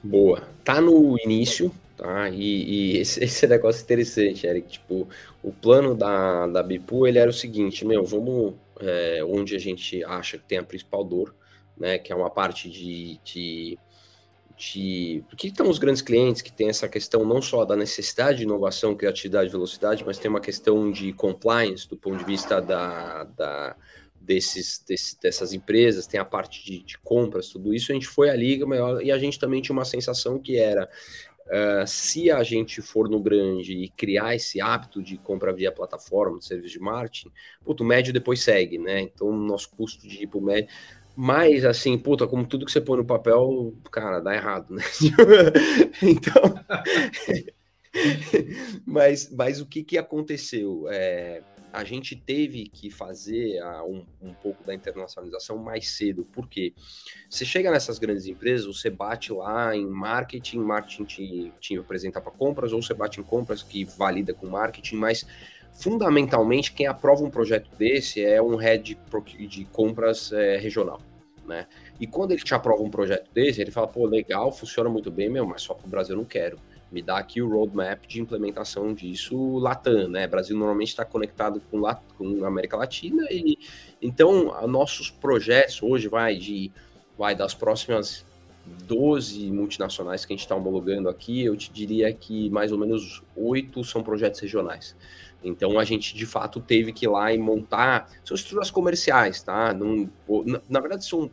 Boa. 0.03 0.43
Tá 0.65 0.81
no 0.81 1.17
início, 1.23 1.73
tá? 1.95 2.29
E, 2.29 2.95
e 2.95 2.97
esse, 2.97 3.23
esse, 3.23 3.47
negócio 3.47 3.81
interessante, 3.83 4.45
Eric. 4.45 4.67
Tipo, 4.67 5.07
o 5.41 5.51
plano 5.53 5.95
da, 5.95 6.47
da 6.47 6.61
Bipu, 6.61 7.07
ele 7.07 7.19
era 7.19 7.29
o 7.29 7.33
seguinte, 7.33 7.85
meu, 7.85 8.03
vamos 8.03 8.55
é, 8.79 9.23
onde 9.23 9.55
a 9.55 9.59
gente 9.59 10.03
acha 10.03 10.37
que 10.37 10.45
tem 10.45 10.57
a 10.57 10.63
principal 10.63 11.03
dor, 11.03 11.35
né? 11.77 11.97
Que 11.97 12.11
é 12.11 12.15
uma 12.15 12.29
parte 12.29 12.69
de, 12.69 13.19
de 13.23 13.77
de 14.57 15.23
porque 15.29 15.47
estão 15.47 15.69
os 15.69 15.77
grandes 15.77 16.01
clientes 16.01 16.41
que 16.41 16.51
tem 16.51 16.67
essa 16.67 16.89
questão 16.89 17.23
não 17.23 17.39
só 17.41 17.63
da 17.63 17.75
necessidade 17.75 18.39
de 18.39 18.43
inovação, 18.43 18.95
criatividade, 18.95 19.51
velocidade, 19.51 20.03
mas 20.03 20.17
tem 20.17 20.31
uma 20.31 20.41
questão 20.41 20.91
de 20.91 21.13
compliance 21.13 21.87
do 21.87 21.95
ponto 21.95 22.17
de 22.17 22.25
vista 22.25 22.59
da, 22.59 23.25
da 23.25 23.75
desses, 24.19 24.83
desse, 24.85 25.19
dessas 25.21 25.53
empresas, 25.53 26.07
tem 26.07 26.19
a 26.19 26.25
parte 26.25 26.65
de, 26.65 26.83
de, 26.83 26.97
compras, 26.97 27.49
tudo 27.49 27.73
isso. 27.73 27.91
A 27.91 27.95
gente 27.95 28.07
foi 28.07 28.29
à 28.29 28.35
liga 28.35 28.65
maior 28.65 29.01
e 29.01 29.11
a 29.11 29.17
gente 29.17 29.39
também 29.39 29.61
tinha 29.61 29.73
uma 29.73 29.85
sensação 29.85 30.39
que 30.39 30.57
era 30.57 30.89
Uh, 31.47 31.87
se 31.87 32.29
a 32.29 32.43
gente 32.43 32.81
for 32.81 33.09
no 33.09 33.21
grande 33.21 33.73
e 33.73 33.89
criar 33.89 34.35
esse 34.35 34.59
hábito 34.59 35.01
de 35.01 35.17
compra 35.17 35.53
via 35.53 35.71
plataforma, 35.71 36.39
de 36.39 36.45
serviço 36.45 36.73
de 36.73 36.79
marketing, 36.79 37.31
puto, 37.63 37.83
o 37.83 37.87
médio 37.87 38.11
depois 38.11 38.41
segue, 38.41 38.77
né? 38.77 39.01
Então, 39.01 39.31
nosso 39.31 39.69
custo 39.69 40.07
de 40.07 40.23
ir 40.23 40.27
pro 40.27 40.41
médio. 40.41 40.69
Mas, 41.15 41.65
assim, 41.65 41.97
puta, 41.97 42.27
como 42.27 42.45
tudo 42.45 42.65
que 42.65 42.71
você 42.71 42.81
põe 42.81 42.97
no 42.97 43.05
papel, 43.05 43.73
cara, 43.91 44.19
dá 44.19 44.35
errado, 44.35 44.75
né? 44.75 44.83
então. 46.03 46.53
Mas, 48.85 49.29
mas 49.31 49.61
o 49.61 49.65
que, 49.65 49.83
que 49.83 49.97
aconteceu? 49.97 50.85
É, 50.89 51.41
a 51.71 51.83
gente 51.83 52.15
teve 52.15 52.67
que 52.67 52.89
fazer 52.89 53.59
a, 53.59 53.83
um, 53.83 54.05
um, 54.21 54.33
pouco 54.33 54.63
da 54.63 54.73
internacionalização 54.73 55.57
mais 55.57 55.89
cedo, 55.89 56.27
porque 56.33 56.73
você 57.29 57.45
chega 57.45 57.69
nessas 57.69 57.99
grandes 57.99 58.25
empresas, 58.25 58.65
você 58.65 58.89
bate 58.89 59.31
lá 59.31 59.75
em 59.75 59.85
marketing, 59.85 60.59
marketing 60.59 61.03
te, 61.03 61.53
te 61.59 61.77
apresenta 61.77 62.21
para 62.21 62.31
compras, 62.31 62.73
ou 62.73 62.81
você 62.81 62.93
bate 62.93 63.19
em 63.19 63.23
compras 63.23 63.61
que 63.61 63.83
valida 63.83 64.33
com 64.33 64.47
marketing, 64.47 64.95
mas 64.95 65.25
fundamentalmente 65.73 66.73
quem 66.73 66.87
aprova 66.87 67.23
um 67.23 67.29
projeto 67.29 67.69
desse 67.77 68.23
é 68.23 68.41
um 68.41 68.55
head 68.55 68.97
de 69.47 69.65
compras 69.65 70.31
é, 70.31 70.57
regional. 70.57 70.99
Né? 71.45 71.65
E 71.99 72.05
quando 72.05 72.31
ele 72.31 72.43
te 72.43 72.53
aprova 72.53 72.81
um 72.81 72.89
projeto 72.89 73.31
desse, 73.31 73.61
ele 73.61 73.71
fala, 73.71 73.87
pô, 73.87 74.05
legal, 74.05 74.51
funciona 74.51 74.89
muito 74.89 75.09
bem, 75.09 75.29
meu, 75.29 75.45
mas 75.45 75.61
só 75.61 75.73
para 75.73 75.87
o 75.87 75.89
Brasil 75.89 76.15
eu 76.15 76.17
não 76.17 76.25
quero. 76.25 76.59
Me 76.91 77.01
dá 77.01 77.17
aqui 77.17 77.41
o 77.41 77.49
roadmap 77.49 78.05
de 78.07 78.21
implementação 78.21 78.93
disso 78.93 79.57
Latam, 79.57 80.07
né? 80.07 80.25
O 80.25 80.29
Brasil 80.29 80.57
normalmente 80.57 80.89
está 80.89 81.03
conectado 81.03 81.61
com, 81.69 81.79
Lat 81.79 82.01
com 82.17 82.45
a 82.45 82.47
América 82.47 82.77
Latina 82.77 83.27
e 83.29 83.57
então 84.01 84.55
nossos 84.67 85.09
projetos 85.09 85.81
hoje 85.83 86.07
vai 86.07 86.35
de 86.37 86.71
vai 87.17 87.35
das 87.35 87.53
próximas 87.53 88.25
12 88.85 89.51
multinacionais 89.51 90.25
que 90.25 90.33
a 90.33 90.35
gente 90.35 90.43
está 90.43 90.55
homologando 90.55 91.09
aqui, 91.09 91.43
eu 91.43 91.55
te 91.55 91.71
diria 91.71 92.11
que 92.13 92.49
mais 92.49 92.71
ou 92.71 92.77
menos 92.77 93.23
oito 93.35 93.83
são 93.83 94.03
projetos 94.03 94.39
regionais. 94.39 94.95
Então 95.43 95.79
a 95.79 95.83
gente 95.83 96.15
de 96.15 96.25
fato 96.25 96.59
teve 96.59 96.91
que 96.91 97.05
ir 97.05 97.09
lá 97.09 97.33
e 97.33 97.37
montar 97.37 98.09
são 98.23 98.35
estruturas 98.35 98.71
comerciais, 98.71 99.41
tá? 99.41 99.73
Não, 99.73 100.09
na, 100.45 100.61
na 100.69 100.79
verdade 100.79 101.05
são 101.05 101.29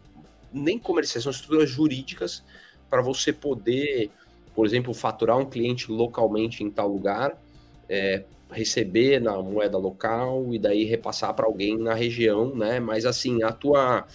nem 0.52 0.78
comerciais, 0.78 1.24
são 1.24 1.32
estruturas 1.32 1.68
jurídicas 1.68 2.44
para 2.88 3.02
você 3.02 3.32
poder, 3.32 4.10
por 4.54 4.66
exemplo, 4.66 4.94
faturar 4.94 5.38
um 5.38 5.44
cliente 5.44 5.90
localmente 5.90 6.62
em 6.62 6.70
tal 6.70 6.88
lugar, 6.88 7.40
é, 7.88 8.24
receber 8.50 9.20
na 9.20 9.40
moeda 9.42 9.76
local 9.76 10.52
e 10.52 10.58
daí 10.58 10.84
repassar 10.84 11.34
para 11.34 11.46
alguém 11.46 11.76
na 11.76 11.94
região, 11.94 12.54
né? 12.54 12.78
Mas 12.78 13.04
assim, 13.04 13.42
a 13.42 13.52
tua 13.52 14.06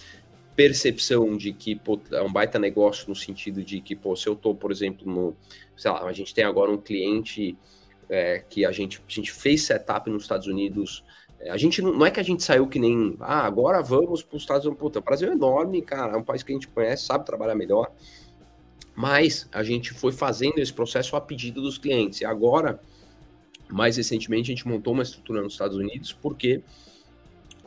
percepção 0.56 1.36
de 1.36 1.52
que 1.52 1.74
pô, 1.74 1.98
é 2.12 2.22
um 2.22 2.32
baita 2.32 2.58
negócio 2.58 3.08
no 3.08 3.14
sentido 3.14 3.62
de 3.62 3.80
que, 3.80 3.94
pô, 3.94 4.16
se 4.16 4.28
eu 4.28 4.34
tô, 4.34 4.54
por 4.54 4.70
exemplo, 4.70 5.10
no, 5.10 5.36
sei 5.76 5.90
lá, 5.90 6.04
a 6.04 6.12
gente 6.12 6.34
tem 6.34 6.44
agora 6.44 6.70
um 6.70 6.78
cliente 6.78 7.56
é, 8.08 8.42
que 8.48 8.64
a 8.64 8.72
gente, 8.72 8.98
a 9.06 9.10
gente 9.10 9.32
fez 9.32 9.62
setup 9.62 10.10
nos 10.10 10.22
Estados 10.22 10.46
Unidos. 10.46 11.04
É, 11.38 11.50
a 11.50 11.56
gente 11.56 11.80
não, 11.80 11.92
não, 11.92 12.04
é 12.04 12.10
que 12.10 12.20
a 12.20 12.22
gente 12.22 12.42
saiu 12.42 12.66
que 12.66 12.78
nem, 12.78 13.16
ah, 13.20 13.46
agora 13.46 13.82
vamos 13.82 14.22
para 14.22 14.36
os 14.36 14.42
Estados 14.42 14.66
Unidos. 14.66 14.80
Puta, 14.80 14.98
o 14.98 15.02
Brasil 15.02 15.28
é 15.30 15.32
enorme, 15.32 15.80
cara, 15.80 16.12
é 16.12 16.16
um 16.16 16.22
país 16.22 16.42
que 16.42 16.52
a 16.52 16.54
gente 16.54 16.68
conhece, 16.68 17.06
sabe 17.06 17.24
trabalhar 17.24 17.54
melhor. 17.54 17.90
Mas 19.00 19.48
a 19.50 19.62
gente 19.62 19.94
foi 19.94 20.12
fazendo 20.12 20.58
esse 20.58 20.74
processo 20.74 21.16
a 21.16 21.20
pedido 21.22 21.62
dos 21.62 21.78
clientes. 21.78 22.20
E 22.20 22.26
agora, 22.26 22.78
mais 23.66 23.96
recentemente, 23.96 24.52
a 24.52 24.54
gente 24.54 24.68
montou 24.68 24.92
uma 24.92 25.02
estrutura 25.02 25.40
nos 25.40 25.54
Estados 25.54 25.78
Unidos, 25.78 26.12
porque 26.12 26.62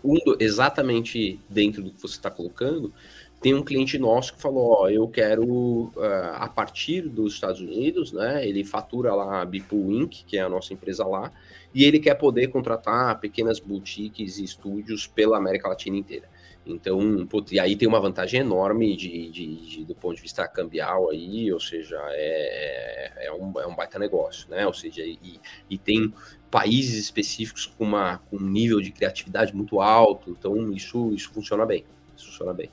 um, 0.04 0.16
exatamente 0.40 1.40
dentro 1.50 1.82
do 1.82 1.90
que 1.90 2.00
você 2.00 2.18
está 2.18 2.30
colocando, 2.30 2.94
tem 3.42 3.56
um 3.56 3.64
cliente 3.64 3.98
nosso 3.98 4.36
que 4.36 4.42
falou, 4.44 4.84
ó, 4.84 4.90
eu 4.90 5.08
quero, 5.08 5.92
uh, 5.96 6.36
a 6.36 6.48
partir 6.48 7.02
dos 7.02 7.34
Estados 7.34 7.62
Unidos, 7.62 8.12
né, 8.12 8.48
ele 8.48 8.64
fatura 8.64 9.16
lá 9.16 9.42
a 9.42 9.46
Bipool 9.46 9.92
Inc., 9.92 10.24
que 10.28 10.38
é 10.38 10.42
a 10.42 10.50
nossa 10.50 10.72
empresa 10.72 11.04
lá, 11.04 11.32
e 11.74 11.84
ele 11.84 12.00
quer 12.00 12.14
poder 12.14 12.50
contratar 12.50 13.20
pequenas 13.20 13.60
boutiques 13.60 14.38
e 14.38 14.44
estúdios 14.44 15.08
pela 15.08 15.36
América 15.36 15.68
Latina 15.68 15.98
inteira. 15.98 16.30
Então, 16.66 17.26
putz, 17.28 17.52
e 17.52 17.60
aí 17.60 17.76
tem 17.76 17.88
uma 17.88 18.00
vantagem 18.00 18.40
enorme 18.40 18.96
de, 18.96 19.30
de, 19.30 19.56
de, 19.70 19.86
do 19.86 19.94
ponto 19.94 20.16
de 20.16 20.22
vista 20.22 20.48
cambial 20.48 21.10
aí, 21.10 21.52
ou 21.52 21.60
seja, 21.60 21.98
é, 22.12 23.26
é, 23.28 23.32
um, 23.34 23.60
é 23.60 23.68
um 23.68 23.76
baita 23.76 24.00
negócio, 24.00 24.50
né? 24.50 24.66
Ou 24.66 24.74
seja, 24.74 25.02
e, 25.04 25.40
e 25.70 25.78
tem 25.78 26.14
países 26.50 26.98
específicos 26.98 27.66
com, 27.66 27.84
uma, 27.84 28.20
com 28.30 28.38
um 28.38 28.50
nível 28.50 28.80
de 28.80 28.92
criatividade 28.92 29.54
muito 29.54 29.82
alto, 29.82 30.30
então 30.30 30.72
isso, 30.72 31.14
isso 31.14 31.32
funciona 31.34 31.66
bem, 31.66 31.84
isso 32.16 32.28
funciona 32.28 32.54
bem. 32.54 32.70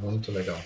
Muito 0.00 0.32
legal. 0.32 0.60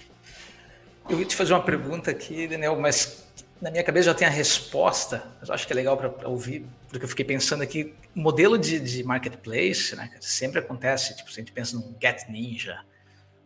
Eu 1.09 1.21
ia 1.21 1.27
te 1.27 1.37
fazer 1.37 1.53
uma 1.53 1.63
pergunta 1.63 2.11
aqui, 2.11 2.49
Daniel, 2.49 2.77
mas 2.81 3.27
na 3.61 3.71
minha 3.71 3.83
cabeça 3.83 4.07
já 4.07 4.15
tem 4.15 4.27
a 4.27 4.31
resposta, 4.31 5.27
mas 5.41 5.49
eu 5.49 5.55
acho 5.55 5.67
que 5.67 5.73
é 5.73 5.77
legal 5.77 5.97
para 5.97 6.29
ouvir, 6.29 6.67
porque 6.89 7.05
eu 7.05 7.09
fiquei 7.09 7.25
pensando 7.25 7.63
aqui, 7.63 7.95
modelo 8.15 8.59
de, 8.59 8.79
de 8.79 9.03
marketplace, 9.03 9.97
né, 9.97 10.11
sempre 10.21 10.61
acontece, 10.61 11.17
tipo, 11.17 11.31
se 11.33 11.41
a 11.41 11.43
gente 11.43 11.53
pensa 11.53 11.77
num 11.77 11.95
Get 12.01 12.29
Ninja, 12.29 12.81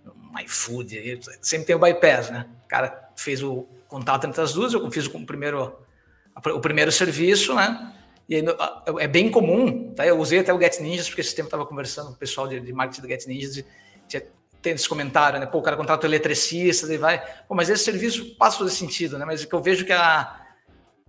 num 0.05 0.39
iFood, 0.41 1.21
sempre 1.41 1.67
tem 1.67 1.77
o 1.77 1.79
bypass, 1.79 2.31
né? 2.31 2.47
O 2.65 2.69
cara 2.69 3.11
fez 3.17 3.43
o 3.43 3.67
contato 3.87 4.27
entre 4.27 4.41
as 4.41 4.53
duas, 4.53 4.73
eu 4.73 4.91
fiz 4.91 5.07
o 5.07 5.27
primeiro, 5.27 5.77
o 6.37 6.61
primeiro 6.61 6.91
serviço, 6.91 7.55
né? 7.55 7.95
E 8.29 8.37
aí, 8.37 8.45
é 9.01 9.09
bem 9.09 9.31
comum, 9.31 9.93
tá? 9.93 10.07
Eu 10.07 10.19
usei 10.19 10.39
até 10.39 10.55
o 10.55 10.61
Get 10.61 10.79
Ninjas, 10.81 11.09
porque 11.09 11.21
esse 11.21 11.35
tempo 11.35 11.49
estava 11.49 11.67
conversando 11.67 12.07
com 12.09 12.13
o 12.13 12.17
pessoal 12.17 12.47
de, 12.47 12.61
de 12.61 12.73
marketing 12.73 13.03
do 13.03 13.09
Get 13.09 13.27
Ninjas, 13.27 13.57
e 13.59 13.67
tinha 14.09 14.23
tem 14.63 14.75
esse 14.75 14.89
comentário, 14.89 15.41
né? 15.41 15.47
Pô, 15.47 15.59
o 15.59 15.63
cara 15.63 15.77
contrata 15.77 16.07
o 16.07 16.11
eletricista, 16.11 16.87
daí 16.87 16.99
vai. 16.99 17.19
Pô, 17.47 17.55
mas 17.55 17.71
esse 17.71 17.85
serviço 17.85 18.37
passa 18.37 18.57
a 18.57 18.59
fazer 18.61 18.73
sentido, 18.73 19.19
né? 19.19 19.25
Mas 19.25 19.43
é 19.43 19.47
que 19.47 19.55
eu 19.55 19.63
vejo 19.63 19.85
que 19.85 19.93
a. 19.93 20.37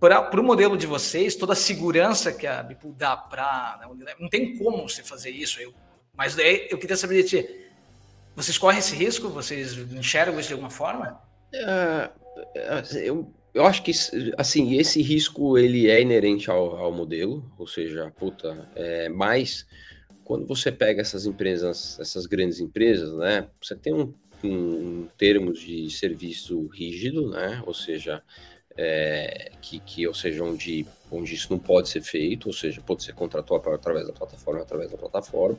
Para 0.00 0.40
o 0.40 0.42
modelo 0.42 0.76
de 0.76 0.84
vocês, 0.84 1.36
toda 1.36 1.52
a 1.52 1.56
segurança 1.56 2.32
que 2.32 2.44
a 2.44 2.60
Bipool 2.62 2.92
dá 2.92 3.16
para. 3.16 3.78
Né? 3.96 4.14
Não 4.18 4.28
tem 4.28 4.58
como 4.58 4.88
você 4.88 5.02
fazer 5.02 5.30
isso. 5.30 5.60
Eu, 5.60 5.72
mas 6.16 6.34
daí 6.34 6.66
eu 6.70 6.78
queria 6.78 6.96
saber 6.96 7.22
de 7.22 7.28
ti. 7.28 7.62
Vocês 8.34 8.58
correm 8.58 8.80
esse 8.80 8.96
risco? 8.96 9.28
Vocês 9.28 9.76
enxergam 9.92 10.40
isso 10.40 10.48
de 10.48 10.54
alguma 10.54 10.70
forma? 10.70 11.20
É, 11.54 12.10
eu, 13.04 13.32
eu 13.54 13.66
acho 13.66 13.82
que 13.82 13.92
assim 14.38 14.76
esse 14.76 15.02
risco 15.02 15.58
ele 15.58 15.88
é 15.88 16.00
inerente 16.00 16.50
ao, 16.50 16.76
ao 16.76 16.92
modelo, 16.92 17.52
ou 17.58 17.66
seja, 17.66 18.10
puta, 18.16 18.68
é, 18.74 19.08
mais 19.08 19.66
quando 20.32 20.46
você 20.46 20.72
pega 20.72 21.02
essas 21.02 21.26
empresas, 21.26 21.98
essas 22.00 22.24
grandes 22.24 22.58
empresas, 22.58 23.12
né, 23.18 23.46
você 23.60 23.76
tem 23.76 23.92
um, 23.92 24.14
um 24.42 25.06
termos 25.18 25.60
de 25.60 25.90
serviço 25.90 26.68
rígido, 26.68 27.28
né, 27.28 27.62
ou 27.66 27.74
seja, 27.74 28.22
é, 28.74 29.52
que, 29.60 29.78
que, 29.80 30.08
ou 30.08 30.14
seja, 30.14 30.42
onde, 30.42 30.86
onde 31.10 31.34
isso 31.34 31.48
não 31.50 31.58
pode 31.58 31.90
ser 31.90 32.00
feito, 32.00 32.46
ou 32.46 32.52
seja, 32.54 32.80
pode 32.80 33.04
ser 33.04 33.12
contratual 33.12 33.60
através 33.74 34.06
da 34.06 34.14
plataforma, 34.14 34.62
através 34.62 34.90
da 34.90 34.96
plataforma. 34.96 35.58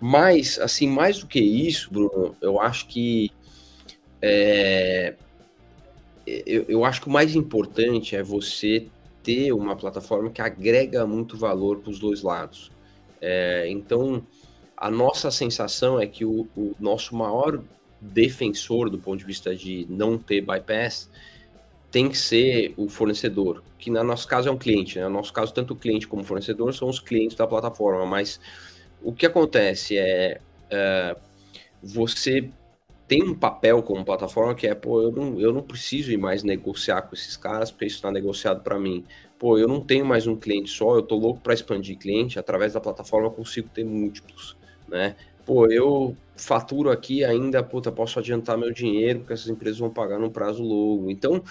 Mas, 0.00 0.58
assim, 0.58 0.88
mais 0.88 1.18
do 1.18 1.26
que 1.26 1.40
isso, 1.40 1.92
Bruno, 1.92 2.34
eu 2.40 2.58
acho 2.58 2.88
que 2.88 3.30
é, 4.22 5.16
eu, 6.26 6.64
eu 6.66 6.82
acho 6.82 7.02
que 7.02 7.08
o 7.08 7.12
mais 7.12 7.34
importante 7.34 8.16
é 8.16 8.22
você 8.22 8.86
ter 9.22 9.52
uma 9.52 9.76
plataforma 9.76 10.30
que 10.30 10.40
agrega 10.40 11.06
muito 11.06 11.36
valor 11.36 11.80
para 11.80 11.90
os 11.90 11.98
dois 11.98 12.22
lados. 12.22 12.70
É, 13.20 13.66
então, 13.68 14.22
a 14.76 14.90
nossa 14.90 15.30
sensação 15.30 16.00
é 16.00 16.06
que 16.06 16.24
o, 16.24 16.46
o, 16.56 16.74
nosso 16.78 17.14
maior 17.14 17.60
defensor 18.00 18.88
do 18.88 18.98
ponto 18.98 19.18
de 19.18 19.24
vista 19.24 19.54
de 19.54 19.86
não 19.90 20.16
ter 20.16 20.40
bypass 20.40 21.10
tem 21.90 22.08
que 22.08 22.18
ser 22.18 22.74
o 22.76 22.88
fornecedor, 22.88 23.62
que 23.78 23.90
no 23.90 24.04
nosso 24.04 24.28
caso 24.28 24.48
é 24.48 24.52
um 24.52 24.58
cliente, 24.58 24.98
né? 24.98 25.04
No 25.04 25.14
nosso 25.14 25.32
caso, 25.32 25.52
tanto 25.52 25.72
o 25.72 25.76
cliente 25.76 26.06
como 26.06 26.22
o 26.22 26.24
fornecedor 26.24 26.72
são 26.74 26.88
os 26.88 27.00
clientes 27.00 27.36
da 27.36 27.46
plataforma, 27.46 28.04
mas 28.04 28.38
o 29.02 29.12
que 29.12 29.24
acontece 29.24 29.96
é, 29.96 30.40
é 30.70 31.16
você 31.82 32.50
tem 33.08 33.22
um 33.22 33.34
papel 33.34 33.82
como 33.82 34.04
plataforma 34.04 34.54
que 34.54 34.66
é, 34.66 34.74
pô, 34.74 35.00
eu 35.00 35.10
não, 35.10 35.40
eu 35.40 35.52
não 35.52 35.62
preciso 35.62 36.12
ir 36.12 36.18
mais 36.18 36.42
negociar 36.42 37.02
com 37.02 37.14
esses 37.14 37.36
caras, 37.36 37.70
porque 37.70 37.86
isso 37.86 37.96
está 37.96 38.12
negociado 38.12 38.62
para 38.62 38.78
mim 38.78 39.04
pô, 39.38 39.58
eu 39.58 39.68
não 39.68 39.80
tenho 39.80 40.04
mais 40.04 40.26
um 40.26 40.36
cliente 40.36 40.70
só, 40.70 40.96
eu 40.96 41.02
tô 41.02 41.16
louco 41.16 41.40
para 41.40 41.54
expandir 41.54 41.96
cliente, 41.96 42.38
através 42.38 42.72
da 42.72 42.80
plataforma 42.80 43.28
eu 43.28 43.32
consigo 43.32 43.68
ter 43.68 43.84
múltiplos, 43.84 44.56
né? 44.88 45.14
Pô, 45.46 45.66
eu 45.66 46.16
faturo 46.36 46.90
aqui 46.90 47.24
ainda, 47.24 47.62
puta, 47.62 47.90
posso 47.90 48.18
adiantar 48.18 48.58
meu 48.58 48.72
dinheiro, 48.72 49.20
porque 49.20 49.32
essas 49.32 49.48
empresas 49.48 49.78
vão 49.78 49.90
pagar 49.90 50.18
num 50.18 50.30
prazo 50.30 50.62
longo. 50.62 51.10
Então, 51.10 51.42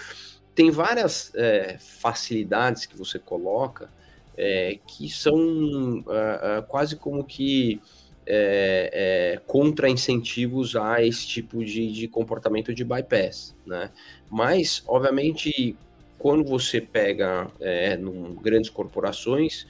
tem 0.54 0.70
várias 0.70 1.34
é, 1.36 1.78
facilidades 1.80 2.86
que 2.86 2.98
você 2.98 3.18
coloca 3.18 3.90
é, 4.38 4.78
que 4.86 5.10
são 5.10 6.04
é, 6.08 6.62
quase 6.68 6.96
como 6.96 7.24
que 7.24 7.82
é, 8.26 8.92
é, 9.36 9.42
contra-incentivos 9.48 10.76
a 10.76 11.04
esse 11.04 11.26
tipo 11.26 11.64
de, 11.64 11.92
de 11.92 12.08
comportamento 12.08 12.74
de 12.74 12.84
bypass, 12.84 13.56
né? 13.66 13.90
Mas, 14.30 14.84
obviamente, 14.86 15.76
quando 16.18 16.44
você 16.44 16.82
pega 16.82 17.50
é, 17.60 17.96
num, 17.96 18.36
grandes 18.36 18.70
corporações, 18.70 19.68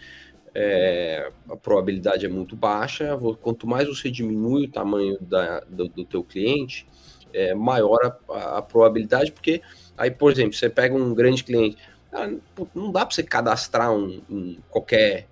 é, 0.55 1.31
a 1.49 1.55
probabilidade 1.55 2.25
é 2.25 2.29
muito 2.29 2.55
baixa. 2.55 3.17
Quanto 3.41 3.67
mais 3.67 3.87
você 3.87 4.09
diminui 4.09 4.65
o 4.65 4.71
tamanho 4.71 5.17
da, 5.21 5.59
do, 5.61 5.87
do 5.87 6.05
teu 6.05 6.23
cliente, 6.23 6.87
é, 7.33 7.53
maior 7.53 8.17
a, 8.29 8.57
a, 8.57 8.61
probabilidade, 8.61 9.31
porque 9.31 9.61
aí, 9.97 10.09
por 10.09 10.31
exemplo, 10.31 10.53
você 10.53 10.69
pega 10.69 10.95
um 10.95 11.13
grande 11.13 11.43
cliente, 11.43 11.77
ah, 12.11 12.29
não 12.73 12.91
dá 12.91 13.05
para 13.05 13.13
você 13.13 13.23
cadastrar 13.23 13.91
um, 13.91 14.21
um, 14.29 14.57
qualquer 14.69 15.27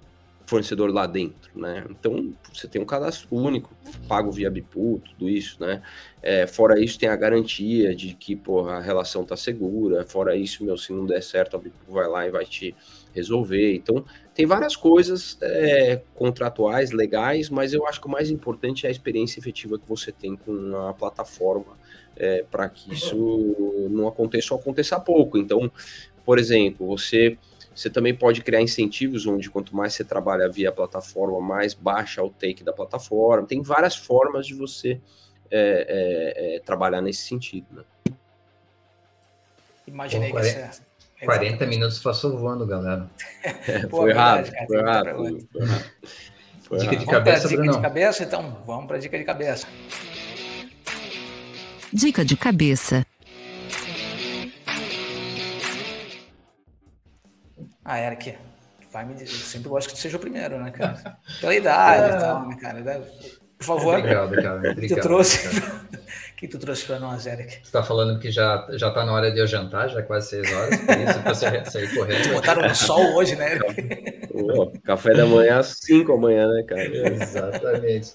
fornecedor 0.46 0.94
lá 0.94 1.08
dentro, 1.08 1.52
né? 1.56 1.84
Então 1.90 2.34
você 2.54 2.68
tem 2.68 2.82
um 2.82 2.86
cadastro 2.86 3.28
único, 3.32 3.76
pago 4.08 4.32
via 4.32 4.50
Bipu, 4.50 5.02
tudo 5.04 5.30
isso, 5.30 5.58
né? 5.60 5.82
É, 6.22 6.46
fora 6.46 6.80
isso 6.80 7.00
tem 7.00 7.10
a 7.10 7.16
garantia 7.16 7.96
de 7.96 8.14
que 8.14 8.36
pô, 8.36 8.68
a 8.68 8.80
relação 8.80 9.24
tá 9.24 9.36
segura. 9.36 10.06
Fora 10.06 10.36
isso, 10.36 10.64
meu, 10.64 10.78
se 10.78 10.94
não 10.94 11.06
der 11.06 11.22
certo, 11.22 11.56
a 11.56 11.60
Bipu 11.60 11.92
vai 11.92 12.08
lá 12.08 12.28
e 12.28 12.32
vai 12.32 12.46
te 12.46 12.76
resolver. 13.14 13.76
Então 13.76 14.06
tem 14.34 14.46
várias 14.46 14.76
coisas 14.76 15.38
é, 15.42 16.02
contratuais, 16.14 16.92
legais, 16.92 17.50
mas 17.50 17.74
eu 17.74 17.88
acho 17.88 18.00
que 18.00 18.08
o 18.08 18.12
mais 18.12 18.30
importante 18.30 18.86
é 18.86 18.90
a 18.90 18.92
experiência 18.92 19.40
efetiva 19.40 19.80
que 19.80 19.88
você 19.88 20.12
tem 20.12 20.36
com 20.36 20.76
a 20.88 20.94
plataforma 20.94 21.78
é, 22.16 22.44
para 22.50 22.70
que 22.70 22.94
isso 22.94 23.88
não 23.90 24.08
aconteça 24.08 24.54
ou 24.54 24.60
aconteça 24.60 25.00
pouco. 25.00 25.38
Então, 25.38 25.72
por 26.24 26.40
exemplo, 26.40 26.88
você 26.88 27.38
você 27.76 27.90
também 27.90 28.16
pode 28.16 28.42
criar 28.42 28.62
incentivos 28.62 29.28
onde 29.28 29.50
quanto 29.50 29.76
mais 29.76 29.94
você 29.94 30.04
trabalha 30.04 30.48
via 30.48 30.72
plataforma, 30.72 31.42
mais 31.42 31.74
baixa 31.74 32.24
o 32.24 32.30
take 32.30 32.64
da 32.64 32.72
plataforma. 32.72 33.46
Tem 33.46 33.62
várias 33.62 33.98
formas 33.98 34.48
de 34.48 34.54
você 34.54 35.02
é, 35.52 36.56
é, 36.56 36.56
é, 36.56 36.60
trabalhar 36.60 37.02
nesse 37.02 37.24
sentido. 37.24 37.68
Né? 37.72 37.84
Imaginei 39.86 40.30
Bom, 40.30 40.40
40, 40.40 40.72
que 41.20 41.26
40 41.26 41.66
minutos 41.66 42.00
passou 42.00 42.38
voando, 42.38 42.66
galera. 42.66 43.10
Pô, 43.92 43.98
foi, 43.98 44.14
rápido, 44.14 44.56
foi, 44.68 44.82
rápido, 44.82 45.48
foi 45.52 45.66
rápido. 45.66 45.90
Foi 46.62 46.78
dica 46.80 46.96
de 46.96 47.06
cabeça, 47.06 47.48
dica 47.48 47.62
de 47.62 47.82
cabeça, 47.82 48.24
então 48.24 48.58
vamos 48.66 48.88
para 48.88 48.98
dica 48.98 49.18
de 49.18 49.24
cabeça. 49.24 49.68
Dica 51.94 52.26
de 52.26 52.36
cabeça. 52.38 53.06
Ah, 57.88 58.00
Eric, 58.00 58.36
vai 58.92 59.06
me 59.06 59.14
dizer. 59.14 59.26
Eu 59.26 59.46
sempre 59.46 59.70
gosto 59.70 59.90
que 59.90 59.94
tu 59.94 60.00
seja 60.00 60.18
o 60.18 60.20
primeiro, 60.20 60.58
né, 60.58 60.72
cara? 60.72 61.18
Pela 61.40 61.54
idade 61.54 62.14
e 62.14 62.16
é. 62.18 62.18
tal, 62.18 62.48
né, 62.48 62.58
cara? 62.60 62.82
Por 63.60 63.64
favor. 63.64 64.00
Obrigado, 64.00 64.36
cara. 64.36 64.58
Obrigado, 64.72 64.82
que 64.82 64.96
tu 64.96 65.02
trouxe? 65.02 65.48
O 65.48 66.36
que 66.36 66.48
tu 66.48 66.58
trouxe 66.58 66.86
para 66.86 67.00
nós, 67.00 67.28
Eric? 67.28 67.52
Você 67.52 67.60
está 67.60 67.84
falando 67.84 68.20
que 68.20 68.32
já, 68.32 68.68
já 68.72 68.90
tá 68.90 69.06
na 69.06 69.14
hora 69.14 69.32
de 69.32 69.40
eu 69.40 69.46
jantar, 69.46 69.88
já 69.88 70.00
é 70.00 70.02
quase 70.02 70.30
seis 70.30 70.52
horas, 70.52 70.78
por 70.82 70.98
isso 70.98 71.20
você 71.24 71.66
sair 71.70 71.96
correndo. 71.96 72.34
Botaram 72.34 72.68
no 72.68 72.76
sol 72.76 73.16
hoje, 73.16 73.36
né, 73.36 73.54
Eric? 73.54 74.28
Pô, 74.30 74.74
café 74.84 75.14
da 75.14 75.28
manhã 75.28 75.60
às 75.60 75.78
cinco 75.80 76.14
da 76.14 76.20
manhã, 76.20 76.48
né, 76.48 76.64
cara? 76.68 76.84
Exatamente. 76.84 78.14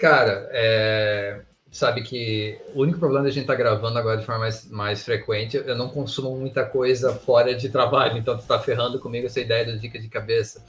Cara, 0.00 0.48
é, 0.52 1.40
sabe 1.72 2.02
que 2.02 2.60
o 2.74 2.82
único 2.82 2.98
problema 2.98 3.24
da 3.24 3.30
gente 3.30 3.44
estar 3.44 3.54
tá 3.54 3.58
gravando 3.58 3.98
agora 3.98 4.18
de 4.18 4.26
forma 4.26 4.42
mais, 4.42 4.70
mais 4.70 5.02
frequente, 5.02 5.56
eu 5.56 5.74
não 5.74 5.88
consumo 5.88 6.36
muita 6.36 6.66
coisa 6.66 7.14
fora 7.14 7.54
de 7.54 7.70
trabalho, 7.70 8.18
então 8.18 8.36
tu 8.36 8.44
tá 8.44 8.58
ferrando 8.58 9.00
comigo 9.00 9.26
essa 9.26 9.40
ideia 9.40 9.64
do 9.64 9.78
dica 9.78 9.98
de 9.98 10.06
cabeça. 10.06 10.62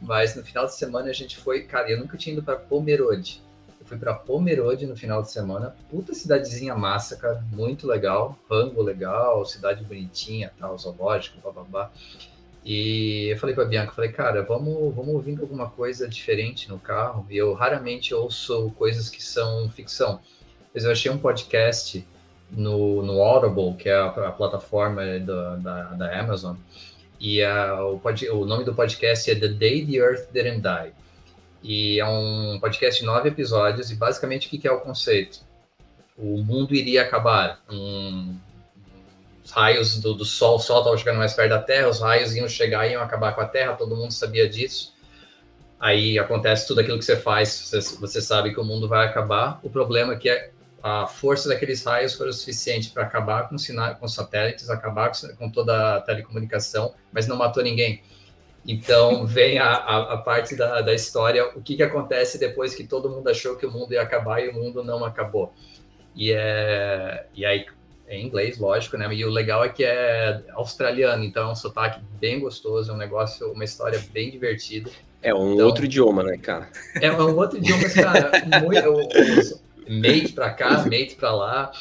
Mas 0.00 0.34
no 0.34 0.42
final 0.42 0.66
de 0.66 0.74
semana 0.74 1.10
a 1.10 1.12
gente 1.12 1.36
foi, 1.38 1.62
cara, 1.62 1.88
eu 1.88 2.00
nunca 2.00 2.16
tinha 2.16 2.32
ido 2.32 2.42
para 2.42 2.56
Pomerode. 2.56 3.40
Eu 3.80 3.86
fui 3.86 3.96
para 3.96 4.14
Pomerode 4.14 4.84
no 4.84 4.96
final 4.96 5.22
de 5.22 5.30
semana, 5.30 5.76
puta 5.88 6.12
cidadezinha 6.12 6.74
massa, 6.74 7.14
cara, 7.16 7.40
muito 7.52 7.86
legal, 7.86 8.36
rango 8.50 8.82
legal, 8.82 9.46
cidade 9.46 9.84
bonitinha, 9.84 10.52
tal, 10.58 10.76
zoológico, 10.76 11.38
bababá. 11.40 11.92
E 12.64 13.28
eu 13.32 13.38
falei 13.38 13.54
para 13.54 13.64
Bianca, 13.64 13.92
falei, 13.92 14.12
cara, 14.12 14.42
vamos, 14.42 14.94
vamos 14.94 15.14
ouvir 15.14 15.38
alguma 15.40 15.68
coisa 15.68 16.08
diferente 16.08 16.68
no 16.68 16.78
carro. 16.78 17.26
E 17.28 17.36
eu 17.36 17.52
raramente 17.54 18.14
ouço 18.14 18.70
coisas 18.78 19.10
que 19.10 19.22
são 19.22 19.68
ficção. 19.70 20.20
Mas 20.72 20.84
eu 20.84 20.92
achei 20.92 21.10
um 21.10 21.18
podcast 21.18 22.06
no, 22.50 23.02
no 23.02 23.20
Audible, 23.20 23.74
que 23.76 23.88
é 23.88 23.94
a, 23.94 24.06
a 24.06 24.32
plataforma 24.32 25.02
do, 25.18 25.56
da, 25.58 25.82
da 25.94 26.20
Amazon. 26.20 26.56
E 27.18 27.42
a, 27.42 27.84
o, 27.84 27.98
pod, 27.98 28.28
o 28.28 28.44
nome 28.44 28.64
do 28.64 28.74
podcast 28.74 29.30
é 29.30 29.34
The 29.34 29.48
Day 29.48 29.84
the 29.84 29.96
Earth 29.96 30.32
Didn't 30.32 30.60
Die. 30.60 30.92
E 31.62 32.00
é 32.00 32.06
um 32.06 32.58
podcast 32.60 33.00
de 33.00 33.06
nove 33.06 33.28
episódios. 33.28 33.90
E 33.90 33.96
basicamente 33.96 34.46
o 34.46 34.50
que, 34.50 34.58
que 34.58 34.68
é 34.68 34.72
o 34.72 34.80
conceito? 34.80 35.40
O 36.16 36.38
mundo 36.44 36.74
iria 36.74 37.02
acabar. 37.02 37.60
Um, 37.70 38.36
raios 39.52 40.00
do, 40.00 40.14
do 40.14 40.24
Sol, 40.24 40.56
o 40.56 40.58
Sol 40.58 40.78
estava 40.78 40.96
chegando 40.96 41.18
mais 41.18 41.34
perto 41.34 41.50
da 41.50 41.58
Terra, 41.58 41.88
os 41.88 42.00
raios 42.00 42.34
iam 42.34 42.48
chegar 42.48 42.86
e 42.86 42.92
iam 42.92 43.02
acabar 43.02 43.34
com 43.34 43.40
a 43.42 43.46
Terra, 43.46 43.74
todo 43.74 43.94
mundo 43.94 44.10
sabia 44.12 44.48
disso. 44.48 44.94
Aí 45.78 46.18
acontece 46.18 46.66
tudo 46.66 46.80
aquilo 46.80 46.98
que 46.98 47.04
você 47.04 47.16
faz, 47.16 47.48
você, 47.50 47.80
você 47.96 48.20
sabe 48.20 48.54
que 48.54 48.60
o 48.60 48.64
mundo 48.64 48.88
vai 48.88 49.06
acabar. 49.06 49.60
O 49.62 49.68
problema 49.68 50.14
é 50.14 50.16
que 50.16 50.50
a 50.82 51.06
força 51.06 51.48
daqueles 51.48 51.84
raios 51.84 52.14
foi 52.14 52.28
o 52.28 52.32
suficiente 52.32 52.90
para 52.90 53.02
acabar 53.02 53.48
com, 53.48 53.58
sinal, 53.58 53.94
com 53.96 54.08
satélites, 54.08 54.70
acabar 54.70 55.10
com, 55.10 55.28
com, 55.36 55.50
toda 55.50 55.96
a 55.96 56.00
telecomunicação, 56.00 56.94
mas 57.12 57.26
não 57.26 57.36
matou 57.36 57.62
ninguém. 57.62 58.02
Então 58.66 59.26
vem 59.26 59.58
a, 59.58 59.72
a, 59.72 60.14
a 60.14 60.18
parte 60.18 60.56
da, 60.56 60.80
da 60.80 60.94
história, 60.94 61.46
o 61.56 61.60
que, 61.60 61.76
que 61.76 61.82
acontece 61.82 62.38
depois 62.38 62.74
que 62.74 62.84
todo 62.84 63.10
mundo 63.10 63.28
achou 63.28 63.56
que 63.56 63.66
o 63.66 63.70
mundo 63.70 63.92
ia 63.92 64.02
acabar 64.02 64.40
e 64.40 64.48
o 64.48 64.54
mundo 64.54 64.82
não 64.82 65.04
acabou. 65.04 65.52
E, 66.14 66.32
é, 66.32 67.26
e 67.34 67.44
aí 67.44 67.66
em 68.12 68.26
inglês, 68.26 68.58
lógico, 68.58 68.96
né? 68.96 69.12
E 69.14 69.24
o 69.24 69.30
legal 69.30 69.64
é 69.64 69.68
que 69.68 69.84
é 69.84 70.42
australiano, 70.52 71.24
então 71.24 71.48
é 71.48 71.52
um 71.52 71.54
sotaque 71.54 72.00
bem 72.20 72.38
gostoso, 72.40 72.90
é 72.90 72.94
um 72.94 72.98
negócio, 72.98 73.50
uma 73.52 73.64
história 73.64 74.02
bem 74.12 74.30
divertida. 74.30 74.90
É 75.22 75.34
um 75.34 75.54
então, 75.54 75.66
outro 75.66 75.84
idioma, 75.84 76.22
né, 76.22 76.36
cara? 76.36 76.68
É, 77.00 77.10
um 77.10 77.36
outro 77.36 77.58
idioma, 77.58 77.82
mas, 77.82 77.94
cara, 77.94 78.30
muito, 78.60 79.60
mate 79.88 80.32
pra 80.32 80.50
cá, 80.50 80.84
mate 80.84 81.16
pra 81.16 81.34
lá. 81.34 81.72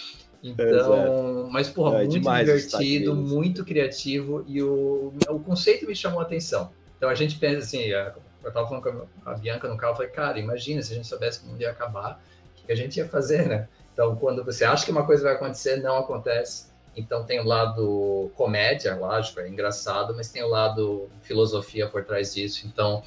Então, 0.43 1.49
mas, 1.51 1.69
porra, 1.69 2.01
é 2.01 2.07
muito 2.07 2.19
divertido, 2.19 3.15
muito 3.15 3.63
criativo 3.63 4.43
e 4.47 4.61
o, 4.61 5.13
o 5.29 5.39
conceito 5.39 5.85
me 5.85 5.95
chamou 5.95 6.19
a 6.19 6.23
atenção. 6.23 6.71
Então 6.97 7.09
a 7.09 7.15
gente 7.15 7.37
pensa 7.37 7.59
assim, 7.59 7.83
eu 7.85 8.51
tava 8.51 8.67
falando 8.67 8.83
com 8.83 9.29
a 9.29 9.33
Bianca 9.33 9.67
no 9.67 9.77
carro, 9.77 9.93
eu 9.93 9.97
falei, 9.97 10.11
cara, 10.11 10.39
imagina 10.39 10.81
se 10.81 10.93
a 10.93 10.95
gente 10.95 11.07
soubesse 11.07 11.39
que 11.39 11.45
o 11.45 11.49
mundo 11.49 11.61
ia 11.61 11.71
acabar, 11.71 12.23
o 12.59 12.65
que 12.65 12.71
a 12.71 12.75
gente 12.75 12.97
ia 12.97 13.07
fazer, 13.07 13.47
né? 13.47 13.67
Então, 13.93 14.15
quando 14.15 14.43
você 14.43 14.63
acha 14.63 14.85
que 14.85 14.91
uma 14.91 15.05
coisa 15.05 15.23
vai 15.23 15.33
acontecer, 15.33 15.77
não 15.77 15.97
acontece. 15.97 16.71
Então, 16.95 17.23
tem 17.23 17.39
o 17.39 17.43
lado 17.43 18.31
comédia, 18.35 18.95
lógico, 18.95 19.39
é 19.39 19.47
engraçado, 19.47 20.13
mas 20.15 20.29
tem 20.29 20.43
o 20.43 20.47
lado 20.47 21.09
filosofia 21.21 21.87
por 21.87 22.03
trás 22.03 22.33
disso. 22.33 22.67
Então, 22.67 23.03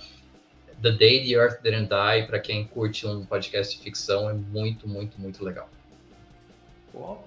The 0.82 0.92
Day 0.92 1.24
the 1.26 1.32
Earth 1.32 1.62
Didn't 1.62 1.88
Die, 1.88 2.26
para 2.26 2.38
quem 2.38 2.66
curte 2.66 3.06
um 3.06 3.24
podcast 3.24 3.76
de 3.76 3.82
ficção, 3.82 4.28
é 4.28 4.32
muito, 4.32 4.88
muito, 4.88 5.20
muito 5.20 5.44
legal. 5.44 5.68
Pô, 6.92 7.18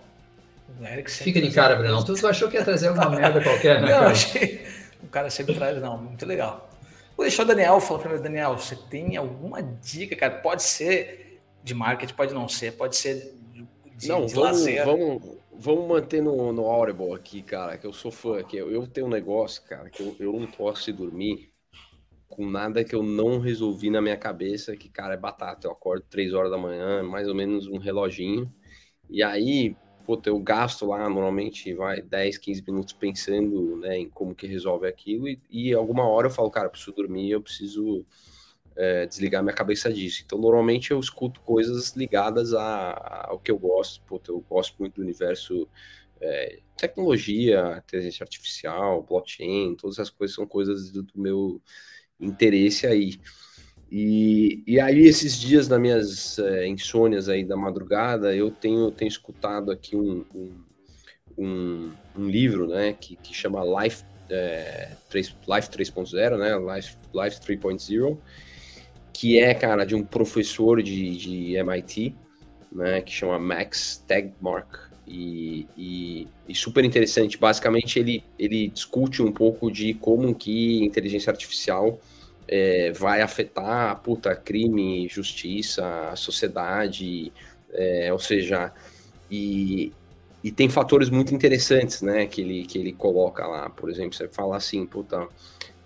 Fica 1.07 1.41
de 1.41 1.51
cara, 1.51 1.75
Bruno. 1.75 2.03
Tu 2.03 2.27
achou 2.27 2.49
que 2.49 2.57
ia 2.57 2.63
trazer 2.63 2.89
alguma 2.89 3.09
merda 3.09 3.41
qualquer, 3.41 3.81
né? 3.81 3.89
Não, 3.89 3.99
cara? 3.99 4.11
achei. 4.11 4.67
O 5.01 5.07
cara 5.07 5.29
sempre 5.29 5.55
traz, 5.55 5.81
não. 5.81 5.97
Muito 5.97 6.25
legal. 6.25 6.69
Vou 7.15 7.25
deixar 7.25 7.43
o 7.43 7.45
Daniel 7.45 7.79
falar 7.79 7.99
primeiro. 7.99 8.23
Daniel, 8.23 8.57
você 8.57 8.75
tem 8.75 9.15
alguma 9.15 9.63
dica, 9.63 10.15
cara? 10.15 10.35
Pode 10.35 10.63
ser 10.63 11.41
de 11.63 11.73
marketing, 11.73 12.13
pode 12.13 12.33
não 12.33 12.47
ser, 12.47 12.73
pode 12.73 12.95
ser 12.95 13.33
de, 13.97 14.07
não, 14.07 14.27
de 14.27 14.35
vamos, 14.35 14.63
vamos, 14.85 15.37
vamos 15.51 15.87
manter 15.87 16.21
no, 16.21 16.53
no 16.53 16.65
Audible 16.67 17.13
aqui, 17.13 17.41
cara, 17.41 17.77
que 17.77 17.87
eu 17.87 17.91
sou 17.91 18.11
fã. 18.11 18.43
Que 18.43 18.57
eu, 18.57 18.69
eu 18.71 18.85
tenho 18.85 19.07
um 19.07 19.09
negócio, 19.09 19.63
cara, 19.63 19.89
que 19.89 20.03
eu, 20.03 20.15
eu 20.19 20.39
não 20.39 20.45
posso 20.45 20.93
dormir 20.93 21.51
com 22.29 22.47
nada 22.47 22.83
que 22.83 22.93
eu 22.93 23.01
não 23.01 23.39
resolvi 23.39 23.89
na 23.89 23.99
minha 23.99 24.15
cabeça, 24.15 24.77
que, 24.77 24.87
cara, 24.87 25.15
é 25.15 25.17
batata. 25.17 25.65
Eu 25.65 25.71
acordo 25.71 26.05
três 26.07 26.31
horas 26.31 26.51
da 26.51 26.57
manhã, 26.57 27.01
mais 27.01 27.27
ou 27.27 27.33
menos 27.33 27.65
um 27.65 27.79
reloginho. 27.79 28.53
E 29.09 29.23
aí, 29.23 29.75
puta, 30.05 30.29
eu 30.29 30.39
gasto 30.39 30.85
lá, 30.85 31.09
normalmente, 31.09 31.73
vai 31.73 31.99
10, 31.99 32.37
15 32.37 32.63
minutos 32.67 32.93
pensando 32.93 33.77
né, 33.77 33.97
em 33.97 34.09
como 34.09 34.35
que 34.35 34.45
resolve 34.45 34.85
aquilo. 34.85 35.27
E, 35.27 35.41
e 35.49 35.73
alguma 35.73 36.07
hora 36.07 36.27
eu 36.27 36.31
falo, 36.31 36.51
cara, 36.51 36.67
eu 36.67 36.71
preciso 36.71 36.95
dormir, 36.95 37.31
eu 37.31 37.41
preciso 37.41 38.05
é, 38.77 39.05
desligar 39.07 39.43
minha 39.43 39.55
cabeça 39.55 39.91
disso. 39.91 40.21
Então, 40.25 40.39
normalmente 40.39 40.91
eu 40.91 40.99
escuto 40.99 41.41
coisas 41.41 41.95
ligadas 41.95 42.53
a, 42.53 43.25
ao 43.29 43.39
que 43.39 43.51
eu 43.51 43.57
gosto. 43.57 44.01
Puta, 44.03 44.31
eu 44.31 44.39
gosto 44.47 44.75
muito 44.79 44.95
do 44.95 45.01
universo 45.01 45.67
é, 46.21 46.59
tecnologia, 46.77 47.81
inteligência 47.83 48.23
artificial, 48.23 49.03
blockchain, 49.03 49.75
todas 49.75 49.97
essas 49.97 50.09
coisas 50.09 50.35
são 50.35 50.45
coisas 50.45 50.91
do, 50.91 51.01
do 51.01 51.19
meu 51.19 51.61
interesse 52.19 52.85
aí. 52.85 53.19
E, 53.89 54.63
e 54.67 54.79
aí, 54.79 54.99
esses 55.05 55.39
dias 55.39 55.67
das 55.67 55.79
minhas 55.79 56.39
é, 56.39 56.67
insônias 56.67 57.29
aí 57.29 57.43
da 57.43 57.55
madrugada, 57.55 58.35
eu 58.35 58.51
tenho, 58.51 58.91
tenho 58.91 59.07
escutado 59.07 59.71
aqui 59.71 59.95
um, 59.95 60.25
um, 60.35 60.63
um, 61.37 61.91
um 62.17 62.29
livro, 62.29 62.67
né, 62.67 62.93
que, 62.93 63.15
que 63.15 63.33
chama 63.33 63.63
Life, 63.83 64.03
é, 64.29 64.91
3, 65.09 65.27
Life 65.47 65.69
3.0, 65.69 66.37
né, 66.37 66.75
Life, 66.75 66.97
Life 67.13 67.39
3.0, 67.39 68.17
que 69.17 69.39
é, 69.39 69.51
cara, 69.55 69.83
de 69.83 69.95
um 69.95 70.03
professor 70.03 70.83
de, 70.83 71.17
de 71.17 71.55
MIT, 71.55 72.13
né, 72.71 73.01
que 73.01 73.11
chama 73.11 73.39
Max 73.39 74.03
Tegmark, 74.07 74.77
e, 75.07 75.65
e, 75.75 76.27
e, 76.47 76.53
super 76.53 76.85
interessante. 76.85 77.35
Basicamente, 77.35 77.97
ele, 77.97 78.23
ele 78.37 78.67
discute 78.67 79.23
um 79.23 79.31
pouco 79.31 79.71
de 79.71 79.95
como 79.95 80.35
que 80.35 80.83
inteligência 80.85 81.31
artificial 81.31 81.99
é, 82.47 82.91
vai 82.91 83.23
afetar, 83.23 83.99
puta, 84.03 84.35
crime, 84.35 85.07
justiça, 85.09 86.13
sociedade, 86.15 87.33
é, 87.73 88.13
ou 88.13 88.19
seja, 88.19 88.71
e, 89.31 89.91
e 90.43 90.51
tem 90.51 90.69
fatores 90.69 91.09
muito 91.09 91.33
interessantes, 91.33 92.03
né, 92.03 92.27
que 92.27 92.41
ele, 92.41 92.65
que 92.67 92.77
ele 92.77 92.93
coloca 92.93 93.47
lá. 93.47 93.67
Por 93.67 93.89
exemplo, 93.89 94.13
você 94.13 94.27
fala 94.27 94.57
assim, 94.57 94.85
puta, 94.85 95.27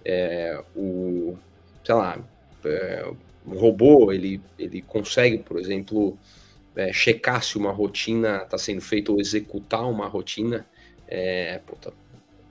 é, 0.04 0.62
o, 0.76 1.38
sei 1.86 1.96
lá, 1.96 2.20
é, 2.66 3.12
um 3.46 3.58
robô, 3.58 4.12
ele, 4.12 4.42
ele 4.58 4.82
consegue, 4.82 5.40
por 5.40 5.60
exemplo, 5.60 6.18
é, 6.76 6.94
checar 6.94 7.44
se 7.44 7.58
uma 7.58 7.72
rotina 7.72 8.44
está 8.44 8.58
sendo 8.58 8.82
feita 8.82 9.12
ou 9.12 9.20
executar 9.20 9.90
uma 9.90 10.08
rotina 10.08 10.66
é, 11.08 11.60
pô, 11.66 11.76
tá 11.76 11.92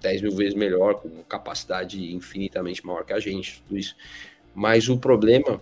10 0.03 0.23
mil 0.23 0.33
vezes 0.33 0.55
melhor, 0.55 0.95
com 0.95 1.09
capacidade 1.25 2.15
infinitamente 2.15 2.85
maior 2.85 3.05
que 3.05 3.13
a 3.13 3.19
gente, 3.21 3.63
tudo 3.63 3.79
isso. 3.79 3.97
Mas 4.55 4.89
o 4.89 4.99
problema 4.99 5.61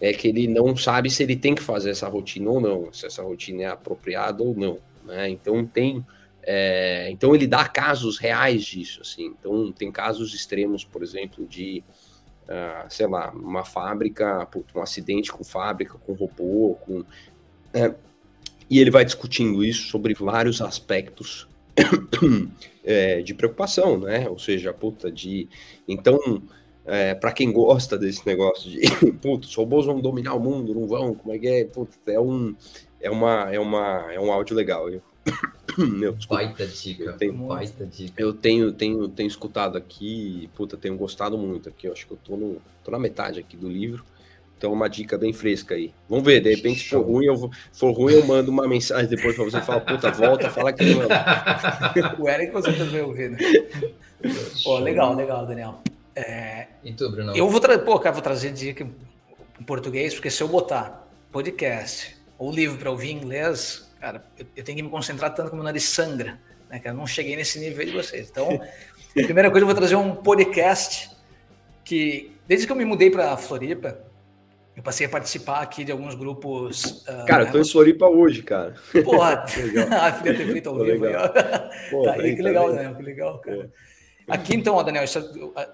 é 0.00 0.12
que 0.12 0.28
ele 0.28 0.48
não 0.48 0.74
sabe 0.76 1.10
se 1.10 1.22
ele 1.22 1.36
tem 1.36 1.54
que 1.54 1.62
fazer 1.62 1.90
essa 1.90 2.08
rotina 2.08 2.50
ou 2.50 2.60
não, 2.60 2.92
se 2.92 3.06
essa 3.06 3.22
rotina 3.22 3.62
é 3.62 3.66
apropriada 3.66 4.42
ou 4.42 4.54
não. 4.54 4.78
Né? 5.04 5.28
Então 5.28 5.64
tem. 5.66 6.04
É, 6.42 7.10
então 7.10 7.34
ele 7.34 7.46
dá 7.46 7.68
casos 7.68 8.18
reais 8.18 8.64
disso, 8.64 9.02
assim. 9.02 9.34
Então 9.38 9.70
tem 9.70 9.92
casos 9.92 10.32
extremos, 10.34 10.84
por 10.84 11.02
exemplo, 11.02 11.46
de 11.46 11.84
uh, 12.50 12.86
sei 12.88 13.06
lá, 13.06 13.30
uma 13.30 13.64
fábrica, 13.64 14.46
um 14.74 14.82
acidente 14.82 15.32
com 15.32 15.44
fábrica, 15.44 15.96
com 15.98 16.12
robô, 16.12 16.76
com. 16.80 17.04
É, 17.72 17.94
e 18.68 18.78
ele 18.78 18.90
vai 18.90 19.04
discutindo 19.04 19.64
isso 19.64 19.88
sobre 19.88 20.14
vários 20.14 20.60
aspectos 20.60 21.48
é, 22.84 23.22
de 23.22 23.32
preocupação, 23.34 23.98
né? 23.98 24.28
Ou 24.28 24.38
seja, 24.38 24.72
puta, 24.72 25.10
de. 25.10 25.48
Então, 25.86 26.42
é, 26.84 27.14
para 27.14 27.32
quem 27.32 27.52
gosta 27.52 27.96
desse 27.96 28.26
negócio 28.26 28.70
de, 28.70 28.80
puta, 29.22 29.46
os 29.46 29.54
robôs 29.54 29.86
vão 29.86 30.00
dominar 30.00 30.34
o 30.34 30.40
mundo, 30.40 30.74
não 30.74 30.86
vão, 30.86 31.14
como 31.14 31.34
é 31.34 31.38
que 31.38 31.48
é? 31.48 31.64
Puta, 31.64 31.96
é 32.08 32.20
um. 32.20 32.54
É, 33.00 33.10
uma, 33.10 33.50
é, 33.50 33.58
uma, 33.58 34.12
é 34.12 34.20
um 34.20 34.30
áudio 34.30 34.54
legal. 34.54 34.90
Eu, 34.90 35.00
Meu, 35.78 36.16
baita 36.28 36.66
dica, 36.66 37.04
eu 37.04 37.16
tenho, 37.16 37.32
baita 37.34 37.86
dica. 37.86 38.20
Eu 38.20 38.32
tenho, 38.32 38.72
tenho, 38.72 39.08
tenho 39.08 39.26
escutado 39.26 39.76
aqui, 39.76 40.50
puta, 40.54 40.76
tenho 40.76 40.96
gostado 40.96 41.38
muito 41.38 41.68
aqui. 41.68 41.86
Eu 41.86 41.92
acho 41.92 42.06
que 42.06 42.12
eu 42.12 42.18
tô, 42.18 42.36
no, 42.36 42.60
tô 42.84 42.90
na 42.90 42.98
metade 42.98 43.40
aqui 43.40 43.56
do 43.56 43.68
livro. 43.68 44.04
Então, 44.60 44.74
uma 44.74 44.88
dica 44.88 45.16
bem 45.16 45.32
fresca 45.32 45.74
aí. 45.74 45.90
Vamos 46.06 46.22
ver, 46.22 46.42
de 46.42 46.54
repente, 46.54 46.80
se 46.80 46.88
for 46.90 47.00
ruim, 47.00 47.24
eu 47.24 47.34
vou, 47.34 47.50
for 47.72 47.92
ruim, 47.92 48.12
eu 48.12 48.26
mando 48.26 48.50
uma 48.50 48.68
mensagem 48.68 49.08
depois 49.08 49.34
para 49.34 49.44
você 49.44 49.56
e 49.56 49.62
fala, 49.62 49.80
puta, 49.80 50.10
volta, 50.10 50.50
fala 50.50 50.70
que 50.70 50.84
não. 50.84 51.06
o 52.22 52.28
Eric 52.28 52.52
com 52.52 52.60
certeza 52.60 52.90
vai 52.90 53.00
ouvir, 53.00 53.30
né? 53.30 53.38
Pô, 54.62 54.78
legal, 54.78 55.14
legal, 55.14 55.46
Daniel. 55.46 55.80
É, 56.14 56.66
e 56.84 56.92
tu, 56.92 57.10
Bruno? 57.10 57.34
Eu 57.34 57.48
vou, 57.48 57.58
tra 57.58 57.78
Pô, 57.78 57.98
cara, 57.98 58.12
vou 58.12 58.22
trazer 58.22 58.52
dica 58.52 58.86
em 59.58 59.64
português, 59.64 60.12
porque 60.12 60.30
se 60.30 60.42
eu 60.42 60.48
botar 60.48 61.08
podcast 61.32 62.16
ou 62.36 62.52
livro 62.52 62.76
para 62.76 62.90
ouvir 62.90 63.12
em 63.12 63.16
inglês, 63.16 63.89
cara, 64.00 64.24
eu, 64.38 64.46
eu, 64.56 64.64
tenho 64.64 64.76
que 64.76 64.82
me 64.82 64.90
concentrar 64.90 65.34
tanto 65.34 65.50
como 65.50 65.62
o 65.62 65.64
nariz 65.64 65.84
sangra, 65.84 66.40
né, 66.68 66.78
cara? 66.78 66.94
Eu 66.94 66.98
não 66.98 67.06
cheguei 67.06 67.36
nesse 67.36 67.58
nível 67.58 67.84
de 67.84 67.92
vocês. 67.92 68.30
Então, 68.30 68.48
a 68.50 69.12
primeira 69.22 69.50
coisa, 69.50 69.62
eu 69.62 69.66
vou 69.66 69.74
trazer 69.74 69.96
um 69.96 70.14
podcast 70.14 71.10
que, 71.84 72.32
desde 72.46 72.66
que 72.66 72.72
eu 72.72 72.76
me 72.76 72.84
mudei 72.84 73.10
para 73.10 73.36
Floripa, 73.36 74.10
eu 74.76 74.82
passei 74.82 75.06
a 75.06 75.10
participar 75.10 75.60
aqui 75.60 75.84
de 75.84 75.92
alguns 75.92 76.14
grupos. 76.14 77.04
Uh, 77.06 77.26
cara, 77.26 77.44
eu 77.44 77.52
tô 77.52 77.58
em 77.58 77.68
Floripa 77.68 78.06
hoje, 78.06 78.42
cara. 78.42 78.74
Porra, 79.04 79.44
a 79.44 79.46
filha 80.14 80.36
ter 80.36 80.52
feito 80.52 80.68
ao 80.68 80.78
vivo 80.78 81.04
aí. 81.04 81.12
Pô, 81.90 82.04
tá 82.04 82.14
aí, 82.14 82.34
que 82.34 82.42
legal, 82.42 82.72
Daniel, 82.72 82.94
que 82.94 83.02
legal, 83.02 83.38
cara. 83.40 83.70
Pô. 84.26 84.32
Aqui 84.32 84.54
então, 84.54 84.76
ó, 84.76 84.82
Daniel, 84.82 85.02
essa, 85.02 85.28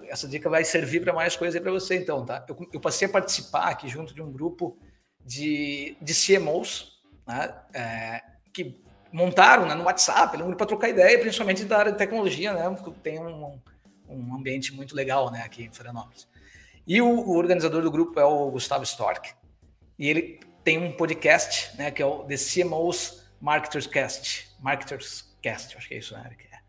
essa 0.09 0.27
dica 0.27 0.49
vai 0.49 0.63
servir 0.63 1.01
para 1.01 1.13
mais 1.13 1.35
coisas 1.35 1.55
aí 1.55 1.61
para 1.61 1.71
você, 1.71 1.95
então, 1.95 2.25
tá? 2.25 2.43
Eu, 2.49 2.57
eu, 2.73 2.79
passei 2.79 3.07
a 3.07 3.11
participar 3.11 3.69
aqui 3.69 3.87
junto 3.87 4.15
de 4.15 4.21
um 4.21 4.31
grupo 4.31 4.77
de, 5.23 5.95
de 6.01 6.13
CMOs, 6.13 6.96
né? 7.27 7.53
É, 7.73 8.23
que 8.53 8.81
montaram 9.11 9.65
né, 9.65 9.75
no 9.75 9.83
WhatsApp, 9.83 10.41
um 10.41 10.53
para 10.53 10.65
trocar 10.65 10.89
ideia, 10.89 11.19
principalmente 11.19 11.65
da 11.65 11.77
área 11.77 11.91
de 11.91 11.97
tecnologia, 11.97 12.53
né? 12.53 12.75
Tem 13.03 13.19
um, 13.19 13.59
um 14.07 14.35
ambiente 14.35 14.73
muito 14.73 14.95
legal, 14.95 15.31
né, 15.31 15.41
aqui 15.43 15.63
em 15.63 15.71
Florianópolis. 15.71 16.27
E 16.85 17.01
o, 17.01 17.07
o, 17.07 17.35
organizador 17.35 17.81
do 17.81 17.91
grupo 17.91 18.19
é 18.19 18.25
o 18.25 18.49
Gustavo 18.49 18.83
Stork. 18.83 19.33
E 19.99 20.07
ele 20.07 20.39
tem 20.63 20.77
um 20.77 20.91
podcast, 20.91 21.75
né, 21.77 21.91
que 21.91 22.01
é 22.01 22.05
o 22.05 22.23
The 22.23 22.35
CMOs 22.35 23.23
Marketers 23.41 23.87
Cast. 23.87 24.49
Marketers 24.59 25.35
Cast, 25.41 25.77
acho 25.77 25.87
que 25.87 25.95
é 25.95 25.97
isso, 25.97 26.13
né, 26.13 26.23
Eric? 26.25 26.45
É. 26.45 26.59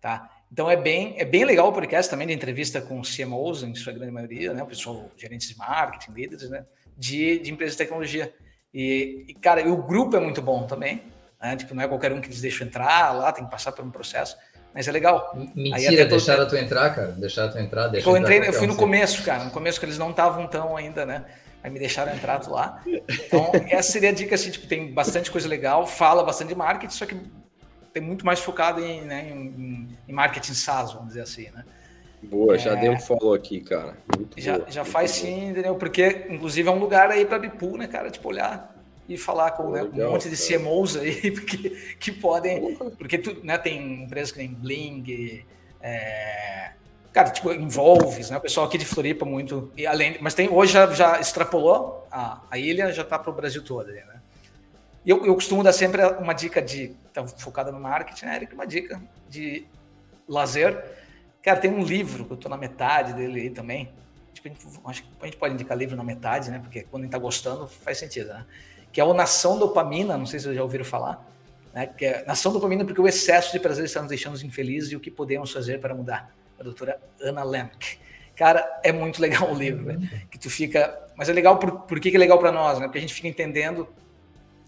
Tá? 0.00 0.30
Então 0.50 0.70
é 0.70 0.76
bem, 0.76 1.14
é 1.18 1.24
bem 1.24 1.44
legal 1.44 1.68
o 1.68 1.72
podcast 1.72 2.10
também 2.10 2.26
de 2.26 2.32
entrevista 2.32 2.80
com 2.80 3.02
CMOs, 3.02 3.62
em 3.62 3.74
sua 3.74 3.92
grande 3.92 4.12
maioria, 4.12 4.54
né, 4.54 4.62
o 4.62 4.66
pessoal, 4.66 5.10
gerentes 5.16 5.48
de 5.48 5.58
marketing, 5.58 6.12
líderes, 6.12 6.48
né, 6.48 6.64
de, 6.96 7.38
de 7.40 7.52
empresas 7.52 7.74
de 7.74 7.78
tecnologia. 7.78 8.34
E, 8.78 9.24
e, 9.28 9.32
cara, 9.32 9.62
e 9.62 9.68
o 9.68 9.76
grupo 9.78 10.18
é 10.18 10.20
muito 10.20 10.42
bom 10.42 10.66
também, 10.66 11.02
né, 11.40 11.56
tipo, 11.56 11.74
não 11.74 11.82
é 11.82 11.88
qualquer 11.88 12.12
um 12.12 12.20
que 12.20 12.28
eles 12.28 12.42
deixam 12.42 12.66
entrar 12.66 13.10
lá, 13.16 13.32
tem 13.32 13.42
que 13.42 13.50
passar 13.50 13.72
por 13.72 13.82
um 13.82 13.90
processo. 13.90 14.36
Mas 14.74 14.86
é 14.86 14.92
legal. 14.92 15.32
Mentira, 15.54 16.02
Aí 16.02 16.08
deixaram 16.08 16.46
tu 16.46 16.54
entrar, 16.54 16.94
cara? 16.94 17.12
Deixaram 17.12 17.50
tu 17.50 17.58
entrar? 17.58 17.88
Deixa 17.88 18.06
eu 18.06 18.14
entrei, 18.14 18.46
eu 18.46 18.52
fui 18.52 18.66
no 18.66 18.76
começo, 18.76 19.22
cara. 19.22 19.44
No 19.44 19.50
começo 19.50 19.80
que 19.80 19.86
eles 19.86 19.96
não 19.96 20.10
estavam 20.10 20.46
tão 20.46 20.76
ainda, 20.76 21.06
né? 21.06 21.24
Aí 21.64 21.70
me 21.70 21.78
deixaram 21.78 22.12
entrar 22.12 22.46
lá. 22.46 22.82
Então, 22.86 23.50
essa 23.70 23.92
seria 23.92 24.10
a 24.10 24.12
dica, 24.12 24.34
assim, 24.34 24.50
tipo, 24.50 24.66
tem 24.66 24.92
bastante 24.92 25.30
coisa 25.30 25.48
legal, 25.48 25.86
fala 25.86 26.22
bastante 26.22 26.48
de 26.48 26.54
marketing, 26.54 26.92
só 26.92 27.06
que 27.06 27.18
tem 27.94 28.02
muito 28.02 28.26
mais 28.26 28.40
focado 28.40 28.84
em, 28.84 29.00
né, 29.00 29.30
em, 29.30 29.88
em 30.06 30.12
marketing 30.12 30.52
SaaS, 30.52 30.92
vamos 30.92 31.08
dizer 31.08 31.22
assim, 31.22 31.48
né? 31.50 31.64
Boa, 32.22 32.58
já 32.58 32.72
é, 32.72 32.80
deu 32.80 32.92
um 32.92 32.98
follow 32.98 33.34
aqui, 33.34 33.60
cara. 33.60 33.96
Muito 34.16 34.40
já 34.40 34.58
boa, 34.58 34.70
já 34.70 34.84
faz 34.84 35.12
sim, 35.12 35.50
entendeu? 35.50 35.74
Porque, 35.76 36.26
inclusive, 36.28 36.68
é 36.68 36.72
um 36.72 36.78
lugar 36.78 37.10
aí 37.10 37.24
para 37.24 37.38
Bipu, 37.38 37.76
né, 37.76 37.86
cara? 37.86 38.10
Tipo, 38.10 38.28
olhar 38.28 38.74
e 39.08 39.16
falar 39.16 39.52
com 39.52 39.70
né, 39.70 39.82
um 39.82 40.10
monte 40.10 40.28
de 40.28 40.36
CMOs 40.36 40.96
aí 40.96 41.30
que, 41.40 41.70
que 41.98 42.12
podem. 42.12 42.74
Porque 42.98 43.18
tu, 43.18 43.44
né, 43.44 43.56
tem 43.58 44.04
empresas 44.04 44.32
que 44.32 44.38
nem 44.38 44.48
Bling, 44.48 45.44
é, 45.80 46.72
cara, 47.12 47.30
tipo, 47.30 47.52
Envolves, 47.52 48.30
né? 48.30 48.36
O 48.36 48.40
pessoal 48.40 48.66
aqui 48.66 48.76
de 48.76 48.84
Floripa 48.84 49.24
muito. 49.24 49.70
E 49.76 49.86
além, 49.86 50.16
mas 50.20 50.34
tem 50.34 50.48
hoje 50.48 50.72
já, 50.72 50.86
já 50.92 51.20
extrapolou 51.20 52.06
a, 52.10 52.42
a 52.50 52.58
ilha, 52.58 52.92
já 52.92 53.02
está 53.02 53.18
para 53.18 53.30
o 53.30 53.34
Brasil 53.34 53.62
todo, 53.62 53.86
né? 53.92 54.02
E 55.04 55.10
eu, 55.10 55.24
eu 55.24 55.34
costumo 55.34 55.62
dar 55.62 55.72
sempre 55.72 56.04
uma 56.04 56.32
dica 56.32 56.60
de. 56.60 56.94
Tá 57.12 57.24
focada 57.26 57.70
no 57.70 57.78
marketing, 57.78 58.26
né, 58.26 58.36
Eric? 58.36 58.54
Uma 58.54 58.66
dica 58.66 59.00
de 59.28 59.64
lazer. 60.28 60.82
Cara, 61.46 61.60
tem 61.60 61.70
um 61.70 61.84
livro 61.84 62.24
que 62.24 62.32
eu 62.32 62.34
estou 62.34 62.50
na 62.50 62.56
metade 62.56 63.12
dele 63.12 63.42
aí 63.42 63.50
também. 63.50 63.88
Tipo, 64.34 64.48
acho 64.84 65.04
que 65.04 65.08
a 65.20 65.26
gente 65.26 65.36
pode 65.36 65.54
indicar 65.54 65.78
livro 65.78 65.94
na 65.94 66.02
metade, 66.02 66.50
né? 66.50 66.58
Porque 66.58 66.82
quando 66.82 67.02
a 67.02 67.04
gente 67.04 67.14
está 67.14 67.18
gostando, 67.18 67.68
faz 67.68 67.98
sentido, 67.98 68.30
né? 68.30 68.44
que 68.92 69.00
é 69.00 69.04
o 69.04 69.14
Nação 69.14 69.56
Dopamina, 69.56 70.18
não 70.18 70.26
sei 70.26 70.40
se 70.40 70.46
vocês 70.46 70.56
já 70.56 70.62
ouviram 70.64 70.84
falar, 70.84 71.24
né? 71.72 71.86
que 71.86 72.04
é 72.04 72.24
Nação 72.26 72.52
Dopamina 72.52 72.84
porque 72.84 73.00
o 73.00 73.06
excesso 73.06 73.52
de 73.52 73.60
prazer 73.60 73.84
está 73.84 74.00
nos 74.00 74.08
deixando 74.08 74.42
infelizes 74.44 74.90
e 74.90 74.96
o 74.96 75.00
que 75.00 75.08
podemos 75.08 75.52
fazer 75.52 75.78
para 75.78 75.94
mudar. 75.94 76.34
A 76.58 76.64
doutora 76.64 77.00
Ana 77.20 77.44
Lemke. 77.44 77.96
Cara, 78.34 78.80
é 78.82 78.90
muito 78.90 79.22
legal 79.22 79.48
o 79.48 79.54
livro, 79.54 79.84
né? 79.84 80.24
que 80.28 80.40
tu 80.40 80.50
fica... 80.50 80.98
Mas 81.14 81.28
é 81.28 81.32
legal, 81.32 81.60
por, 81.60 81.82
por 81.82 82.00
que, 82.00 82.10
que 82.10 82.16
é 82.16 82.18
legal 82.18 82.40
para 82.40 82.50
nós? 82.50 82.80
Né? 82.80 82.86
Porque 82.86 82.98
a 82.98 83.00
gente 83.00 83.14
fica 83.14 83.28
entendendo... 83.28 83.86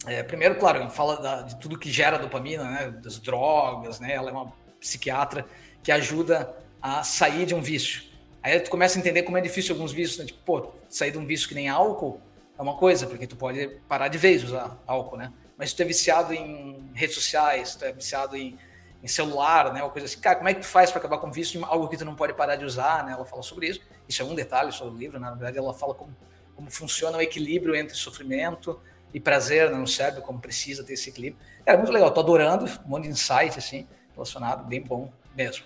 É, 0.07 0.23
primeiro, 0.23 0.55
claro, 0.55 0.79
ele 0.79 0.91
fala 0.91 1.21
da, 1.21 1.43
de 1.43 1.57
tudo 1.57 1.77
que 1.77 1.91
gera 1.91 2.19
dopamina, 2.19 2.71
né? 2.71 2.91
das 3.03 3.19
drogas, 3.19 3.99
né? 3.99 4.13
ela 4.13 4.31
é 4.31 4.33
uma 4.33 4.53
psiquiatra 4.79 5.45
que 5.83 5.91
ajuda 5.91 6.55
a 6.81 7.03
sair 7.03 7.47
de 7.47 7.55
um 7.55 7.61
vício. 7.61 8.03
Aí 8.43 8.59
tu 8.61 8.71
começa 8.71 8.99
a 8.99 9.01
entender 9.01 9.23
como 9.23 9.37
é 9.37 9.41
difícil 9.41 9.75
alguns 9.75 9.93
vícios, 9.93 10.19
né? 10.19 10.25
tipo, 10.25 10.39
pô, 10.45 10.73
sair 10.89 11.11
de 11.11 11.19
um 11.19 11.27
vício 11.27 11.49
que 11.49 11.55
nem 11.55 11.69
álcool, 11.69 12.21
é 12.59 12.63
uma 12.63 12.77
coisa, 12.77 13.07
porque 13.07 13.27
tu 13.27 13.37
pode 13.37 13.69
parar 13.89 14.09
de 14.09 14.19
vez 14.19 14.43
usar 14.43 14.77
álcool, 14.87 15.17
né? 15.17 15.33
Mas 15.57 15.73
tu 15.73 15.83
é 15.83 15.85
viciado 15.85 16.33
em 16.33 16.91
redes 16.95 17.15
sociais, 17.15 17.77
tu 17.77 17.85
é 17.85 17.93
viciado 17.93 18.37
em, 18.37 18.59
em 19.03 19.07
celular, 19.07 19.73
né? 19.73 19.83
Uma 19.83 19.91
coisa 19.91 20.07
assim, 20.07 20.21
cara, 20.21 20.37
como 20.37 20.49
é 20.49 20.55
que 20.55 20.61
tu 20.61 20.67
faz 20.67 20.91
para 20.91 20.99
acabar 20.99 21.19
com 21.19 21.31
vício 21.31 21.59
de 21.59 21.65
algo 21.65 21.89
que 21.89 21.97
tu 21.97 22.05
não 22.05 22.17
pode 22.17 22.33
parar 22.35 22.57
de 22.57 22.65
usar, 22.65 23.05
né? 23.05 23.13
Ela 23.13 23.25
fala 23.25 23.43
sobre 23.43 23.69
isso. 23.69 23.81
Isso 24.09 24.23
é 24.23 24.25
um 24.25 24.35
detalhe 24.35 24.73
sobre 24.73 24.95
o 24.95 24.99
livro, 24.99 25.21
né? 25.21 25.29
na 25.29 25.35
verdade 25.35 25.59
ela 25.59 25.75
fala 25.75 25.95
como, 25.95 26.17
como 26.57 26.71
funciona 26.71 27.19
o 27.19 27.21
equilíbrio 27.21 27.77
entre 27.77 27.95
sofrimento 27.95 28.81
e 29.13 29.21
prazer 29.21 29.71
né? 29.71 29.77
no 29.77 29.87
cérebro, 29.87 30.23
como 30.23 30.41
precisa 30.41 30.83
ter 30.83 30.95
esse 30.95 31.11
equilíbrio. 31.11 31.41
É 31.67 31.77
muito 31.77 31.93
legal, 31.93 32.11
tô 32.11 32.21
adorando, 32.21 32.65
um 32.85 32.89
monte 32.89 33.05
de 33.05 33.11
insight 33.11 33.59
assim, 33.59 33.87
relacionado, 34.15 34.67
bem 34.67 34.81
bom 34.81 35.13
mesmo. 35.37 35.65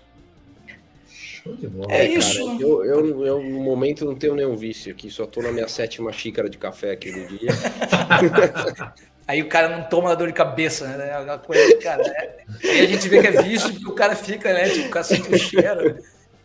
É, 1.89 2.05
é 2.05 2.09
isso. 2.13 2.39
eu, 2.61 2.85
eu, 2.85 3.25
eu, 3.25 3.43
no 3.43 3.61
momento, 3.61 4.05
não 4.05 4.15
tenho 4.15 4.35
nenhum 4.35 4.55
vício 4.55 4.91
aqui, 4.91 5.09
só 5.09 5.25
tô 5.25 5.41
na 5.41 5.51
minha 5.51 5.67
sétima 5.67 6.11
xícara 6.11 6.49
de 6.49 6.57
café 6.57 6.91
aqui 6.91 7.11
no 7.11 7.27
dia. 7.27 7.49
Aí 9.27 9.41
o 9.41 9.47
cara 9.47 9.77
não 9.77 9.83
toma 9.85 10.15
dor 10.15 10.27
de 10.27 10.33
cabeça, 10.33 10.85
né? 10.85 11.11
É 11.11 11.19
uma 11.19 11.37
coisa, 11.37 11.77
cara. 11.79 12.03
É... 12.05 12.45
Aí 12.63 12.81
a 12.81 12.85
gente 12.87 13.07
vê 13.07 13.21
que 13.21 13.27
é 13.27 13.41
vício 13.41 13.71
porque 13.73 13.87
o 13.87 13.95
cara 13.95 14.15
fica, 14.15 14.53
né? 14.53 14.69
Tipo, 14.69 14.87
o 14.87 14.91
cara 14.91 15.03
sente 15.03 15.33
o 15.33 15.37
cheiro. 15.37 15.97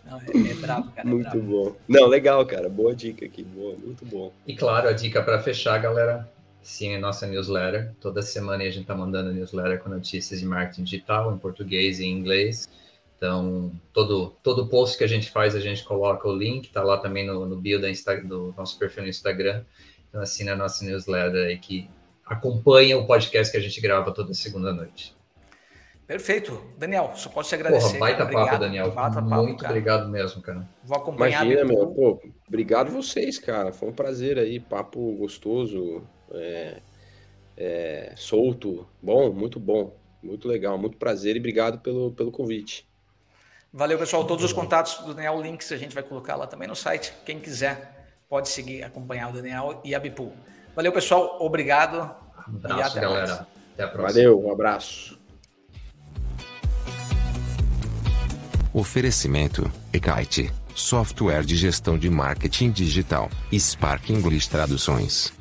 Não, 0.04 0.18
é, 0.18 0.50
é 0.50 0.54
brabo, 0.54 0.90
cara. 0.92 1.08
É 1.08 1.10
muito 1.10 1.30
brabo. 1.30 1.42
bom. 1.42 1.76
Não, 1.88 2.06
legal, 2.06 2.44
cara. 2.46 2.68
Boa 2.68 2.94
dica 2.94 3.26
aqui. 3.26 3.42
Boa, 3.42 3.76
muito 3.76 4.04
bom. 4.04 4.32
E 4.46 4.54
claro, 4.54 4.88
a 4.88 4.92
dica 4.92 5.22
para 5.22 5.40
fechar, 5.40 5.78
galera. 5.78 6.28
Sim, 6.62 6.94
a 6.94 7.00
nossa 7.00 7.26
newsletter. 7.26 7.92
Toda 8.00 8.22
semana 8.22 8.62
a 8.62 8.70
gente 8.70 8.86
tá 8.86 8.94
mandando 8.94 9.32
newsletter 9.32 9.80
com 9.80 9.88
notícias 9.88 10.38
de 10.38 10.46
marketing 10.46 10.84
digital 10.84 11.34
em 11.34 11.38
português 11.38 11.98
e 11.98 12.04
em 12.04 12.12
inglês. 12.12 12.68
Então, 13.18 13.72
todo, 13.92 14.36
todo 14.44 14.68
post 14.68 14.96
que 14.96 15.02
a 15.02 15.08
gente 15.08 15.28
faz, 15.28 15.56
a 15.56 15.60
gente 15.60 15.84
coloca 15.84 16.26
o 16.28 16.32
link, 16.32 16.70
tá 16.70 16.84
lá 16.84 16.96
também 16.96 17.26
no, 17.26 17.44
no 17.44 17.56
bio 17.56 17.80
da 17.80 17.90
Insta, 17.90 18.16
do 18.16 18.54
nosso 18.56 18.78
perfil 18.78 19.02
no 19.02 19.08
Instagram. 19.08 19.64
Então, 20.08 20.22
assina 20.22 20.52
a 20.52 20.56
nossa 20.56 20.84
newsletter 20.84 21.48
aí 21.48 21.58
que 21.58 21.90
acompanha 22.24 22.96
o 22.96 23.06
podcast 23.06 23.50
que 23.50 23.58
a 23.58 23.60
gente 23.60 23.80
grava 23.80 24.12
toda 24.12 24.32
segunda 24.32 24.72
noite. 24.72 25.16
Perfeito. 26.06 26.62
Daniel, 26.78 27.12
só 27.16 27.28
posso 27.28 27.50
te 27.50 27.56
agradecer. 27.56 27.88
Porra, 27.88 27.98
baita 27.98 28.22
obrigado. 28.22 28.46
papo, 28.46 28.60
Daniel. 28.60 28.90
Baita 28.92 29.20
Muito 29.20 29.58
papo, 29.58 29.64
obrigado 29.66 30.08
mesmo, 30.08 30.40
cara. 30.40 30.66
Vou 30.84 30.96
acompanhar. 30.96 31.44
Imagina, 31.44 31.64
meu. 31.66 31.86
Pô, 31.88 32.22
obrigado 32.46 32.90
vocês, 32.90 33.38
cara. 33.38 33.72
Foi 33.72 33.90
um 33.90 33.92
prazer 33.92 34.38
aí. 34.38 34.58
Papo 34.58 35.12
gostoso, 35.16 36.02
é, 36.32 36.80
é, 37.56 38.14
solto. 38.16 38.88
Bom, 39.02 39.30
muito 39.32 39.60
bom. 39.60 39.94
Muito 40.22 40.48
legal. 40.48 40.78
Muito 40.78 40.96
prazer 40.96 41.36
e 41.36 41.40
obrigado 41.40 41.80
pelo, 41.80 42.12
pelo 42.12 42.32
convite. 42.32 42.87
Valeu, 43.72 43.98
pessoal. 43.98 44.24
Todos 44.24 44.44
os 44.44 44.52
contatos 44.52 44.98
do 45.04 45.12
Daniel, 45.12 45.40
links 45.40 45.70
a 45.72 45.76
gente 45.76 45.94
vai 45.94 46.02
colocar 46.02 46.36
lá 46.36 46.46
também 46.46 46.66
no 46.66 46.74
site. 46.74 47.12
Quem 47.24 47.38
quiser 47.38 48.16
pode 48.28 48.48
seguir, 48.48 48.82
acompanhar 48.82 49.28
o 49.30 49.32
Daniel 49.32 49.80
e 49.84 49.94
a 49.94 50.00
Bipu. 50.00 50.32
Valeu, 50.74 50.92
pessoal. 50.92 51.36
Obrigado. 51.40 52.14
Um 52.48 52.56
abraço, 52.56 52.78
e 52.78 52.82
até 52.82 53.00
galera. 53.00 53.26
Mais. 53.26 53.46
Até 53.74 53.82
a 53.82 53.88
próxima. 53.88 54.22
Valeu, 54.22 54.46
um 54.46 54.52
abraço. 54.52 55.18
Oferecimento: 58.72 59.70
Ekite, 59.92 60.52
software 60.74 61.44
de 61.44 61.56
gestão 61.56 61.98
de 61.98 62.08
marketing 62.08 62.70
digital. 62.70 63.28
Spark 63.52 64.10
English 64.10 64.48
Traduções. 64.48 65.37